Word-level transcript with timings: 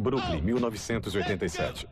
Brooklyn, 0.00 0.40
1987. 0.40 1.86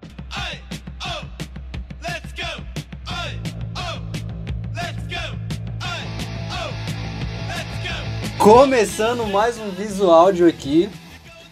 Começando 8.39 9.27
mais 9.27 9.59
um 9.59 9.71
visual 9.71 10.29
aqui. 10.48 10.89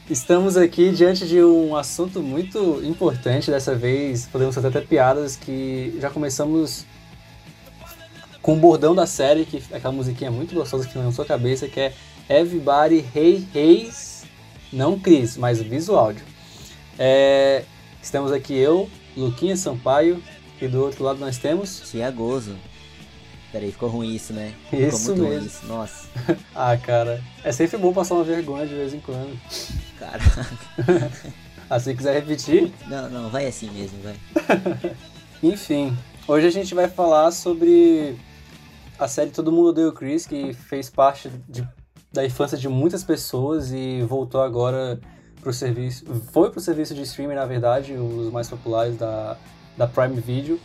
Estamos 0.08 0.56
aqui 0.56 0.92
diante 0.92 1.26
de 1.26 1.42
um 1.42 1.76
assunto 1.76 2.22
muito 2.22 2.80
importante 2.84 3.50
dessa 3.50 3.74
vez. 3.74 4.26
Podemos 4.26 4.54
fazer 4.54 4.68
até 4.68 4.80
piadas 4.80 5.36
que 5.36 5.98
já 6.00 6.08
começamos 6.08 6.86
com 8.40 8.54
o 8.54 8.56
bordão 8.56 8.94
da 8.94 9.06
série, 9.06 9.44
que 9.44 9.62
é 9.70 9.76
aquela 9.76 9.92
musiquinha 9.92 10.30
muito 10.30 10.54
gostosa 10.54 10.86
que 10.86 10.92
tem 10.94 11.02
na 11.02 11.12
sua 11.12 11.24
cabeça, 11.24 11.66
que 11.66 11.80
é 11.80 11.92
Everybody 12.28 13.04
Hey 13.14 13.46
Heys, 13.54 14.05
não 14.72 14.98
Chris, 14.98 15.36
mas 15.36 15.60
visual. 15.60 16.12
É, 16.98 17.64
estamos 18.02 18.32
aqui 18.32 18.54
eu, 18.54 18.88
Luquinha 19.16 19.56
Sampaio, 19.56 20.22
e 20.60 20.66
do 20.66 20.82
outro 20.82 21.04
lado 21.04 21.18
nós 21.18 21.38
temos... 21.38 21.82
Tiagoso. 21.90 22.56
Peraí, 23.52 23.70
ficou 23.70 23.88
ruim 23.88 24.14
isso, 24.14 24.32
né? 24.32 24.54
Isso 24.72 24.98
ficou 24.98 25.16
muito 25.16 25.22
mesmo. 25.22 25.28
ruim 25.28 25.46
isso. 25.46 25.66
Nossa. 25.66 26.08
ah, 26.54 26.76
cara, 26.76 27.22
é 27.44 27.52
sempre 27.52 27.78
bom 27.78 27.92
passar 27.92 28.14
uma 28.14 28.24
vergonha 28.24 28.66
de 28.66 28.74
vez 28.74 28.92
em 28.94 29.00
quando. 29.00 29.38
Caraca. 29.98 30.46
ah, 31.68 31.80
se 31.80 31.94
quiser 31.94 32.14
repetir... 32.14 32.72
Não, 32.86 33.08
não, 33.08 33.30
vai 33.30 33.46
assim 33.46 33.70
mesmo, 33.70 33.98
vai. 34.02 34.16
Enfim, 35.42 35.96
hoje 36.26 36.46
a 36.46 36.50
gente 36.50 36.74
vai 36.74 36.88
falar 36.88 37.30
sobre 37.30 38.16
a 38.98 39.06
série 39.06 39.30
Todo 39.30 39.52
Mundo 39.52 39.68
Odeia 39.68 39.88
o 39.88 39.92
Chris, 39.92 40.26
que 40.26 40.52
fez 40.54 40.88
parte 40.88 41.30
de, 41.48 41.66
da 42.16 42.24
infância 42.24 42.56
de 42.58 42.68
muitas 42.68 43.04
pessoas 43.04 43.70
e 43.70 44.02
voltou 44.02 44.42
agora 44.42 44.98
pro 45.40 45.52
serviço... 45.52 46.04
Foi 46.32 46.50
pro 46.50 46.60
serviço 46.60 46.94
de 46.94 47.02
streaming, 47.02 47.34
na 47.34 47.46
verdade, 47.46 47.92
os 47.92 48.32
mais 48.32 48.48
populares 48.48 48.96
da, 48.96 49.36
da 49.76 49.86
Prime 49.86 50.20
Video. 50.20 50.58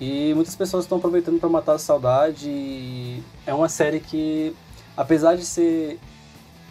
E 0.00 0.32
muitas 0.34 0.56
pessoas 0.56 0.84
estão 0.84 0.98
aproveitando 0.98 1.38
para 1.38 1.48
matar 1.48 1.74
a 1.74 1.78
saudade. 1.78 3.22
É 3.46 3.54
uma 3.54 3.68
série 3.68 4.00
que, 4.00 4.54
apesar 4.96 5.36
de 5.36 5.44
ser 5.44 6.00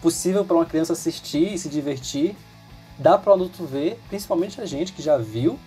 possível 0.02 0.44
para 0.44 0.56
uma 0.56 0.66
criança 0.66 0.92
assistir 0.92 1.54
e 1.54 1.58
se 1.58 1.68
divertir, 1.68 2.36
dá 2.98 3.16
para 3.16 3.32
adulto 3.32 3.64
ver, 3.64 3.98
principalmente 4.08 4.60
a 4.60 4.66
gente 4.66 4.92
que 4.92 5.00
já 5.00 5.16
viu, 5.16 5.58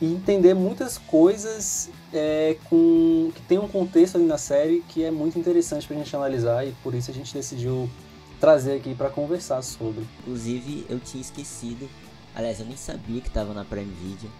e 0.00 0.06
entender 0.06 0.54
muitas 0.54 0.98
coisas 0.98 1.88
é, 2.12 2.56
com, 2.68 3.30
que 3.34 3.42
tem 3.42 3.58
um 3.58 3.68
contexto 3.68 4.16
ali 4.16 4.26
na 4.26 4.38
série 4.38 4.84
que 4.88 5.02
é 5.02 5.10
muito 5.10 5.38
interessante 5.38 5.86
para 5.86 5.96
a 5.96 5.98
gente 5.98 6.14
analisar 6.14 6.66
e 6.66 6.72
por 6.82 6.94
isso 6.94 7.10
a 7.10 7.14
gente 7.14 7.32
decidiu 7.32 7.88
trazer 8.40 8.74
aqui 8.74 8.94
para 8.94 9.08
conversar 9.08 9.62
sobre. 9.62 10.06
Inclusive, 10.20 10.86
eu 10.88 11.00
tinha 11.00 11.20
esquecido. 11.20 11.88
Aliás, 12.34 12.60
eu 12.60 12.66
nem 12.66 12.76
sabia 12.76 13.20
que 13.20 13.30
tava 13.30 13.54
na 13.54 13.64
Prime 13.64 13.92
Video. 14.02 14.30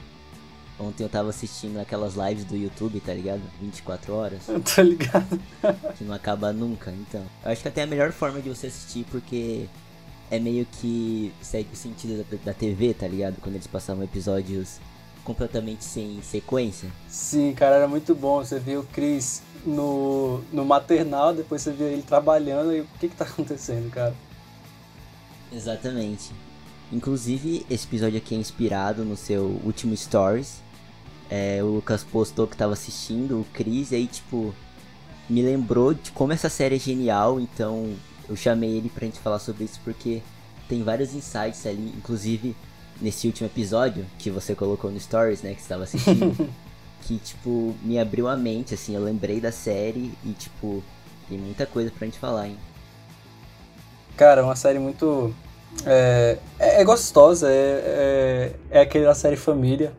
Ontem 0.78 1.04
eu 1.04 1.08
tava 1.08 1.30
assistindo 1.30 1.78
aquelas 1.78 2.14
lives 2.14 2.44
do 2.44 2.54
YouTube, 2.54 3.00
tá 3.00 3.14
ligado? 3.14 3.40
24 3.60 4.12
horas. 4.12 4.46
Eu 4.46 4.60
tô 4.60 4.82
ligado. 4.82 5.40
que 5.96 6.04
não 6.04 6.14
acaba 6.14 6.52
nunca, 6.52 6.90
então. 6.90 7.24
Eu 7.42 7.50
acho 7.50 7.62
que 7.62 7.68
até 7.68 7.82
a 7.82 7.86
melhor 7.86 8.12
forma 8.12 8.42
de 8.42 8.50
você 8.50 8.66
assistir, 8.66 9.06
porque 9.10 9.66
é 10.30 10.38
meio 10.38 10.66
que 10.66 11.32
segue 11.40 11.70
o 11.72 11.76
sentido 11.76 12.22
da, 12.22 12.36
da 12.44 12.52
TV, 12.52 12.92
tá 12.92 13.08
ligado? 13.08 13.36
Quando 13.40 13.54
eles 13.54 13.66
passavam 13.66 14.04
episódios 14.04 14.78
completamente 15.26 15.84
sem 15.84 16.22
sequência. 16.22 16.88
Sim, 17.08 17.52
cara, 17.52 17.76
era 17.76 17.88
muito 17.88 18.14
bom. 18.14 18.38
Você 18.38 18.60
viu 18.60 18.80
o 18.80 18.86
Chris 18.86 19.42
no, 19.66 20.40
no 20.52 20.64
maternal, 20.64 21.34
depois 21.34 21.60
você 21.60 21.72
viu 21.72 21.88
ele 21.88 22.02
trabalhando 22.02 22.72
e 22.72 22.80
o 22.82 22.86
que 23.00 23.08
que 23.08 23.16
tá 23.16 23.24
acontecendo, 23.26 23.90
cara? 23.90 24.14
Exatamente. 25.52 26.32
Inclusive, 26.92 27.66
esse 27.68 27.86
episódio 27.86 28.16
aqui 28.16 28.36
é 28.36 28.38
inspirado 28.38 29.04
no 29.04 29.16
seu 29.16 29.60
último 29.64 29.96
Stories. 29.96 30.62
É, 31.28 31.60
o 31.60 31.66
Lucas 31.66 32.04
postou 32.04 32.46
que 32.46 32.56
tava 32.56 32.74
assistindo 32.74 33.40
o 33.40 33.46
Chris 33.52 33.90
e 33.90 33.96
aí, 33.96 34.06
tipo, 34.06 34.54
me 35.28 35.42
lembrou 35.42 35.92
de 35.92 36.12
como 36.12 36.32
essa 36.32 36.48
série 36.48 36.76
é 36.76 36.78
genial, 36.78 37.40
então 37.40 37.92
eu 38.28 38.36
chamei 38.36 38.76
ele 38.76 38.88
pra 38.88 39.04
gente 39.04 39.18
falar 39.18 39.40
sobre 39.40 39.64
isso 39.64 39.80
porque 39.82 40.22
tem 40.68 40.84
vários 40.84 41.14
insights 41.14 41.66
ali, 41.66 41.92
inclusive 41.96 42.54
nesse 43.00 43.26
último 43.26 43.48
episódio 43.48 44.06
que 44.18 44.30
você 44.30 44.54
colocou 44.54 44.90
no 44.90 44.98
Stories, 44.98 45.42
né, 45.42 45.54
que 45.54 45.62
você 45.62 45.68
tava 45.68 45.84
assistindo, 45.84 46.48
que, 47.02 47.18
tipo, 47.18 47.74
me 47.82 47.98
abriu 47.98 48.28
a 48.28 48.36
mente, 48.36 48.74
assim, 48.74 48.94
eu 48.94 49.02
lembrei 49.02 49.40
da 49.40 49.52
série 49.52 50.12
e, 50.24 50.32
tipo, 50.32 50.82
tem 51.28 51.38
muita 51.38 51.66
coisa 51.66 51.90
pra 51.90 52.06
gente 52.06 52.18
falar, 52.18 52.48
hein. 52.48 52.56
Cara, 54.16 54.40
é 54.40 54.44
uma 54.44 54.56
série 54.56 54.78
muito... 54.78 55.34
É, 55.84 56.38
é, 56.58 56.80
é 56.80 56.84
gostosa, 56.84 57.50
é, 57.50 57.52
é, 57.52 58.52
é 58.70 58.80
aquela 58.80 59.14
série 59.14 59.36
família, 59.36 59.92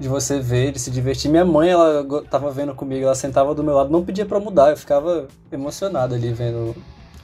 de 0.00 0.08
você 0.08 0.40
ver, 0.40 0.72
de 0.72 0.78
se 0.78 0.90
divertir. 0.90 1.30
Minha 1.30 1.44
mãe, 1.44 1.68
ela 1.68 2.04
tava 2.30 2.50
vendo 2.50 2.74
comigo, 2.74 3.04
ela 3.04 3.14
sentava 3.14 3.54
do 3.54 3.62
meu 3.62 3.74
lado, 3.74 3.90
não 3.90 4.04
pedia 4.04 4.24
pra 4.24 4.40
mudar, 4.40 4.70
eu 4.70 4.76
ficava 4.76 5.28
emocionado 5.50 6.14
ali 6.14 6.32
vendo 6.32 6.74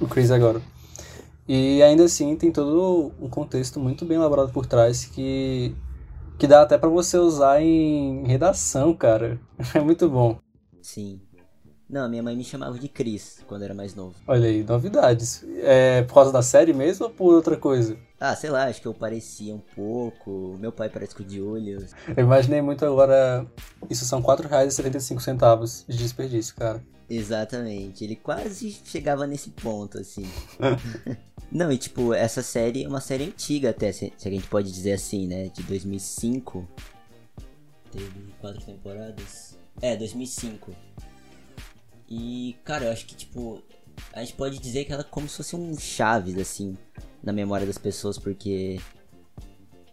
o 0.01 0.07
Chris 0.07 0.31
agora. 0.31 0.61
E 1.49 1.83
ainda 1.83 2.05
assim 2.05 2.37
tem 2.37 2.53
todo 2.53 3.13
um 3.21 3.29
contexto 3.29 3.81
muito 3.81 4.05
bem 4.05 4.19
elaborado 4.19 4.53
por 4.53 4.67
trás 4.67 5.07
que, 5.07 5.75
que 6.39 6.47
dá 6.47 6.63
até 6.63 6.79
para 6.79 6.89
você 6.89 7.19
usar 7.19 7.63
em 7.63 8.27
redação, 8.27 8.95
cara. 8.95 9.41
É 9.75 9.81
muito 9.81 10.09
bom. 10.09 10.39
Sim. 10.83 11.28
Não, 11.89 12.07
minha 12.07 12.23
mãe 12.23 12.37
me 12.37 12.45
chamava 12.45 12.79
de 12.79 12.87
Chris 12.87 13.43
quando 13.47 13.63
era 13.63 13.73
mais 13.73 13.95
novo. 13.95 14.15
Olha 14.27 14.47
aí, 14.47 14.63
novidades. 14.63 15.43
É 15.63 16.03
por 16.03 16.15
causa 16.15 16.31
da 16.31 16.43
série 16.43 16.75
mesmo 16.75 17.07
ou 17.07 17.11
por 17.11 17.33
outra 17.33 17.57
coisa? 17.57 17.97
Ah, 18.21 18.37
sei 18.37 18.51
lá, 18.51 18.65
acho 18.65 18.83
que 18.83 18.89
eu 18.89 18.93
parecia 18.93 19.55
um 19.55 19.63
pouco. 19.75 20.57
Meu 20.61 20.71
pai 20.71 20.91
parece 20.91 21.15
com 21.15 21.23
de 21.23 21.41
olhos. 21.41 21.93
Eu 22.15 22.25
imaginei 22.25 22.61
muito 22.61 22.85
agora. 22.85 23.47
Isso 23.89 24.05
são 24.05 24.21
R$4,75 24.21 25.85
de 25.89 25.97
desperdício, 25.97 26.55
cara. 26.57 26.85
Exatamente. 27.09 28.05
Ele 28.05 28.17
quase 28.17 28.71
chegava 28.85 29.27
nesse 29.27 29.49
ponto, 29.51 29.99
assim. 29.99 30.29
Não, 31.51 31.73
e 31.73 31.79
tipo, 31.79 32.13
essa 32.13 32.43
série 32.43 32.85
é 32.85 32.89
uma 32.89 33.01
série 33.01 33.25
antiga 33.25 33.71
até, 33.71 33.91
se 33.93 34.13
a 34.23 34.29
gente 34.29 34.47
pode 34.47 34.71
dizer 34.71 34.93
assim, 34.93 35.27
né? 35.27 35.49
De 35.49 35.63
2005. 35.63 36.69
Teve 37.91 38.35
quatro 38.39 38.61
temporadas. 38.61 39.57
É, 39.81 39.97
2005. 39.97 40.75
E, 42.11 42.57
cara, 42.65 42.87
eu 42.87 42.93
acho 42.93 43.07
que, 43.07 43.15
tipo, 43.15 43.63
a 44.13 44.21
gente 44.21 44.35
pode 44.35 44.59
dizer 44.59 44.85
que 44.85 44.93
ela 44.93 45.03
é 45.03 45.05
como 45.05 45.29
se 45.29 45.37
fosse 45.37 45.57
um 45.57 45.79
Chaves, 45.79 46.39
assim, 46.39 46.77
na 47.23 47.33
memória 47.33 47.67
das 47.67 47.79
pessoas, 47.79 48.19
porque. 48.19 48.81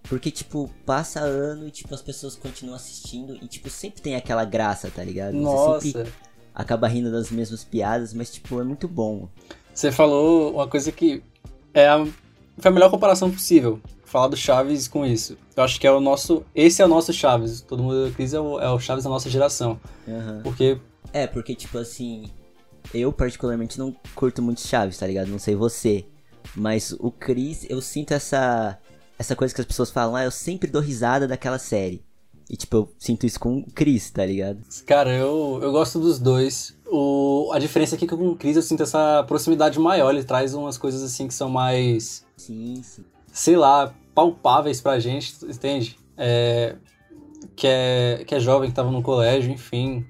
Porque, 0.04 0.30
tipo, 0.30 0.70
passa 0.86 1.20
ano 1.20 1.68
e, 1.68 1.72
tipo, 1.72 1.94
as 1.94 2.02
pessoas 2.02 2.36
continuam 2.36 2.76
assistindo 2.76 3.36
e, 3.42 3.48
tipo, 3.48 3.70
sempre 3.70 4.02
tem 4.02 4.16
aquela 4.16 4.46
graça, 4.46 4.90
tá 4.90 5.04
ligado? 5.04 5.34
Nossa. 5.34 5.82
Você 5.82 5.92
sempre 5.92 6.14
acaba 6.54 6.88
rindo 6.88 7.12
das 7.12 7.32
mesmas 7.32 7.64
piadas, 7.64 8.14
mas, 8.14 8.32
tipo, 8.32 8.62
é 8.62 8.64
muito 8.64 8.88
bom. 8.88 9.28
Você 9.74 9.92
falou 9.92 10.54
uma 10.54 10.68
coisa 10.68 10.92
que 10.92 11.24
é 11.74 11.88
a, 11.88 12.06
foi 12.58 12.72
a 12.72 12.74
melhor 12.74 12.90
comparação 12.90 13.30
possível. 13.30 13.82
Falar 14.06 14.28
do 14.28 14.38
Chaves 14.38 14.88
com 14.88 15.06
isso. 15.06 15.38
Eu 15.56 15.64
acho 15.64 15.80
que 15.80 15.86
é 15.86 15.92
o 15.92 16.00
nosso. 16.00 16.46
Esse 16.54 16.82
é 16.82 16.86
o 16.86 16.88
nosso 16.88 17.12
Chaves. 17.12 17.62
Todo 17.62 17.84
mundo 17.84 18.14
crise 18.16 18.36
é 18.36 18.40
o, 18.40 18.60
é 18.60 18.70
o 18.70 18.80
Chaves 18.80 19.04
da 19.04 19.10
nossa 19.10 19.30
geração. 19.30 19.80
Uhum. 20.08 20.42
Porque. 20.44 20.80
É, 21.16 21.26
porque, 21.26 21.56
tipo 21.56 21.78
assim. 21.78 22.30
Eu, 22.94 23.14
particularmente, 23.14 23.80
não 23.80 23.96
curto 24.14 24.42
muito 24.42 24.60
Chaves, 24.60 24.98
tá 24.98 25.08
ligado? 25.08 25.30
Não 25.30 25.40
sei 25.40 25.56
você. 25.56 26.04
Mas 26.54 26.92
o 27.00 27.10
Chris, 27.10 27.66
eu 27.70 27.82
sinto 27.82 28.14
essa. 28.14 28.78
Essa 29.18 29.34
coisa 29.34 29.56
que 29.56 29.62
as 29.62 29.66
pessoas 29.66 29.90
falam, 29.90 30.14
ah, 30.14 30.26
eu 30.26 30.32
sempre 30.32 30.70
dou 30.70 30.82
risada 30.82 31.26
daquela 31.26 31.58
série. 31.58 32.04
E, 32.50 32.58
tipo, 32.58 32.76
eu 32.76 32.94
sinto 33.00 33.26
isso 33.26 33.40
com 33.40 33.60
o 33.60 33.72
Chris, 33.72 34.12
tá 34.12 34.26
ligado? 34.26 34.60
Cara, 34.86 35.10
eu, 35.10 35.58
eu 35.64 35.72
gosto 35.72 36.02
dos 36.02 36.20
dois. 36.20 36.78
O, 36.86 37.50
a 37.54 37.60
diferença 37.60 37.96
é 37.96 37.98
que 37.98 38.06
com 38.06 38.28
o 38.28 38.36
Chris 38.36 38.58
eu 38.58 38.62
sinto 38.62 38.84
essa 38.84 39.24
proximidade 39.24 39.80
maior. 39.80 40.14
Ele 40.14 40.24
traz 40.24 40.54
umas 40.54 40.78
coisas 40.78 41.02
assim 41.02 41.30
que 41.30 41.34
são 41.34 41.50
mais. 41.50 42.26
Sim, 42.36 42.84
sim. 42.84 43.06
Sei 43.32 43.56
lá, 43.56 43.96
palpáveis 44.14 44.82
pra 44.82 45.00
gente, 45.00 45.34
entende? 45.46 45.98
É, 46.18 46.76
que, 47.56 47.68
é, 47.68 48.24
que 48.28 48.36
é 48.36 48.40
jovem, 48.42 48.70
que 48.70 48.76
tava 48.76 48.92
no 48.92 49.02
colégio, 49.02 49.50
enfim. 49.50 50.06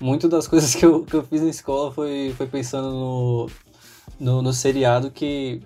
Muito 0.00 0.28
das 0.28 0.46
coisas 0.46 0.74
que 0.74 0.84
eu, 0.84 1.04
que 1.04 1.14
eu 1.14 1.22
fiz 1.24 1.42
na 1.42 1.48
escola 1.48 1.92
foi, 1.92 2.32
foi 2.36 2.46
pensando 2.46 2.90
no, 2.90 3.50
no, 4.18 4.42
no 4.42 4.52
seriado 4.52 5.10
que 5.10 5.60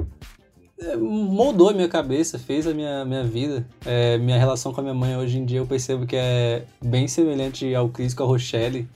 é, 0.78 0.96
moldou 0.96 1.68
a 1.68 1.72
minha 1.72 1.88
cabeça, 1.88 2.38
fez 2.38 2.66
a 2.66 2.74
minha, 2.74 3.04
minha 3.04 3.24
vida. 3.24 3.66
É, 3.84 4.18
minha 4.18 4.38
relação 4.38 4.72
com 4.72 4.80
a 4.80 4.82
minha 4.82 4.94
mãe 4.94 5.16
hoje 5.16 5.38
em 5.38 5.44
dia 5.44 5.58
eu 5.58 5.66
percebo 5.66 6.06
que 6.06 6.16
é 6.16 6.64
bem 6.82 7.06
semelhante 7.06 7.74
ao 7.74 7.88
Chris 7.88 8.14
com 8.14 8.24
a 8.24 8.26
Rochelle. 8.26 8.88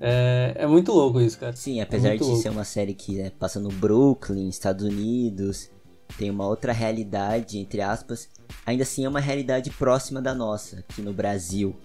É, 0.00 0.54
é 0.56 0.66
muito 0.66 0.92
louco 0.92 1.20
isso, 1.20 1.38
cara. 1.38 1.54
Sim, 1.54 1.80
apesar 1.80 2.14
é 2.14 2.16
de 2.16 2.22
louco. 2.22 2.40
ser 2.40 2.48
uma 2.48 2.64
série 2.64 2.94
que 2.94 3.16
né, 3.16 3.30
passa 3.38 3.60
no 3.60 3.68
Brooklyn, 3.68 4.48
Estados 4.48 4.84
Unidos, 4.84 5.70
tem 6.16 6.30
uma 6.30 6.46
outra 6.46 6.72
realidade, 6.72 7.58
entre 7.58 7.80
aspas, 7.80 8.28
ainda 8.64 8.82
assim 8.82 9.04
é 9.04 9.08
uma 9.08 9.20
realidade 9.20 9.70
próxima 9.70 10.22
da 10.22 10.34
nossa, 10.34 10.78
aqui 10.78 11.02
no 11.02 11.12
Brasil. 11.12 11.76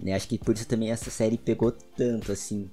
Né? 0.00 0.14
Acho 0.14 0.28
que 0.28 0.38
por 0.38 0.54
isso 0.54 0.66
também 0.66 0.90
essa 0.90 1.10
série 1.10 1.38
pegou 1.38 1.72
tanto, 1.72 2.32
assim. 2.32 2.70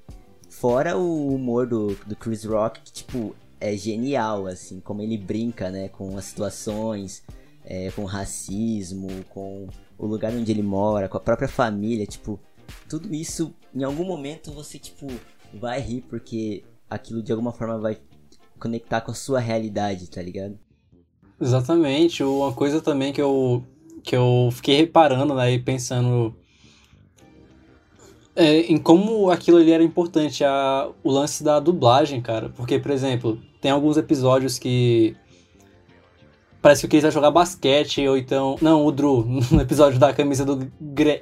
Fora 0.49 0.97
o 0.97 1.33
humor 1.33 1.67
do, 1.67 1.95
do 2.05 2.15
Chris 2.15 2.43
Rock, 2.43 2.81
que, 2.81 2.91
tipo, 2.91 3.35
é 3.59 3.75
genial, 3.75 4.47
assim, 4.47 4.79
como 4.79 5.01
ele 5.01 5.17
brinca, 5.17 5.69
né, 5.69 5.89
com 5.89 6.17
as 6.17 6.25
situações. 6.25 7.23
é, 7.63 7.91
com 7.91 8.03
racismo, 8.03 9.07
com 9.29 9.67
o 9.97 10.07
lugar 10.07 10.33
onde 10.33 10.51
ele 10.51 10.63
mora, 10.63 11.07
com 11.07 11.17
a 11.17 11.19
própria 11.19 11.47
família, 11.47 12.05
tipo, 12.05 12.39
tudo 12.89 13.13
isso, 13.13 13.53
em 13.75 13.83
algum 13.83 14.03
momento 14.03 14.51
você, 14.51 14.79
tipo, 14.79 15.05
vai 15.53 15.79
rir 15.79 16.01
porque 16.09 16.63
aquilo 16.89 17.21
de 17.21 17.31
alguma 17.31 17.51
forma 17.51 17.77
vai 17.77 17.97
conectar 18.59 19.01
com 19.01 19.11
a 19.11 19.13
sua 19.13 19.39
realidade, 19.39 20.09
tá 20.09 20.21
ligado? 20.21 20.57
Exatamente. 21.39 22.23
Uma 22.23 22.51
coisa 22.53 22.81
também 22.81 23.13
que 23.13 23.21
eu, 23.21 23.63
que 24.03 24.15
eu 24.15 24.49
fiquei 24.51 24.77
reparando, 24.77 25.35
né, 25.35 25.51
e 25.53 25.59
pensando 25.59 26.35
é, 28.35 28.61
em 28.61 28.77
como 28.77 29.29
aquilo 29.29 29.57
ali 29.57 29.71
era 29.71 29.83
importante, 29.83 30.43
a, 30.43 30.89
o 31.03 31.11
lance 31.11 31.43
da 31.43 31.59
dublagem, 31.59 32.21
cara. 32.21 32.49
Porque, 32.49 32.79
por 32.79 32.91
exemplo, 32.91 33.39
tem 33.59 33.71
alguns 33.71 33.97
episódios 33.97 34.57
que 34.57 35.15
parece 36.61 36.81
que 36.81 36.87
o 36.87 36.89
Chris 36.89 37.01
vai 37.01 37.11
jogar 37.11 37.31
basquete, 37.31 38.07
ou 38.07 38.17
então. 38.17 38.55
Não, 38.61 38.85
o 38.85 38.91
Drew, 38.91 39.25
no 39.51 39.61
episódio 39.61 39.99
da 39.99 40.13
camisa 40.13 40.45
do 40.45 40.67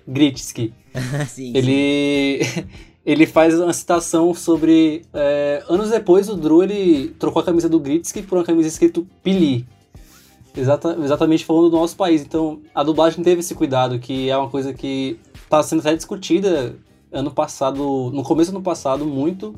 Gritsky. 0.08 0.74
sim, 1.28 1.54
ele. 1.56 2.42
ele 3.06 3.26
faz 3.26 3.60
uma 3.60 3.74
citação 3.74 4.34
sobre. 4.34 5.04
É, 5.14 5.64
anos 5.70 5.90
depois, 5.90 6.30
o 6.30 6.36
Drew 6.36 6.64
ele 6.64 7.10
trocou 7.20 7.42
a 7.42 7.46
camisa 7.46 7.70
do 7.70 7.80
Gritsky 7.80 8.22
por 8.22 8.38
uma 8.38 8.46
camisa 8.46 8.68
escrito 8.68 9.08
Pili. 9.24 9.66
Exata, 10.56 10.98
exatamente 11.04 11.46
falando 11.46 11.70
do 11.70 11.78
nosso 11.78 11.96
país. 11.96 12.22
Então, 12.24 12.60
a 12.74 12.84
dublagem 12.84 13.24
teve 13.24 13.42
esse 13.42 13.54
cuidado, 13.54 14.00
que 14.00 14.28
é 14.28 14.36
uma 14.36 14.50
coisa 14.50 14.74
que 14.74 15.20
está 15.44 15.62
sendo 15.62 15.82
até 15.82 15.96
discutida 15.96 16.76
ano 17.12 17.32
passado, 17.32 18.12
no 18.12 18.24
começo 18.24 18.52
do 18.52 18.58
ano 18.58 18.64
passado, 18.64 19.06
muito 19.06 19.56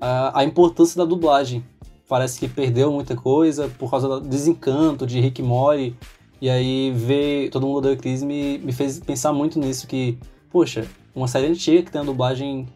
a, 0.00 0.40
a 0.40 0.44
importância 0.44 0.96
da 0.96 1.04
dublagem 1.04 1.64
parece 2.08 2.38
que 2.38 2.48
perdeu 2.48 2.92
muita 2.92 3.16
coisa 3.16 3.68
por 3.78 3.90
causa 3.90 4.08
do 4.08 4.20
desencanto 4.20 5.06
de 5.06 5.20
Rick 5.20 5.42
Mori. 5.42 5.96
E 6.40 6.50
aí 6.50 6.92
ver 6.94 7.48
todo 7.50 7.66
mundo 7.66 7.80
da 7.80 7.96
crise 7.96 8.26
me, 8.26 8.58
me 8.58 8.72
fez 8.72 9.00
pensar 9.00 9.32
muito 9.32 9.58
nisso, 9.58 9.86
que, 9.86 10.18
poxa, 10.50 10.86
uma 11.14 11.26
série 11.26 11.46
antiga 11.46 11.82
que 11.82 11.90
tem 11.90 12.00
uma 12.00 12.06
dublagem. 12.06 12.68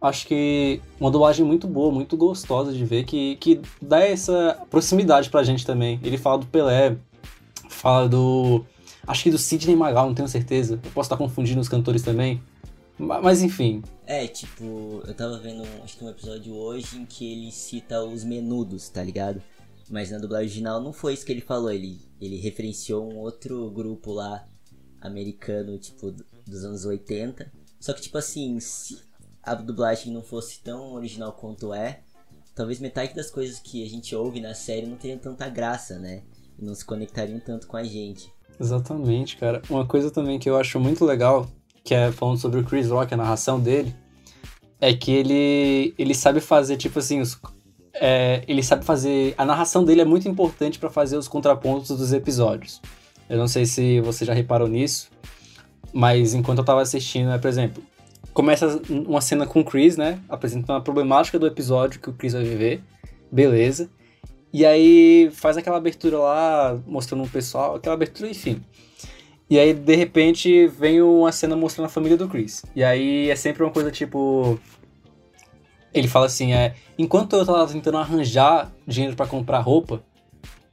Acho 0.00 0.26
que 0.26 0.80
uma 1.00 1.10
dublagem 1.10 1.44
muito 1.44 1.66
boa, 1.66 1.90
muito 1.90 2.16
gostosa 2.16 2.72
de 2.72 2.84
ver, 2.84 3.04
que, 3.04 3.36
que 3.36 3.60
dá 3.80 4.00
essa 4.00 4.58
proximidade 4.70 5.30
pra 5.30 5.42
gente 5.42 5.66
também. 5.66 5.98
Ele 6.02 6.18
fala 6.18 6.38
do 6.38 6.46
Pelé, 6.46 6.96
fala 7.68 8.08
do. 8.08 8.64
Acho 9.06 9.24
que 9.24 9.30
do 9.30 9.38
Sidney 9.38 9.74
Magal, 9.74 10.06
não 10.06 10.14
tenho 10.14 10.28
certeza. 10.28 10.78
Eu 10.84 10.90
posso 10.92 11.06
estar 11.06 11.16
confundindo 11.16 11.60
os 11.60 11.68
cantores 11.68 12.02
também. 12.02 12.40
Mas 12.98 13.42
enfim. 13.42 13.82
É, 14.06 14.26
tipo, 14.26 15.02
eu 15.06 15.14
tava 15.14 15.38
vendo 15.38 15.62
acho 15.84 15.98
que 15.98 16.04
um 16.04 16.08
episódio 16.08 16.54
hoje 16.54 16.96
em 16.98 17.04
que 17.04 17.30
ele 17.30 17.52
cita 17.52 18.02
os 18.02 18.24
menudos, 18.24 18.88
tá 18.88 19.02
ligado? 19.02 19.42
Mas 19.90 20.10
na 20.10 20.18
dublagem 20.18 20.46
original 20.46 20.80
não 20.80 20.92
foi 20.92 21.14
isso 21.14 21.24
que 21.24 21.32
ele 21.32 21.40
falou, 21.40 21.70
ele, 21.70 22.00
ele 22.20 22.36
referenciou 22.36 23.08
um 23.08 23.18
outro 23.18 23.70
grupo 23.70 24.12
lá, 24.12 24.44
americano, 25.00 25.78
tipo, 25.78 26.12
dos 26.46 26.64
anos 26.64 26.84
80. 26.84 27.52
Só 27.78 27.92
que, 27.92 28.00
tipo 28.00 28.18
assim, 28.18 28.58
se 28.58 28.98
a 29.42 29.54
dublagem 29.54 30.12
não 30.12 30.22
fosse 30.22 30.60
tão 30.60 30.94
original 30.94 31.32
quanto 31.32 31.72
é, 31.72 32.00
talvez 32.54 32.80
metade 32.80 33.14
das 33.14 33.30
coisas 33.30 33.60
que 33.60 33.84
a 33.84 33.88
gente 33.88 34.16
ouve 34.16 34.40
na 34.40 34.54
série 34.54 34.86
não 34.86 34.96
teriam 34.96 35.18
tanta 35.18 35.48
graça, 35.48 35.98
né? 35.98 36.22
E 36.58 36.64
não 36.64 36.74
se 36.74 36.84
conectariam 36.84 37.38
tanto 37.38 37.66
com 37.66 37.76
a 37.76 37.84
gente. 37.84 38.32
Exatamente, 38.58 39.36
cara. 39.36 39.60
Uma 39.68 39.86
coisa 39.86 40.10
também 40.10 40.38
que 40.38 40.48
eu 40.48 40.56
acho 40.56 40.80
muito 40.80 41.04
legal 41.04 41.46
que 41.86 41.94
é 41.94 42.10
falando 42.10 42.36
sobre 42.36 42.60
o 42.60 42.64
Chris 42.64 42.90
Rock, 42.90 43.14
a 43.14 43.16
narração 43.16 43.60
dele, 43.60 43.94
é 44.80 44.92
que 44.92 45.12
ele, 45.12 45.94
ele 45.96 46.14
sabe 46.14 46.40
fazer, 46.40 46.76
tipo 46.76 46.98
assim, 46.98 47.20
os, 47.20 47.40
é, 47.94 48.42
ele 48.46 48.62
sabe 48.62 48.84
fazer. 48.84 49.34
A 49.38 49.44
narração 49.44 49.84
dele 49.84 50.00
é 50.00 50.04
muito 50.04 50.28
importante 50.28 50.78
para 50.78 50.90
fazer 50.90 51.16
os 51.16 51.28
contrapontos 51.28 51.96
dos 51.96 52.12
episódios. 52.12 52.82
Eu 53.30 53.38
não 53.38 53.46
sei 53.46 53.64
se 53.64 54.00
você 54.00 54.24
já 54.24 54.34
reparou 54.34 54.68
nisso, 54.68 55.10
mas 55.92 56.34
enquanto 56.34 56.58
eu 56.58 56.64
tava 56.64 56.82
assistindo, 56.82 57.28
né, 57.28 57.38
por 57.38 57.48
exemplo, 57.48 57.82
começa 58.34 58.82
uma 58.90 59.20
cena 59.20 59.46
com 59.46 59.60
o 59.60 59.64
Chris, 59.64 59.96
né? 59.96 60.18
Apresentando 60.28 60.76
a 60.76 60.80
problemática 60.80 61.38
do 61.38 61.46
episódio 61.46 62.00
que 62.00 62.10
o 62.10 62.12
Chris 62.12 62.32
vai 62.32 62.42
viver, 62.42 62.82
beleza. 63.30 63.88
E 64.52 64.66
aí 64.66 65.30
faz 65.32 65.56
aquela 65.56 65.76
abertura 65.76 66.18
lá, 66.18 66.78
mostrando 66.86 67.24
o 67.24 67.28
pessoal, 67.28 67.76
aquela 67.76 67.94
abertura, 67.94 68.28
enfim. 68.28 68.60
E 69.48 69.58
aí, 69.58 69.72
de 69.72 69.94
repente, 69.94 70.66
vem 70.66 71.00
uma 71.00 71.30
cena 71.30 71.54
mostrando 71.54 71.86
a 71.86 71.90
família 71.90 72.16
do 72.16 72.28
Chris. 72.28 72.64
E 72.74 72.82
aí 72.82 73.30
é 73.30 73.36
sempre 73.36 73.62
uma 73.62 73.70
coisa 73.70 73.90
tipo. 73.90 74.58
Ele 75.94 76.08
fala 76.08 76.26
assim: 76.26 76.52
é, 76.52 76.74
enquanto 76.98 77.36
eu 77.36 77.46
tava 77.46 77.66
tentando 77.66 77.98
arranjar 77.98 78.72
dinheiro 78.86 79.16
para 79.16 79.26
comprar 79.26 79.60
roupa, 79.60 80.02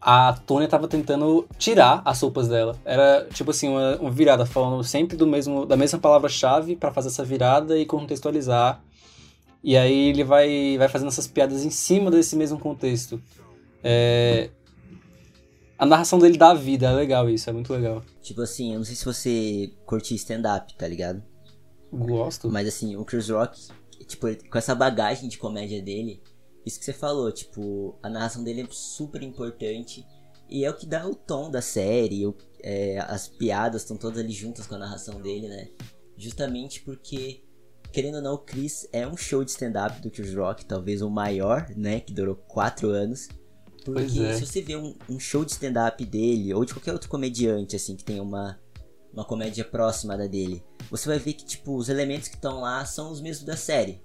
a 0.02 0.34
Tônia 0.34 0.68
tava 0.68 0.88
tentando 0.88 1.48
tirar 1.58 2.02
as 2.04 2.20
roupas 2.20 2.48
dela. 2.48 2.76
Era 2.84 3.28
tipo 3.32 3.52
assim, 3.52 3.70
uma, 3.70 3.96
uma 3.98 4.12
virada, 4.12 4.46
falando 4.46 4.84
sempre 4.84 5.16
do 5.16 5.26
mesmo, 5.26 5.66
da 5.66 5.78
mesma 5.78 6.00
palavra-chave 6.00 6.76
para 6.76 6.92
fazer 6.92 7.08
essa 7.08 7.24
virada 7.24 7.78
e 7.78 7.86
contextualizar. 7.86 8.82
E 9.64 9.78
aí 9.78 10.10
ele 10.10 10.24
vai, 10.24 10.76
vai 10.78 10.90
fazendo 10.90 11.08
essas 11.08 11.26
piadas 11.26 11.64
em 11.64 11.70
cima 11.70 12.12
desse 12.12 12.36
mesmo 12.36 12.60
contexto. 12.60 13.22
É, 13.82 14.50
a 15.84 15.86
narração 15.86 16.18
dele 16.18 16.38
dá 16.38 16.54
vida, 16.54 16.88
é 16.88 16.94
legal 16.94 17.30
isso, 17.30 17.50
é 17.50 17.54
muito 17.54 17.74
legal. 17.74 18.02
Tipo 18.22 18.42
assim, 18.42 18.72
eu 18.72 18.78
não 18.78 18.86
sei 18.86 18.96
se 18.96 19.04
você 19.04 19.74
curte 19.86 20.16
stand-up, 20.16 20.74
tá 20.78 20.88
ligado? 20.88 21.22
Gosto. 21.92 22.50
Mas 22.50 22.70
assim, 22.70 22.96
o 22.96 23.04
Chris 23.04 23.28
Rock, 23.28 23.68
tipo, 24.08 24.28
com 24.50 24.58
essa 24.58 24.74
bagagem 24.74 25.28
de 25.28 25.38
comédia 25.38 25.82
dele, 25.82 26.24
isso 26.66 26.80
que 26.80 26.86
você 26.86 26.94
falou, 26.94 27.30
tipo, 27.34 28.00
a 28.02 28.10
narração 28.10 28.46
dele 28.46 28.62
é 28.62 28.68
super 28.70 29.22
importante. 29.22 30.08
E 30.50 30.64
é 30.64 30.70
o 30.70 30.74
que 30.74 30.86
dá 30.86 31.06
o 31.06 31.16
tom 31.16 31.52
da 31.52 31.62
série, 31.62 32.26
o, 32.26 32.34
é, 32.64 33.00
as 33.00 33.28
piadas 33.28 33.82
estão 33.82 33.98
todas 33.98 34.20
ali 34.20 34.32
juntas 34.32 34.66
com 34.66 34.76
a 34.76 34.80
narração 34.80 35.22
dele, 35.22 35.50
né? 35.50 35.68
Justamente 36.16 36.80
porque, 36.80 37.44
querendo 37.92 38.16
ou 38.16 38.22
não, 38.22 38.36
o 38.36 38.40
Chris 38.40 38.88
é 38.94 39.06
um 39.06 39.18
show 39.18 39.44
de 39.44 39.52
stand-up 39.52 40.02
do 40.02 40.10
Chris 40.10 40.34
Rock, 40.34 40.64
talvez 40.64 41.02
o 41.02 41.10
maior, 41.10 41.68
né? 41.76 42.00
Que 42.00 42.14
durou 42.14 42.36
quatro 42.36 42.88
anos. 42.88 43.28
Porque 43.84 44.20
é. 44.22 44.34
se 44.34 44.46
você 44.46 44.62
vê 44.62 44.76
um, 44.76 44.96
um 45.10 45.20
show 45.20 45.44
de 45.44 45.52
stand-up 45.52 46.04
dele, 46.06 46.54
ou 46.54 46.64
de 46.66 46.74
qualquer 46.74 46.94
outro 46.94 47.10
comediante, 47.10 47.76
assim, 47.76 47.96
que 47.96 48.04
tem 48.04 48.20
uma, 48.20 48.60
uma 49.14 49.26
comédia 49.26 49.64
próxima 49.64 50.18
da 50.18 50.28
dele, 50.28 50.64
você 50.90 51.08
vai 51.08 51.20
ver 51.20 51.34
que, 51.34 51.46
tipo, 51.46 51.76
os 51.76 51.90
elementos 51.90 52.28
que 52.28 52.36
estão 52.36 52.62
lá 52.62 52.86
são 52.86 53.12
os 53.12 53.22
mesmos 53.22 53.46
da 53.46 53.58
série. 53.58 54.02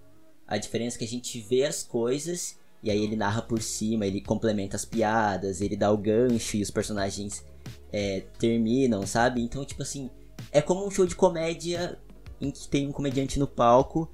A 0.46 0.56
diferença 0.56 0.96
é 0.96 0.98
que 0.98 1.04
a 1.04 1.08
gente 1.08 1.40
vê 1.40 1.64
as 1.64 1.82
coisas 1.82 2.56
e 2.82 2.90
aí 2.90 3.02
ele 3.02 3.16
narra 3.16 3.42
por 3.42 3.60
cima, 3.60 4.06
ele 4.06 4.20
complementa 4.20 4.76
as 4.76 4.84
piadas, 4.84 5.60
ele 5.60 5.76
dá 5.76 5.90
o 5.90 5.98
gancho 5.98 6.56
e 6.56 6.62
os 6.62 6.70
personagens 6.70 7.44
é, 7.92 8.20
terminam, 8.38 9.06
sabe? 9.06 9.42
Então, 9.42 9.64
tipo 9.64 9.82
assim, 9.82 10.10
é 10.52 10.60
como 10.60 10.86
um 10.86 10.90
show 10.90 11.06
de 11.06 11.16
comédia 11.16 11.98
em 12.40 12.50
que 12.50 12.68
tem 12.68 12.86
um 12.86 12.92
comediante 12.92 13.38
no 13.38 13.46
palco 13.46 14.08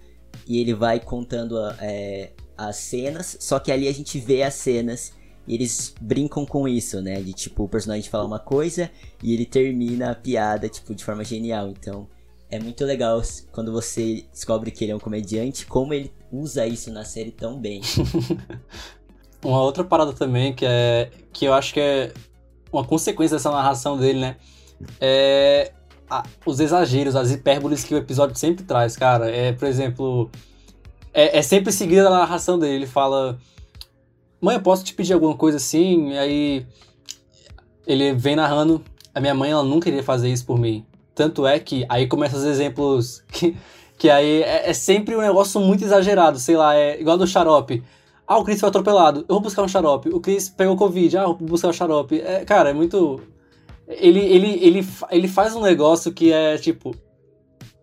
e 0.46 0.58
ele 0.58 0.72
vai 0.72 0.98
contando 0.98 1.58
é, 1.78 2.32
as 2.56 2.76
cenas, 2.76 3.36
só 3.40 3.58
que 3.58 3.70
ali 3.70 3.86
a 3.86 3.92
gente 3.92 4.18
vê 4.18 4.42
as 4.42 4.54
cenas 4.54 5.12
e 5.46 5.54
eles 5.54 5.94
brincam 6.00 6.46
com 6.46 6.66
isso, 6.66 7.00
né? 7.00 7.20
De 7.20 7.32
tipo, 7.32 7.64
o 7.64 7.68
personagem 7.68 8.08
fala 8.08 8.24
uma 8.24 8.38
coisa 8.38 8.90
e 9.22 9.32
ele 9.34 9.44
termina 9.44 10.10
a 10.10 10.14
piada, 10.14 10.68
tipo, 10.68 10.94
de 10.94 11.04
forma 11.04 11.24
genial. 11.24 11.68
Então, 11.68 12.08
é 12.50 12.58
muito 12.58 12.84
legal 12.84 13.20
quando 13.52 13.72
você 13.72 14.24
descobre 14.32 14.70
que 14.70 14.84
ele 14.84 14.92
é 14.92 14.96
um 14.96 15.00
comediante, 15.00 15.66
como 15.66 15.92
ele 15.92 16.12
usa 16.32 16.66
isso 16.66 16.90
na 16.92 17.04
série 17.04 17.30
tão 17.30 17.58
bem. 17.58 17.80
uma 19.44 19.60
outra 19.60 19.84
parada 19.84 20.12
também 20.12 20.54
que 20.54 20.64
é 20.64 21.10
que 21.32 21.44
eu 21.44 21.52
acho 21.52 21.74
que 21.74 21.80
é 21.80 22.12
uma 22.72 22.84
consequência 22.84 23.36
dessa 23.36 23.50
narração 23.50 23.98
dele, 23.98 24.20
né? 24.20 24.36
É 25.00 25.72
a, 26.08 26.24
os 26.46 26.60
exageros, 26.60 27.16
as 27.16 27.30
hipérboles 27.30 27.84
que 27.84 27.94
o 27.94 27.98
episódio 27.98 28.36
sempre 28.36 28.64
traz, 28.64 28.96
cara. 28.96 29.30
É, 29.30 29.52
por 29.52 29.66
exemplo, 29.66 30.30
é, 31.12 31.38
é 31.38 31.42
sempre 31.42 31.72
seguida 31.72 32.08
a 32.08 32.10
narração 32.10 32.58
dele. 32.58 32.74
Ele 32.74 32.86
fala 32.86 33.38
mãe, 34.44 34.56
eu 34.56 34.62
posso 34.62 34.84
te 34.84 34.94
pedir 34.94 35.14
alguma 35.14 35.34
coisa 35.34 35.56
assim? 35.56 36.10
E 36.10 36.18
aí 36.18 36.66
ele 37.86 38.12
vem 38.12 38.36
narrando, 38.36 38.82
a 39.14 39.20
minha 39.20 39.34
mãe 39.34 39.50
ela 39.50 39.62
nunca 39.62 39.88
iria 39.88 40.02
fazer 40.02 40.30
isso 40.30 40.44
por 40.44 40.58
mim. 40.58 40.84
Tanto 41.14 41.46
é 41.46 41.58
que 41.58 41.86
aí 41.88 42.06
começam 42.06 42.38
os 42.38 42.44
exemplos 42.44 43.22
que, 43.32 43.56
que 43.96 44.10
aí 44.10 44.42
é, 44.42 44.70
é, 44.70 44.72
sempre 44.72 45.16
um 45.16 45.20
negócio 45.20 45.60
muito 45.60 45.84
exagerado, 45.84 46.38
sei 46.38 46.56
lá, 46.56 46.76
é 46.76 47.00
igual 47.00 47.16
do 47.16 47.26
xarope. 47.26 47.82
Ah, 48.26 48.38
o 48.38 48.44
Chris 48.44 48.60
foi 48.60 48.68
atropelado, 48.68 49.20
eu 49.20 49.34
vou 49.34 49.40
buscar 49.40 49.62
um 49.62 49.68
xarope. 49.68 50.08
O 50.08 50.20
Chris 50.20 50.48
pegou 50.48 50.76
Covid, 50.76 51.18
ah, 51.18 51.22
eu 51.22 51.36
vou 51.36 51.48
buscar 51.48 51.68
um 51.68 51.72
xarope. 51.72 52.20
É, 52.20 52.44
cara, 52.44 52.70
é 52.70 52.72
muito. 52.72 53.20
Ele, 53.86 54.20
ele, 54.20 54.58
ele, 54.64 54.88
ele 55.10 55.28
faz 55.28 55.54
um 55.54 55.60
negócio 55.60 56.12
que 56.12 56.32
é 56.32 56.56
tipo. 56.56 56.94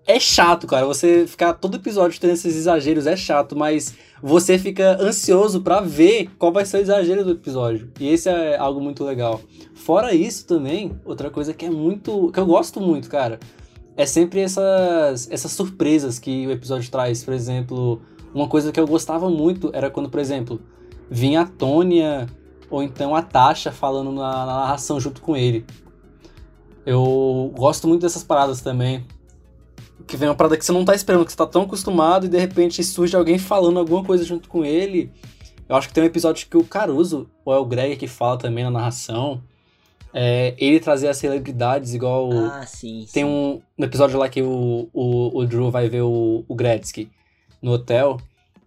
É 0.05 0.19
chato, 0.19 0.65
cara. 0.65 0.85
Você 0.85 1.27
ficar 1.27 1.53
todo 1.53 1.77
episódio 1.77 2.19
tendo 2.19 2.33
esses 2.33 2.55
exageros 2.55 3.05
é 3.05 3.15
chato, 3.15 3.55
mas 3.55 3.95
você 4.21 4.57
fica 4.57 4.97
ansioso 5.01 5.61
para 5.61 5.79
ver 5.81 6.29
qual 6.37 6.51
vai 6.51 6.65
ser 6.65 6.77
o 6.77 6.81
exagero 6.81 7.23
do 7.23 7.31
episódio. 7.31 7.91
E 7.99 8.09
esse 8.09 8.27
é 8.29 8.57
algo 8.57 8.81
muito 8.81 9.03
legal. 9.03 9.39
Fora 9.75 10.13
isso 10.13 10.45
também, 10.45 10.99
outra 11.05 11.29
coisa 11.29 11.53
que 11.53 11.65
é 11.65 11.69
muito. 11.69 12.31
que 12.31 12.39
eu 12.39 12.45
gosto 12.45 12.79
muito, 12.81 13.09
cara, 13.09 13.39
é 13.95 14.05
sempre 14.05 14.39
essas, 14.39 15.29
essas 15.31 15.51
surpresas 15.51 16.17
que 16.19 16.47
o 16.47 16.51
episódio 16.51 16.89
traz. 16.89 17.23
Por 17.23 17.33
exemplo, 17.33 18.01
uma 18.33 18.47
coisa 18.47 18.71
que 18.71 18.79
eu 18.79 18.87
gostava 18.87 19.29
muito 19.29 19.69
era 19.73 19.89
quando, 19.89 20.09
por 20.09 20.19
exemplo, 20.19 20.61
vinha 21.09 21.41
a 21.41 21.45
Tônia 21.45 22.27
ou 22.69 22.81
então 22.81 23.15
a 23.15 23.21
Tasha 23.21 23.71
falando 23.71 24.11
na, 24.11 24.45
na 24.45 24.57
narração 24.61 24.99
junto 24.99 25.21
com 25.21 25.35
ele. 25.37 25.65
Eu 26.85 27.53
gosto 27.55 27.87
muito 27.87 28.01
dessas 28.01 28.23
paradas 28.23 28.61
também. 28.61 29.05
Que 30.11 30.17
vem 30.17 30.27
uma 30.27 30.35
parada 30.35 30.57
que 30.57 30.65
você 30.65 30.73
não 30.73 30.83
tá 30.83 30.93
esperando, 30.93 31.23
que 31.23 31.31
você 31.31 31.37
tá 31.37 31.47
tão 31.47 31.61
acostumado 31.61 32.25
e 32.25 32.29
de 32.29 32.37
repente 32.37 32.83
surge 32.83 33.15
alguém 33.15 33.39
falando 33.39 33.79
alguma 33.79 34.03
coisa 34.03 34.25
junto 34.25 34.49
com 34.49 34.65
ele. 34.65 35.09
Eu 35.69 35.77
acho 35.77 35.87
que 35.87 35.93
tem 35.93 36.03
um 36.03 36.07
episódio 36.07 36.45
que 36.49 36.57
o 36.57 36.65
Caruso, 36.65 37.29
ou 37.45 37.53
é 37.53 37.57
o 37.57 37.63
Greg 37.63 37.95
que 37.95 38.07
fala 38.09 38.37
também 38.37 38.61
na 38.65 38.69
narração, 38.69 39.41
é, 40.13 40.53
ele 40.57 40.81
trazer 40.81 41.07
as 41.07 41.15
celebridades 41.15 41.93
igual. 41.93 42.29
Ah, 42.33 42.65
sim. 42.67 43.07
Tem 43.13 43.23
sim. 43.23 43.29
um, 43.29 43.61
um 43.79 43.85
episódio 43.85 44.19
lá 44.19 44.27
que 44.27 44.41
o, 44.41 44.89
o, 44.91 45.39
o 45.39 45.45
Drew 45.45 45.71
vai 45.71 45.87
ver 45.87 46.01
o, 46.01 46.43
o 46.45 46.55
Gretzky 46.55 47.09
no 47.61 47.71
hotel. 47.71 48.17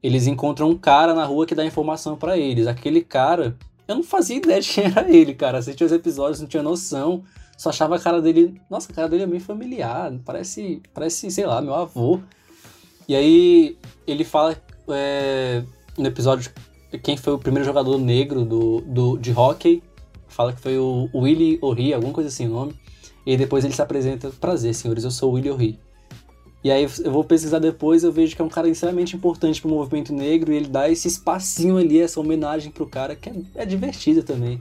Eles 0.02 0.26
encontram 0.26 0.70
um 0.70 0.78
cara 0.78 1.12
na 1.12 1.26
rua 1.26 1.44
que 1.44 1.54
dá 1.54 1.62
informação 1.62 2.16
para 2.16 2.38
eles. 2.38 2.66
Aquele 2.66 3.02
cara, 3.02 3.54
eu 3.86 3.96
não 3.96 4.02
fazia 4.02 4.36
ideia 4.36 4.62
de 4.62 4.70
quem 4.72 4.84
era 4.84 5.06
ele, 5.10 5.34
cara. 5.34 5.58
Assistia 5.58 5.86
os 5.86 5.92
episódios, 5.92 6.40
não 6.40 6.48
tinha 6.48 6.62
noção. 6.62 7.22
Só 7.56 7.70
achava 7.70 7.96
a 7.96 7.98
cara 7.98 8.20
dele. 8.20 8.60
Nossa, 8.70 8.90
a 8.90 8.94
cara 8.94 9.08
dele 9.08 9.22
é 9.24 9.26
meio 9.26 9.40
familiar. 9.40 10.12
Parece, 10.24 10.82
parece 10.92 11.30
sei 11.30 11.46
lá, 11.46 11.60
meu 11.60 11.74
avô. 11.74 12.20
E 13.08 13.14
aí 13.14 13.76
ele 14.06 14.24
fala 14.24 14.56
é, 14.88 15.62
no 15.96 16.06
episódio 16.06 16.50
quem 17.02 17.16
foi 17.16 17.32
o 17.32 17.38
primeiro 17.38 17.64
jogador 17.64 17.98
negro 17.98 18.44
do, 18.44 18.80
do, 18.80 19.18
de 19.18 19.32
hockey 19.32 19.82
fala 20.34 20.52
que 20.52 20.60
foi 20.60 20.76
o 20.78 21.08
Willie 21.14 21.58
O'Ree, 21.62 21.94
alguma 21.94 22.12
coisa 22.12 22.28
assim 22.28 22.46
o 22.46 22.50
nome. 22.50 22.74
E 23.24 23.36
depois 23.36 23.64
ele 23.64 23.72
se 23.72 23.80
apresenta, 23.80 24.30
prazer, 24.30 24.74
senhores, 24.74 25.04
eu 25.04 25.10
sou 25.10 25.30
o 25.30 25.34
Willie 25.34 25.50
O'Ree. 25.50 25.78
E 26.62 26.70
aí 26.70 26.86
eu 27.04 27.12
vou 27.12 27.22
pesquisar 27.22 27.58
depois, 27.58 28.02
eu 28.02 28.12
vejo 28.12 28.34
que 28.34 28.42
é 28.42 28.44
um 28.44 28.48
cara 28.48 28.68
extremamente 28.68 29.14
importante 29.14 29.60
pro 29.60 29.70
movimento 29.70 30.12
negro 30.12 30.52
e 30.52 30.56
ele 30.56 30.68
dá 30.68 30.90
esse 30.90 31.06
espacinho 31.08 31.76
ali, 31.76 32.00
essa 32.00 32.18
homenagem 32.18 32.72
pro 32.72 32.86
cara, 32.86 33.14
que 33.14 33.30
é, 33.30 33.34
é 33.54 33.66
divertida 33.66 34.22
também. 34.22 34.60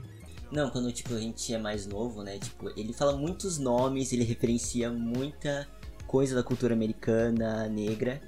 Não, 0.54 0.70
quando 0.70 0.92
tipo, 0.92 1.12
a 1.12 1.18
gente 1.18 1.52
é 1.52 1.58
mais 1.58 1.84
novo, 1.84 2.22
né? 2.22 2.38
Tipo, 2.38 2.70
ele 2.78 2.92
fala 2.92 3.16
muitos 3.16 3.58
nomes, 3.58 4.12
ele 4.12 4.22
referencia 4.22 4.88
muita 4.88 5.66
coisa 6.06 6.32
da 6.36 6.44
cultura 6.44 6.74
americana, 6.74 7.68
negra. 7.68 8.22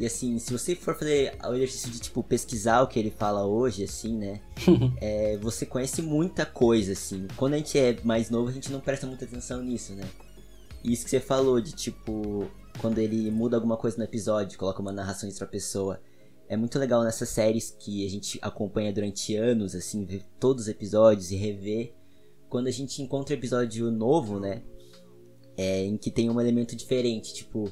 E 0.00 0.04
assim, 0.04 0.40
se 0.40 0.52
você 0.52 0.74
for 0.74 0.96
fazer 0.96 1.36
o 1.44 1.54
exercício 1.54 1.90
de, 1.90 2.00
tipo, 2.00 2.20
pesquisar 2.22 2.82
o 2.82 2.88
que 2.88 2.98
ele 2.98 3.12
fala 3.12 3.46
hoje, 3.46 3.84
assim, 3.84 4.16
né? 4.16 4.40
é, 5.00 5.36
você 5.36 5.64
conhece 5.64 6.02
muita 6.02 6.44
coisa, 6.44 6.92
assim. 6.92 7.28
Quando 7.36 7.54
a 7.54 7.58
gente 7.58 7.78
é 7.78 7.96
mais 8.02 8.28
novo, 8.28 8.48
a 8.48 8.52
gente 8.52 8.72
não 8.72 8.80
presta 8.80 9.06
muita 9.06 9.24
atenção 9.24 9.62
nisso, 9.62 9.92
né? 9.92 10.04
E 10.82 10.92
isso 10.92 11.04
que 11.04 11.10
você 11.10 11.20
falou 11.20 11.60
de, 11.60 11.72
tipo, 11.72 12.50
quando 12.80 12.98
ele 12.98 13.30
muda 13.30 13.56
alguma 13.56 13.76
coisa 13.76 13.96
no 13.98 14.04
episódio, 14.04 14.58
coloca 14.58 14.82
uma 14.82 14.92
narração 14.92 15.28
extra 15.28 15.46
pessoa. 15.46 16.00
É 16.48 16.56
muito 16.56 16.78
legal 16.78 17.04
nessas 17.04 17.28
séries 17.28 17.76
que 17.78 18.06
a 18.06 18.10
gente 18.10 18.38
acompanha 18.40 18.92
durante 18.92 19.36
anos, 19.36 19.74
assim, 19.74 20.04
ver 20.04 20.24
todos 20.40 20.64
os 20.64 20.68
episódios 20.68 21.30
e 21.30 21.36
rever. 21.36 21.94
Quando 22.48 22.68
a 22.68 22.70
gente 22.70 23.02
encontra 23.02 23.34
episódio 23.34 23.90
novo, 23.90 24.40
né? 24.40 24.62
É, 25.56 25.84
em 25.84 25.96
que 25.96 26.10
tem 26.10 26.30
um 26.30 26.40
elemento 26.40 26.74
diferente, 26.74 27.34
tipo 27.34 27.70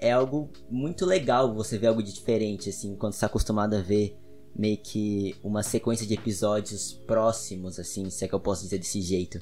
é 0.00 0.10
algo 0.10 0.48
muito 0.70 1.04
legal 1.04 1.54
você 1.54 1.76
ver 1.76 1.88
algo 1.88 2.02
de 2.02 2.12
diferente, 2.12 2.70
assim, 2.70 2.96
quando 2.96 3.12
você 3.12 3.20
tá 3.20 3.26
acostumado 3.26 3.74
a 3.74 3.82
ver 3.82 4.16
meio 4.56 4.78
que 4.78 5.36
uma 5.44 5.62
sequência 5.62 6.06
de 6.06 6.14
episódios 6.14 6.92
próximos, 7.06 7.78
assim, 7.78 8.08
se 8.10 8.24
é 8.24 8.28
que 8.28 8.34
eu 8.34 8.40
posso 8.40 8.62
dizer 8.62 8.78
desse 8.78 9.00
jeito. 9.00 9.38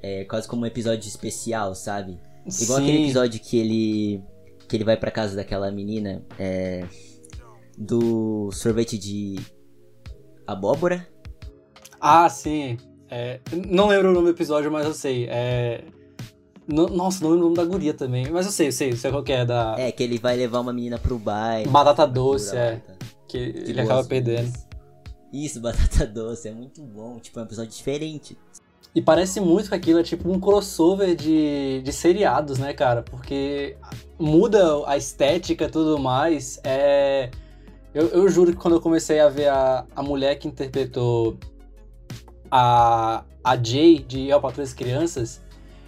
É 0.00 0.24
quase 0.24 0.46
como 0.46 0.62
um 0.62 0.66
episódio 0.66 1.08
especial, 1.08 1.74
sabe? 1.74 2.18
Igual 2.60 2.78
Sim. 2.78 2.84
aquele 2.84 3.04
episódio 3.04 3.40
que 3.40 3.58
ele. 3.58 4.22
que 4.68 4.76
ele 4.76 4.84
vai 4.84 4.96
pra 4.96 5.10
casa 5.10 5.34
daquela 5.34 5.70
menina. 5.70 6.24
É. 6.38 6.86
Do 7.78 8.50
sorvete 8.52 8.96
de. 8.98 9.36
abóbora? 10.46 11.06
Ah, 12.00 12.28
sim. 12.28 12.76
É, 13.10 13.40
não 13.68 13.88
lembro 13.88 14.10
o 14.10 14.12
nome 14.12 14.26
do 14.26 14.30
episódio, 14.36 14.70
mas 14.70 14.86
eu 14.86 14.94
sei. 14.94 15.26
É, 15.28 15.84
no- 16.66 16.88
nossa, 16.88 17.22
não 17.22 17.30
lembro 17.30 17.46
o 17.46 17.50
nome 17.50 17.56
da 17.56 17.64
guria 17.64 17.94
também. 17.94 18.30
Mas 18.30 18.46
eu 18.46 18.52
sei, 18.52 18.68
eu 18.68 18.72
sei, 18.72 18.92
eu 18.92 18.96
sei 18.96 19.10
qual 19.10 19.22
que 19.22 19.32
é, 19.32 19.44
da 19.44 19.74
É, 19.78 19.90
que 19.92 20.02
ele 20.02 20.18
vai 20.18 20.36
levar 20.36 20.60
uma 20.60 20.72
menina 20.72 20.98
pro 20.98 21.18
baile. 21.18 21.68
batata 21.68 22.06
doce, 22.06 22.56
é. 22.56 22.74
batata. 22.76 22.98
Que 23.28 23.38
ele 23.38 23.80
acaba 23.80 24.04
perdendo. 24.04 24.52
Isso, 25.32 25.60
batata 25.62 26.06
doce, 26.06 26.48
é 26.48 26.52
muito 26.52 26.82
bom. 26.82 27.18
Tipo, 27.18 27.40
é 27.40 27.42
um 27.42 27.46
episódio 27.46 27.70
diferente. 27.72 28.38
E 28.94 29.02
parece 29.02 29.40
muito 29.40 29.68
que 29.70 29.74
aquilo 29.74 29.98
é 29.98 30.02
tipo 30.04 30.30
um 30.30 30.38
crossover 30.38 31.16
de, 31.16 31.82
de 31.82 31.92
seriados, 31.92 32.58
né, 32.60 32.72
cara? 32.72 33.02
Porque 33.02 33.76
muda 34.18 34.86
a 34.86 34.96
estética 34.96 35.64
e 35.64 35.68
tudo 35.68 35.98
mais. 35.98 36.60
É... 36.62 37.28
Eu, 37.94 38.08
eu 38.08 38.28
juro 38.28 38.50
que 38.50 38.56
quando 38.56 38.74
eu 38.74 38.80
comecei 38.80 39.20
a 39.20 39.28
ver 39.28 39.48
a, 39.48 39.86
a 39.94 40.02
mulher 40.02 40.34
que 40.34 40.48
interpretou 40.48 41.38
a, 42.50 43.22
a 43.42 43.56
Jay 43.56 43.98
de 44.00 44.30
El 44.30 44.40
Patrulha 44.40 44.64
das 44.64 44.74
Crianças, 44.74 45.40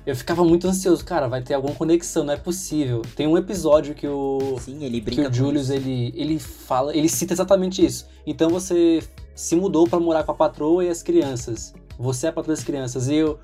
eu 0.06 0.14
ficava 0.14 0.44
muito 0.44 0.68
ansioso. 0.68 1.04
Cara, 1.04 1.26
vai 1.26 1.42
ter 1.42 1.54
alguma 1.54 1.75
conexão, 1.75 2.22
não 2.22 2.32
é 2.32 2.36
possível. 2.36 3.02
Tem 3.16 3.26
um 3.26 3.36
episódio 3.36 3.92
que 3.92 4.06
o, 4.06 4.56
Sim, 4.60 4.84
ele 4.84 5.00
que 5.00 5.06
brinca 5.06 5.28
o 5.28 5.34
Julius 5.34 5.68
ele, 5.68 6.12
ele 6.14 6.38
fala, 6.38 6.96
ele 6.96 7.08
cita 7.08 7.32
exatamente 7.32 7.84
isso. 7.84 8.06
Então 8.25 8.48
você 8.48 9.02
se 9.34 9.56
mudou 9.56 9.88
pra 9.88 9.98
morar 9.98 10.22
com 10.22 10.30
a 10.30 10.34
patroa 10.34 10.84
e 10.84 10.88
as 10.88 11.02
crianças. 11.02 11.75
Você 11.98 12.26
é 12.26 12.28
a 12.28 12.32
patroa 12.32 12.54
das 12.54 12.64
crianças. 12.64 13.08
E 13.08 13.16
eu 13.16 13.40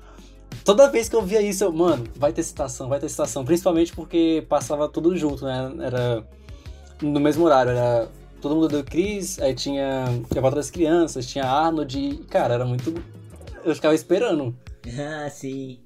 toda 0.63 0.89
vez 0.89 1.09
que 1.09 1.15
eu 1.17 1.21
via 1.21 1.41
isso, 1.41 1.65
eu, 1.65 1.71
mano, 1.73 2.05
vai 2.15 2.31
ter 2.31 2.43
citação, 2.43 2.87
vai 2.87 2.99
ter 2.99 3.09
citação, 3.09 3.43
principalmente 3.43 3.93
porque 3.93 4.45
passava 4.47 4.87
tudo 4.87 5.17
junto, 5.17 5.43
né? 5.43 5.73
Era 5.81 6.25
no 7.01 7.19
mesmo 7.19 7.43
horário, 7.43 7.71
era 7.71 8.07
todo 8.43 8.55
mundo 8.55 8.67
deu 8.67 8.83
Chris, 8.83 9.39
aí 9.39 9.53
tinha 9.55 10.05
a 10.05 10.27
patroa 10.35 10.51
das 10.55 10.69
crianças, 10.69 11.25
tinha 11.25 11.45
Arnold 11.45 11.97
e, 11.97 12.17
cara, 12.25 12.53
era 12.53 12.65
muito 12.65 12.93
eu 13.65 13.73
ficava 13.73 13.95
esperando. 13.95 14.55
Ah, 14.99 15.29
sim. 15.29 15.79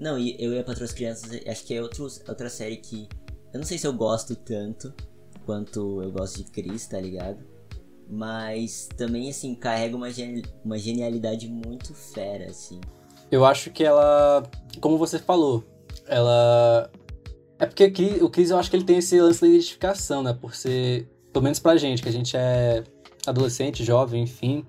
Não, 0.00 0.18
e 0.18 0.42
eu 0.42 0.52
e 0.54 0.58
a 0.58 0.64
Patroa 0.64 0.86
das 0.86 0.92
Crianças, 0.94 1.30
acho 1.46 1.64
que 1.66 1.74
é 1.74 1.82
outro, 1.82 2.06
outra 2.26 2.48
série 2.48 2.78
que. 2.78 3.06
Eu 3.52 3.60
não 3.60 3.66
sei 3.66 3.76
se 3.76 3.86
eu 3.86 3.92
gosto 3.92 4.34
tanto 4.34 4.92
quanto 5.44 6.02
eu 6.02 6.10
gosto 6.10 6.42
de 6.42 6.50
Chris, 6.50 6.86
tá 6.86 6.98
ligado? 6.98 7.38
Mas 8.08 8.88
também, 8.96 9.28
assim, 9.28 9.54
carrega 9.54 9.94
uma, 9.96 10.10
geni- 10.10 10.44
uma 10.64 10.78
genialidade 10.78 11.46
muito 11.46 11.92
fera, 11.94 12.46
assim. 12.46 12.80
Eu 13.30 13.44
acho 13.44 13.70
que 13.70 13.84
ela, 13.84 14.42
como 14.80 14.96
você 14.96 15.18
falou, 15.18 15.62
ela. 16.06 16.90
É 17.58 17.66
porque 17.66 17.92
o 18.22 18.30
Chris, 18.30 18.48
eu 18.50 18.58
acho 18.58 18.70
que 18.70 18.76
ele 18.76 18.84
tem 18.84 18.96
esse 18.98 19.20
lance 19.20 19.40
da 19.42 19.46
identificação, 19.48 20.22
né? 20.22 20.32
Por 20.32 20.54
ser, 20.54 21.06
pelo 21.36 21.44
menos 21.44 21.58
pra 21.58 21.76
gente, 21.76 22.02
que 22.02 22.08
a 22.08 22.12
gente 22.12 22.34
é 22.34 22.82
adolescente, 23.26 23.84
jovem, 23.84 24.22
enfim. 24.22 24.64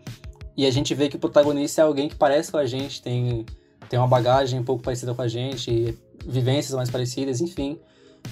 E 0.58 0.66
a 0.66 0.70
gente 0.70 0.94
vê 0.94 1.08
que 1.08 1.16
o 1.16 1.20
protagonista 1.20 1.82
é 1.82 1.86
alguém 1.86 2.10
que 2.10 2.16
parece 2.16 2.52
com 2.52 2.58
a 2.58 2.66
gente, 2.66 3.02
tem, 3.02 3.46
tem 3.88 3.98
uma 3.98 4.06
bagagem 4.06 4.60
um 4.60 4.66
pouco 4.66 4.84
parecida 4.84 5.14
com 5.14 5.22
a 5.22 5.30
gente, 5.30 5.98
vivências 6.26 6.76
mais 6.76 6.90
parecidas, 6.90 7.40
enfim. 7.40 7.80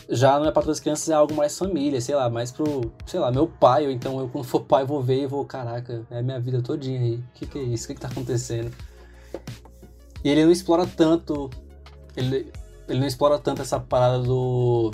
Já 0.10 0.38
no 0.38 0.48
É 0.48 0.52
Patrulha 0.52 0.74
das 0.74 0.82
Crianças 0.82 1.08
é 1.08 1.14
algo 1.14 1.34
mais 1.34 1.58
família, 1.58 2.02
sei 2.02 2.14
lá, 2.14 2.30
mais 2.30 2.52
pro, 2.52 2.92
sei 3.06 3.22
lá, 3.22 3.32
meu 3.32 3.48
pai, 3.48 3.86
ou 3.86 3.92
então 3.94 4.20
eu 4.20 4.28
quando 4.28 4.44
for 4.44 4.66
pai 4.66 4.84
vou 4.84 5.02
ver 5.02 5.22
e 5.22 5.28
vou, 5.28 5.46
caraca, 5.46 6.06
é 6.12 6.22
minha 6.22 6.38
vida 6.38 6.62
todinha 6.62 7.00
aí. 7.00 7.16
O 7.16 7.24
que, 7.36 7.46
que 7.46 7.58
é 7.58 7.64
isso? 7.64 7.86
O 7.86 7.88
que, 7.88 7.94
que 7.94 8.02
tá 8.02 8.10
acontecendo? 8.10 8.70
E 10.26 10.30
ele 10.30 10.44
não 10.44 10.52
explora 10.52 10.86
tanto. 10.86 11.50
Ele, 12.18 12.52
ele 12.90 13.00
não 13.00 13.08
explora 13.08 13.40
tanto 13.40 13.62
essa 13.62 13.80
parada 13.80 14.20
do. 14.20 14.92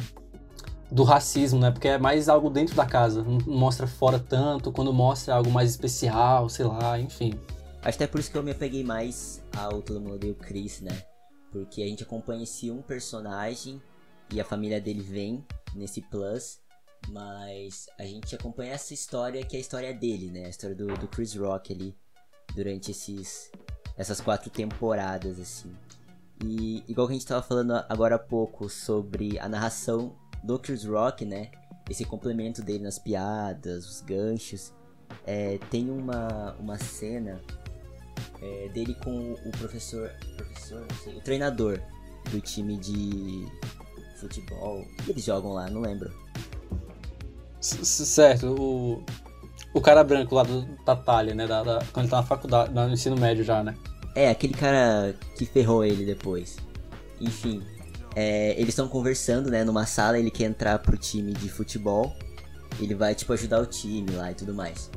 Do 0.91 1.03
racismo, 1.03 1.59
né? 1.59 1.71
Porque 1.71 1.87
é 1.87 1.97
mais 1.97 2.27
algo 2.27 2.49
dentro 2.49 2.75
da 2.75 2.85
casa. 2.85 3.23
Não 3.23 3.39
mostra 3.47 3.87
fora 3.87 4.19
tanto, 4.19 4.71
quando 4.71 4.91
mostra 4.91 5.35
algo 5.35 5.49
mais 5.49 5.69
especial, 5.69 6.49
sei 6.49 6.65
lá, 6.65 6.99
enfim. 6.99 7.33
Acho 7.81 7.95
até 7.95 8.07
por 8.07 8.19
isso 8.19 8.29
que 8.29 8.37
eu 8.37 8.43
me 8.43 8.51
apeguei 8.51 8.83
mais 8.83 9.41
ao 9.55 9.81
Todo 9.81 10.01
Mundo 10.01 10.15
Odeia 10.15 10.33
o 10.33 10.35
Chris, 10.35 10.81
né? 10.81 11.01
Porque 11.51 11.81
a 11.81 11.87
gente 11.87 12.03
acompanha 12.03 12.43
esse 12.43 12.69
um 12.69 12.81
personagem 12.81 13.81
e 14.31 14.39
a 14.39 14.45
família 14.45 14.79
dele 14.79 15.01
vem 15.01 15.43
nesse 15.73 16.01
plus, 16.01 16.59
mas 17.09 17.87
a 17.97 18.03
gente 18.03 18.35
acompanha 18.35 18.73
essa 18.73 18.93
história 18.93 19.43
que 19.45 19.55
é 19.55 19.59
a 19.59 19.61
história 19.61 19.93
dele, 19.93 20.29
né? 20.29 20.45
A 20.45 20.49
história 20.49 20.75
do, 20.75 20.87
do 20.87 21.07
Chris 21.07 21.35
Rock 21.35 21.73
ali 21.73 21.95
durante 22.53 22.91
esses, 22.91 23.49
essas 23.97 24.19
quatro 24.19 24.49
temporadas, 24.49 25.39
assim. 25.39 25.73
E 26.43 26.83
igual 26.87 27.07
que 27.07 27.13
a 27.13 27.15
gente 27.15 27.25
tava 27.25 27.41
falando 27.41 27.73
agora 27.87 28.15
há 28.15 28.19
pouco 28.19 28.69
sobre 28.69 29.39
a 29.39 29.47
narração 29.47 30.15
do 30.43 30.57
Chris 30.59 30.83
Rock, 30.85 31.25
né? 31.25 31.49
Esse 31.89 32.05
complemento 32.05 32.61
dele 32.61 32.83
nas 32.83 32.97
piadas, 32.99 33.85
os 33.87 34.01
ganchos. 34.01 34.73
É, 35.25 35.59
tem 35.69 35.89
uma, 35.89 36.55
uma 36.59 36.77
cena 36.77 37.41
é, 38.41 38.69
dele 38.69 38.95
com 39.03 39.33
o 39.33 39.51
professor. 39.57 40.09
Professor, 40.37 40.79
não 40.79 40.97
sei. 41.03 41.17
O 41.17 41.21
treinador 41.21 41.79
do 42.31 42.39
time 42.39 42.77
de 42.77 43.45
futebol. 44.17 44.81
O 44.81 45.03
que 45.03 45.11
eles 45.11 45.23
jogam 45.25 45.53
lá? 45.53 45.69
Não 45.69 45.81
lembro. 45.81 46.11
Certo, 47.59 48.55
o. 48.59 49.03
O 49.73 49.79
cara 49.79 50.03
branco 50.03 50.35
lá 50.35 50.43
do, 50.43 50.63
da 50.83 50.95
Talha, 50.95 51.33
né? 51.33 51.47
Da, 51.47 51.63
da- 51.63 51.79
quando 51.93 52.05
ele 52.05 52.09
tá 52.11 52.17
na 52.17 52.23
faculdade, 52.23 52.73
no 52.73 52.89
ensino 52.89 53.15
médio 53.17 53.43
já, 53.43 53.63
né? 53.63 53.73
É, 54.15 54.29
aquele 54.29 54.53
cara 54.53 55.15
que 55.37 55.45
ferrou 55.45 55.85
ele 55.85 56.05
depois. 56.05 56.57
Enfim. 57.21 57.63
É, 58.15 58.53
eles 58.53 58.69
estão 58.69 58.87
conversando, 58.87 59.49
né, 59.49 59.63
numa 59.63 59.85
sala, 59.85 60.19
ele 60.19 60.31
quer 60.31 60.45
entrar 60.45 60.79
pro 60.79 60.97
time 60.97 61.33
de 61.33 61.49
futebol. 61.49 62.15
Ele 62.79 62.95
vai, 62.95 63.13
tipo, 63.13 63.33
ajudar 63.33 63.61
o 63.61 63.65
time 63.65 64.11
lá 64.11 64.31
e 64.31 64.35
tudo 64.35 64.53
mais. 64.53 64.89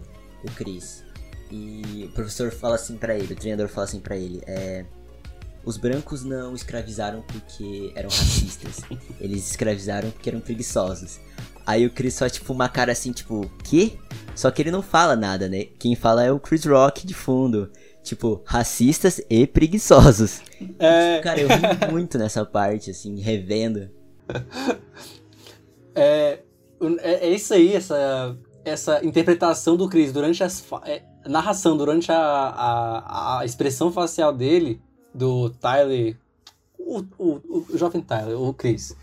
O 0.42 0.50
Chris. 0.52 1.04
E 1.50 2.06
o 2.08 2.12
professor 2.12 2.50
fala 2.50 2.74
assim 2.74 2.96
pra 2.96 3.16
ele, 3.16 3.32
o 3.32 3.36
treinador 3.36 3.68
fala 3.68 3.86
assim 3.86 4.00
pra 4.00 4.16
ele, 4.16 4.42
é... 4.46 4.84
os 5.64 5.76
brancos 5.76 6.24
não 6.24 6.54
escravizaram 6.54 7.22
porque 7.22 7.92
eram 7.94 8.08
racistas. 8.08 8.80
Eles 9.20 9.50
escravizaram 9.50 10.10
porque 10.10 10.30
eram 10.30 10.40
preguiçosos. 10.40 11.20
Aí 11.66 11.86
o 11.86 11.90
Chris 11.90 12.14
só, 12.14 12.28
tipo, 12.28 12.52
uma 12.52 12.68
cara 12.68 12.92
assim, 12.92 13.12
tipo, 13.12 13.50
que? 13.62 13.98
Só 14.34 14.50
que 14.50 14.60
ele 14.60 14.70
não 14.70 14.82
fala 14.82 15.16
nada, 15.16 15.48
né? 15.48 15.64
Quem 15.78 15.94
fala 15.94 16.24
é 16.24 16.30
o 16.30 16.40
Chris 16.40 16.64
Rock 16.64 17.06
de 17.06 17.14
fundo. 17.14 17.70
Tipo, 18.04 18.42
racistas 18.44 19.20
e 19.30 19.46
preguiçosos. 19.46 20.42
É... 20.78 21.20
Cara, 21.20 21.40
eu 21.40 21.48
ri 21.48 21.90
muito 21.90 22.18
nessa 22.18 22.44
parte, 22.44 22.90
assim, 22.90 23.18
revendo. 23.18 23.90
É, 25.96 26.40
é, 27.02 27.28
é 27.28 27.30
isso 27.30 27.54
aí, 27.54 27.72
essa, 27.72 28.36
essa 28.64 29.04
interpretação 29.04 29.76
do 29.76 29.88
Chris 29.88 30.12
durante 30.12 30.42
as. 30.42 30.64
É, 30.84 31.02
narração, 31.24 31.76
durante 31.76 32.10
a, 32.10 32.18
a, 32.18 33.38
a 33.38 33.44
expressão 33.44 33.92
facial 33.92 34.32
dele, 34.32 34.82
do 35.14 35.50
Tyler. 35.50 36.18
O, 36.76 36.98
o, 37.16 37.64
o 37.72 37.78
jovem 37.78 38.02
Tyler, 38.02 38.36
o 38.36 38.52
Chris. 38.52 38.96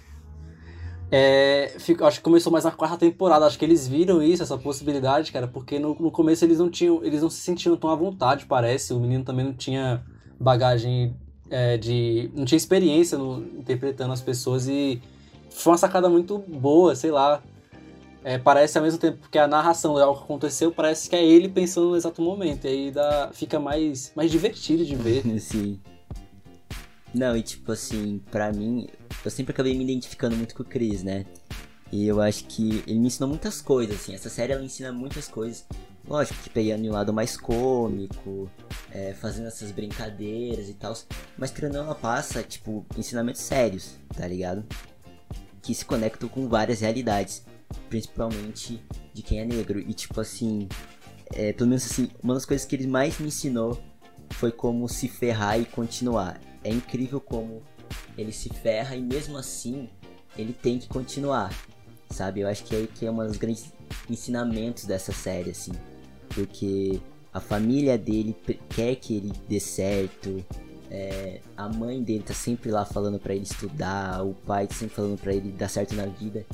É, 1.12 1.74
fico, 1.78 2.06
acho 2.06 2.20
que 2.20 2.24
começou 2.24 2.50
mais 2.52 2.64
na 2.64 2.72
quarta 2.72 2.98
temporada. 2.98 3.46
Acho 3.46 3.60
que 3.60 3.66
eles 3.66 3.86
viram 3.86 4.24
isso, 4.24 4.42
essa 4.42 4.58
possibilidade, 4.58 5.32
cara, 5.32 5.46
porque 5.46 5.78
no, 5.78 5.94
no 6.00 6.10
começo 6.10 6.46
eles 6.46 6.58
não 6.58 6.70
tinham. 6.70 7.04
Eles 7.04 7.22
não 7.22 7.30
se 7.30 7.42
sentiam 7.42 7.76
tão 7.76 7.90
à 7.90 7.96
vontade, 7.96 8.46
parece. 8.46 8.94
O 8.94 9.00
menino 9.00 9.24
também 9.24 9.46
não 9.46 9.54
tinha 9.54 10.02
bagagem 10.40 11.14
é, 11.50 11.78
de. 11.78 12.32
não 12.34 12.46
tinha 12.46 12.58
experiência 12.58 13.18
no, 13.18 13.44
interpretando 13.60 14.14
as 14.14 14.22
pessoas 14.22 14.68
e 14.70 15.02
foi 15.50 15.74
uma 15.74 15.78
sacada 15.78 16.10
muito 16.10 16.38
boa, 16.40 16.96
sei 16.96 17.12
lá. 17.12 17.44
É, 18.24 18.38
parece 18.38 18.78
ao 18.78 18.84
mesmo 18.84 19.00
tempo 19.00 19.28
que 19.30 19.38
a 19.38 19.48
narração 19.48 20.00
é 20.00 20.04
algo 20.04 20.20
que 20.20 20.24
aconteceu, 20.26 20.72
parece 20.72 21.10
que 21.10 21.16
é 21.16 21.26
ele 21.26 21.50
pensando 21.50 21.90
no 21.90 21.96
exato 21.96 22.22
momento. 22.22 22.66
E 22.66 22.68
aí 22.68 22.92
dá, 22.92 23.32
fica 23.34 23.60
mais, 23.60 24.14
mais 24.16 24.32
divertido 24.32 24.86
de 24.86 24.96
ver. 24.96 25.24
Sim. 25.42 25.80
Não, 27.14 27.36
e 27.36 27.42
tipo 27.42 27.72
assim, 27.72 28.22
pra 28.32 28.52
mim, 28.52 28.88
eu 29.24 29.32
sempre 29.32 29.52
acabei 29.52 29.78
me 29.78 29.84
identificando 29.84 30.36
muito 30.36 30.56
com 30.56 30.64
o 30.64 30.66
Chris, 30.66 31.04
né? 31.04 31.26
E 31.92 32.08
eu 32.08 32.22
acho 32.22 32.46
que 32.46 32.84
ele 32.88 33.00
me 33.00 33.08
ensinou 33.08 33.30
muitas 33.30 33.62
coisas, 33.62 33.96
assim. 33.96 34.14
Essa 34.14 34.30
série 34.30 34.54
ela 34.54 34.64
ensina 34.64 34.92
muitas 34.94 35.28
coisas. 35.28 35.66
Lógico 36.08 36.42
que 36.42 36.50
pegando 36.50 36.88
um 36.88 36.92
lado 36.92 37.12
mais 37.12 37.36
cômico, 37.36 38.50
é, 38.92 39.14
fazendo 39.14 39.48
essas 39.48 39.72
brincadeiras 39.72 40.70
e 40.70 40.74
tal. 40.74 40.94
Mas 41.38 41.52
querendo 41.52 41.78
ela 41.78 41.94
passa, 41.94 42.42
tipo, 42.42 42.86
ensinamentos 42.98 43.42
sérios, 43.42 43.98
tá 44.16 44.26
ligado? 44.26 44.66
Que 45.62 45.76
se 45.76 45.84
conectam 45.84 46.30
com 46.30 46.48
várias 46.48 46.80
realidades 46.80 47.44
principalmente 47.90 48.84
de 49.14 49.22
quem 49.22 49.40
é 49.40 49.46
negro. 49.46 49.80
E 49.80 49.94
tipo 49.94 50.20
assim, 50.20 50.68
é, 51.34 51.54
pelo 51.54 51.70
menos 51.70 51.86
assim, 51.86 52.10
uma 52.24 52.34
das 52.34 52.46
coisas 52.46 52.66
que 52.66 52.76
ele 52.76 52.88
mais 52.88 53.20
me 53.20 53.28
ensinou 53.28 53.82
foi 54.32 54.52
como 54.52 54.88
se 54.88 55.08
ferrar 55.08 55.60
e 55.60 55.66
continuar. 55.66 56.40
É 56.64 56.70
incrível 56.70 57.20
como 57.20 57.62
ele 58.18 58.32
se 58.32 58.50
ferra 58.50 58.96
e 58.96 59.02
mesmo 59.02 59.38
assim 59.38 59.90
ele 60.38 60.54
tem 60.54 60.80
que 60.80 60.88
continuar, 60.88 61.54
sabe? 62.10 62.42
Eu 62.42 62.48
acho 62.48 62.64
que 62.64 62.76
é 62.76 62.88
que 62.88 63.06
é 63.06 63.12
um 63.12 63.18
dos 63.18 63.38
grandes 63.38 63.74
ensinamentos 64.10 64.86
dessa 64.86 65.12
série, 65.12 65.52
assim, 65.52 65.74
porque 66.30 67.00
a 67.34 67.40
família 67.40 67.98
dele 67.98 68.36
quer 68.70 68.96
que 68.96 69.16
ele 69.16 69.32
dê 69.48 69.60
certo, 69.60 70.44
é, 70.90 71.40
a 71.56 71.70
mãe 71.70 72.04
dele 72.04 72.24
tá 72.24 72.34
sempre 72.34 72.70
lá 72.70 72.86
falando 72.86 73.20
para 73.20 73.34
ele 73.34 73.44
estudar, 73.44 74.24
o 74.26 74.34
pai 74.34 74.68
tá 74.68 74.76
sempre 74.76 74.96
falando 74.96 75.18
para 75.18 75.34
ele 75.34 75.52
dar 75.52 75.70
certo 75.70 75.96
na 75.96 76.06
vida. 76.06 76.46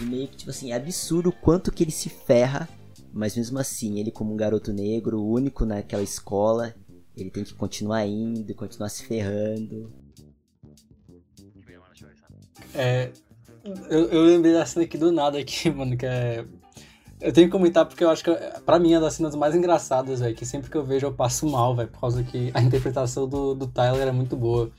E 0.00 0.04
meio 0.04 0.28
que, 0.28 0.38
tipo 0.38 0.50
assim, 0.50 0.72
é 0.72 0.76
absurdo 0.76 1.30
o 1.30 1.32
quanto 1.32 1.72
que 1.72 1.82
ele 1.82 1.90
se 1.90 2.08
ferra, 2.08 2.68
mas 3.12 3.36
mesmo 3.36 3.58
assim, 3.58 3.98
ele 3.98 4.10
como 4.10 4.32
um 4.32 4.36
garoto 4.36 4.72
negro, 4.72 5.24
único 5.24 5.64
naquela 5.64 6.02
escola, 6.02 6.74
ele 7.16 7.30
tem 7.30 7.44
que 7.44 7.54
continuar 7.54 8.06
indo, 8.06 8.54
continuar 8.54 8.88
se 8.88 9.04
ferrando. 9.04 9.92
É. 12.74 13.10
Eu, 13.88 14.08
eu 14.10 14.22
lembrei 14.22 14.52
da 14.52 14.66
cena 14.66 14.84
aqui 14.84 14.98
do 14.98 15.10
nada 15.10 15.38
aqui, 15.38 15.70
mano, 15.72 15.96
que 15.96 16.06
é. 16.06 16.44
Eu 17.20 17.32
tenho 17.32 17.46
que 17.46 17.52
comentar 17.52 17.86
porque 17.86 18.04
eu 18.04 18.10
acho 18.10 18.22
que, 18.22 18.34
pra 18.66 18.78
mim, 18.78 18.92
é 18.92 19.00
das 19.00 19.14
cenas 19.14 19.34
mais 19.34 19.54
engraçadas, 19.54 20.20
velho. 20.20 20.34
Que 20.34 20.44
sempre 20.44 20.70
que 20.70 20.76
eu 20.76 20.84
vejo 20.84 21.06
eu 21.06 21.14
passo 21.14 21.46
mal, 21.48 21.74
velho. 21.74 21.88
Por 21.88 22.00
causa 22.00 22.22
que 22.22 22.50
a 22.52 22.60
interpretação 22.60 23.26
do, 23.26 23.54
do 23.54 23.66
Tyler 23.66 24.08
é 24.08 24.12
muito 24.12 24.36
boa 24.36 24.70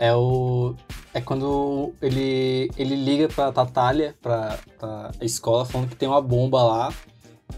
é 0.00 0.14
o 0.14 0.74
é 1.12 1.20
quando 1.20 1.92
ele 2.00 2.70
ele 2.78 2.96
liga 2.96 3.28
pra 3.28 3.52
Tatália, 3.52 4.16
pra, 4.22 4.58
pra 4.78 5.10
escola, 5.20 5.66
falando 5.66 5.90
que 5.90 5.96
tem 5.96 6.08
uma 6.08 6.22
bomba 6.22 6.62
lá. 6.62 6.92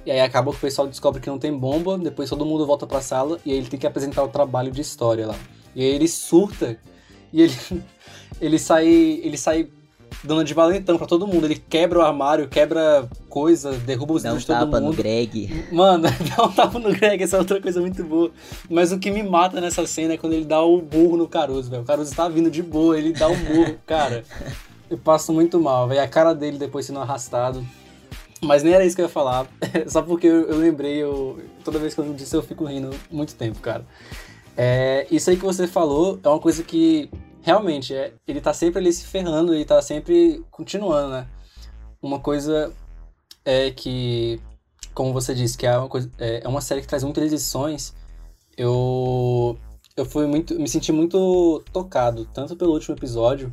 E 0.04 0.10
aí 0.10 0.20
acaba 0.20 0.50
que 0.50 0.56
o 0.58 0.60
pessoal 0.60 0.86
descobre 0.88 1.20
que 1.20 1.28
não 1.28 1.38
tem 1.38 1.56
bomba, 1.56 1.98
depois 1.98 2.28
todo 2.28 2.44
mundo 2.44 2.66
volta 2.66 2.86
pra 2.86 3.00
sala 3.00 3.38
e 3.44 3.52
aí 3.52 3.58
ele 3.58 3.68
tem 3.68 3.78
que 3.78 3.86
apresentar 3.86 4.22
o 4.22 4.28
trabalho 4.28 4.70
de 4.70 4.80
história 4.80 5.26
lá. 5.26 5.36
E 5.74 5.82
aí 5.82 5.88
ele 5.88 6.08
surta 6.08 6.76
e 7.32 7.42
ele 7.42 7.56
ele 8.40 8.58
sai 8.58 8.86
ele 8.86 9.38
sai 9.38 9.68
dando 10.24 10.44
de 10.44 10.54
valentão 10.54 10.96
pra 10.98 11.06
todo 11.06 11.26
mundo. 11.26 11.46
Ele 11.46 11.56
quebra 11.56 11.98
o 11.98 12.02
armário, 12.02 12.48
quebra 12.48 13.08
coisa, 13.28 13.72
derruba 13.72 14.14
os 14.14 14.22
dá 14.22 14.32
um 14.32 14.36
de 14.36 14.46
todo 14.46 14.56
tapa 14.58 14.80
mundo. 14.80 14.90
no 14.90 14.96
Greg. 14.96 15.66
Mano, 15.72 16.04
dá 16.36 16.44
um 16.44 16.52
tapa 16.52 16.78
no 16.78 16.92
Greg, 16.92 17.22
essa 17.22 17.36
é 17.36 17.38
outra 17.38 17.60
coisa 17.60 17.80
muito 17.80 18.02
boa. 18.04 18.30
Mas 18.68 18.92
o 18.92 18.98
que 18.98 19.10
me 19.10 19.22
mata 19.22 19.60
nessa 19.60 19.86
cena 19.86 20.14
é 20.14 20.16
quando 20.16 20.34
ele 20.34 20.44
dá 20.44 20.60
o 20.62 20.80
burro 20.80 21.16
no 21.16 21.28
Caruso, 21.28 21.70
velho. 21.70 21.82
O 21.82 21.86
Caruso 21.86 22.14
tá 22.14 22.28
vindo 22.28 22.50
de 22.50 22.62
boa, 22.62 22.98
ele 22.98 23.12
dá 23.12 23.28
um 23.28 23.36
burro, 23.36 23.76
cara. 23.86 24.24
Eu 24.90 24.98
passo 24.98 25.32
muito 25.32 25.58
mal, 25.60 25.88
velho. 25.88 26.02
A 26.02 26.08
cara 26.08 26.34
dele 26.34 26.58
depois 26.58 26.86
sendo 26.86 27.00
arrastado. 27.00 27.64
Mas 28.44 28.62
nem 28.62 28.74
era 28.74 28.84
isso 28.84 28.96
que 28.96 29.02
eu 29.02 29.06
ia 29.06 29.12
falar. 29.12 29.46
Só 29.86 30.02
porque 30.02 30.26
eu, 30.26 30.48
eu 30.48 30.58
lembrei, 30.58 30.96
eu, 30.96 31.40
toda 31.64 31.78
vez 31.78 31.94
que 31.94 32.00
eu 32.00 32.12
disse 32.12 32.34
eu 32.34 32.42
fico 32.42 32.64
rindo 32.64 32.90
muito 33.10 33.34
tempo, 33.34 33.60
cara. 33.60 33.86
É, 34.56 35.06
isso 35.10 35.30
aí 35.30 35.36
que 35.36 35.44
você 35.44 35.66
falou 35.66 36.18
é 36.22 36.28
uma 36.28 36.38
coisa 36.38 36.62
que 36.62 37.08
realmente, 37.42 37.94
é, 37.94 38.14
ele 38.26 38.40
tá 38.40 38.54
sempre 38.54 38.78
ali 38.78 38.92
se 38.92 39.04
ferrando 39.04 39.54
e 39.54 39.64
tá 39.64 39.82
sempre 39.82 40.44
continuando, 40.50 41.10
né? 41.10 41.26
Uma 42.00 42.20
coisa 42.20 42.72
é 43.44 43.70
que, 43.70 44.40
como 44.94 45.12
você 45.12 45.34
disse, 45.34 45.58
que 45.58 45.66
é 45.66 45.76
uma, 45.76 45.88
coisa, 45.88 46.10
é, 46.18 46.42
é 46.44 46.48
uma 46.48 46.60
série 46.60 46.80
que 46.80 46.86
traz 46.86 47.02
muitas 47.02 47.30
lições, 47.30 47.94
eu, 48.56 49.58
eu 49.96 50.04
fui 50.04 50.26
muito, 50.26 50.58
me 50.58 50.68
senti 50.68 50.92
muito 50.92 51.62
tocado, 51.72 52.24
tanto 52.32 52.56
pelo 52.56 52.72
último 52.72 52.96
episódio, 52.96 53.52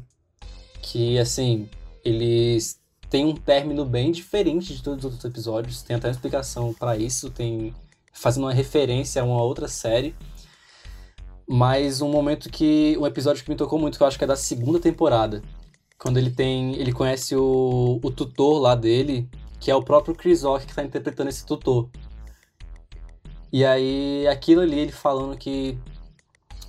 que, 0.81 1.17
assim, 1.17 1.67
eles 2.03 2.79
têm 3.09 3.25
um 3.25 3.35
término 3.35 3.85
bem 3.85 4.11
diferente 4.11 4.75
de 4.75 4.83
todos 4.83 4.99
os 4.99 5.05
outros 5.05 5.25
episódios, 5.25 5.81
tem 5.81 5.95
até 5.95 6.07
uma 6.07 6.11
explicação 6.11 6.73
para 6.73 6.97
isso, 6.97 7.29
tem 7.29 7.73
fazendo 8.13 8.43
uma 8.43 8.53
referência 8.53 9.21
a 9.21 9.25
uma 9.25 9.41
outra 9.41 9.67
série, 9.67 10.15
mas 11.49 11.99
um 11.99 12.09
momento 12.09 12.47
que. 12.47 12.95
Um 12.99 13.07
episódio 13.07 13.43
que 13.43 13.49
me 13.49 13.55
tocou 13.55 13.79
muito, 13.79 13.97
que 13.97 14.03
eu 14.03 14.07
acho 14.07 14.19
que 14.19 14.23
é 14.23 14.27
da 14.27 14.35
segunda 14.35 14.79
temporada. 14.79 15.41
Quando 15.97 16.17
ele 16.17 16.29
tem. 16.29 16.75
Ele 16.75 16.91
conhece 16.91 17.35
o, 17.35 17.99
o 18.03 18.11
tutor 18.11 18.61
lá 18.61 18.75
dele, 18.75 19.27
que 19.59 19.71
é 19.71 19.75
o 19.75 19.81
próprio 19.81 20.13
Chris 20.13 20.43
Rock 20.43 20.67
que 20.67 20.75
tá 20.75 20.83
interpretando 20.83 21.29
esse 21.29 21.43
tutor. 21.43 21.89
E 23.51 23.65
aí, 23.65 24.27
aquilo 24.27 24.61
ali, 24.61 24.77
ele 24.77 24.91
falando 24.91 25.35
que. 25.35 25.75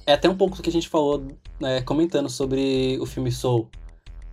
É 0.07 0.15
até 0.15 0.31
um 0.31 0.37
pouco 0.37 0.57
do 0.57 0.63
que 0.63 0.71
a 0.71 0.73
gente 0.73 0.89
falou, 0.89 1.23
né, 1.61 1.83
comentando 1.83 2.31
sobre 2.31 2.99
o 3.01 3.07
filme 3.07 3.31
Soul. 3.31 3.69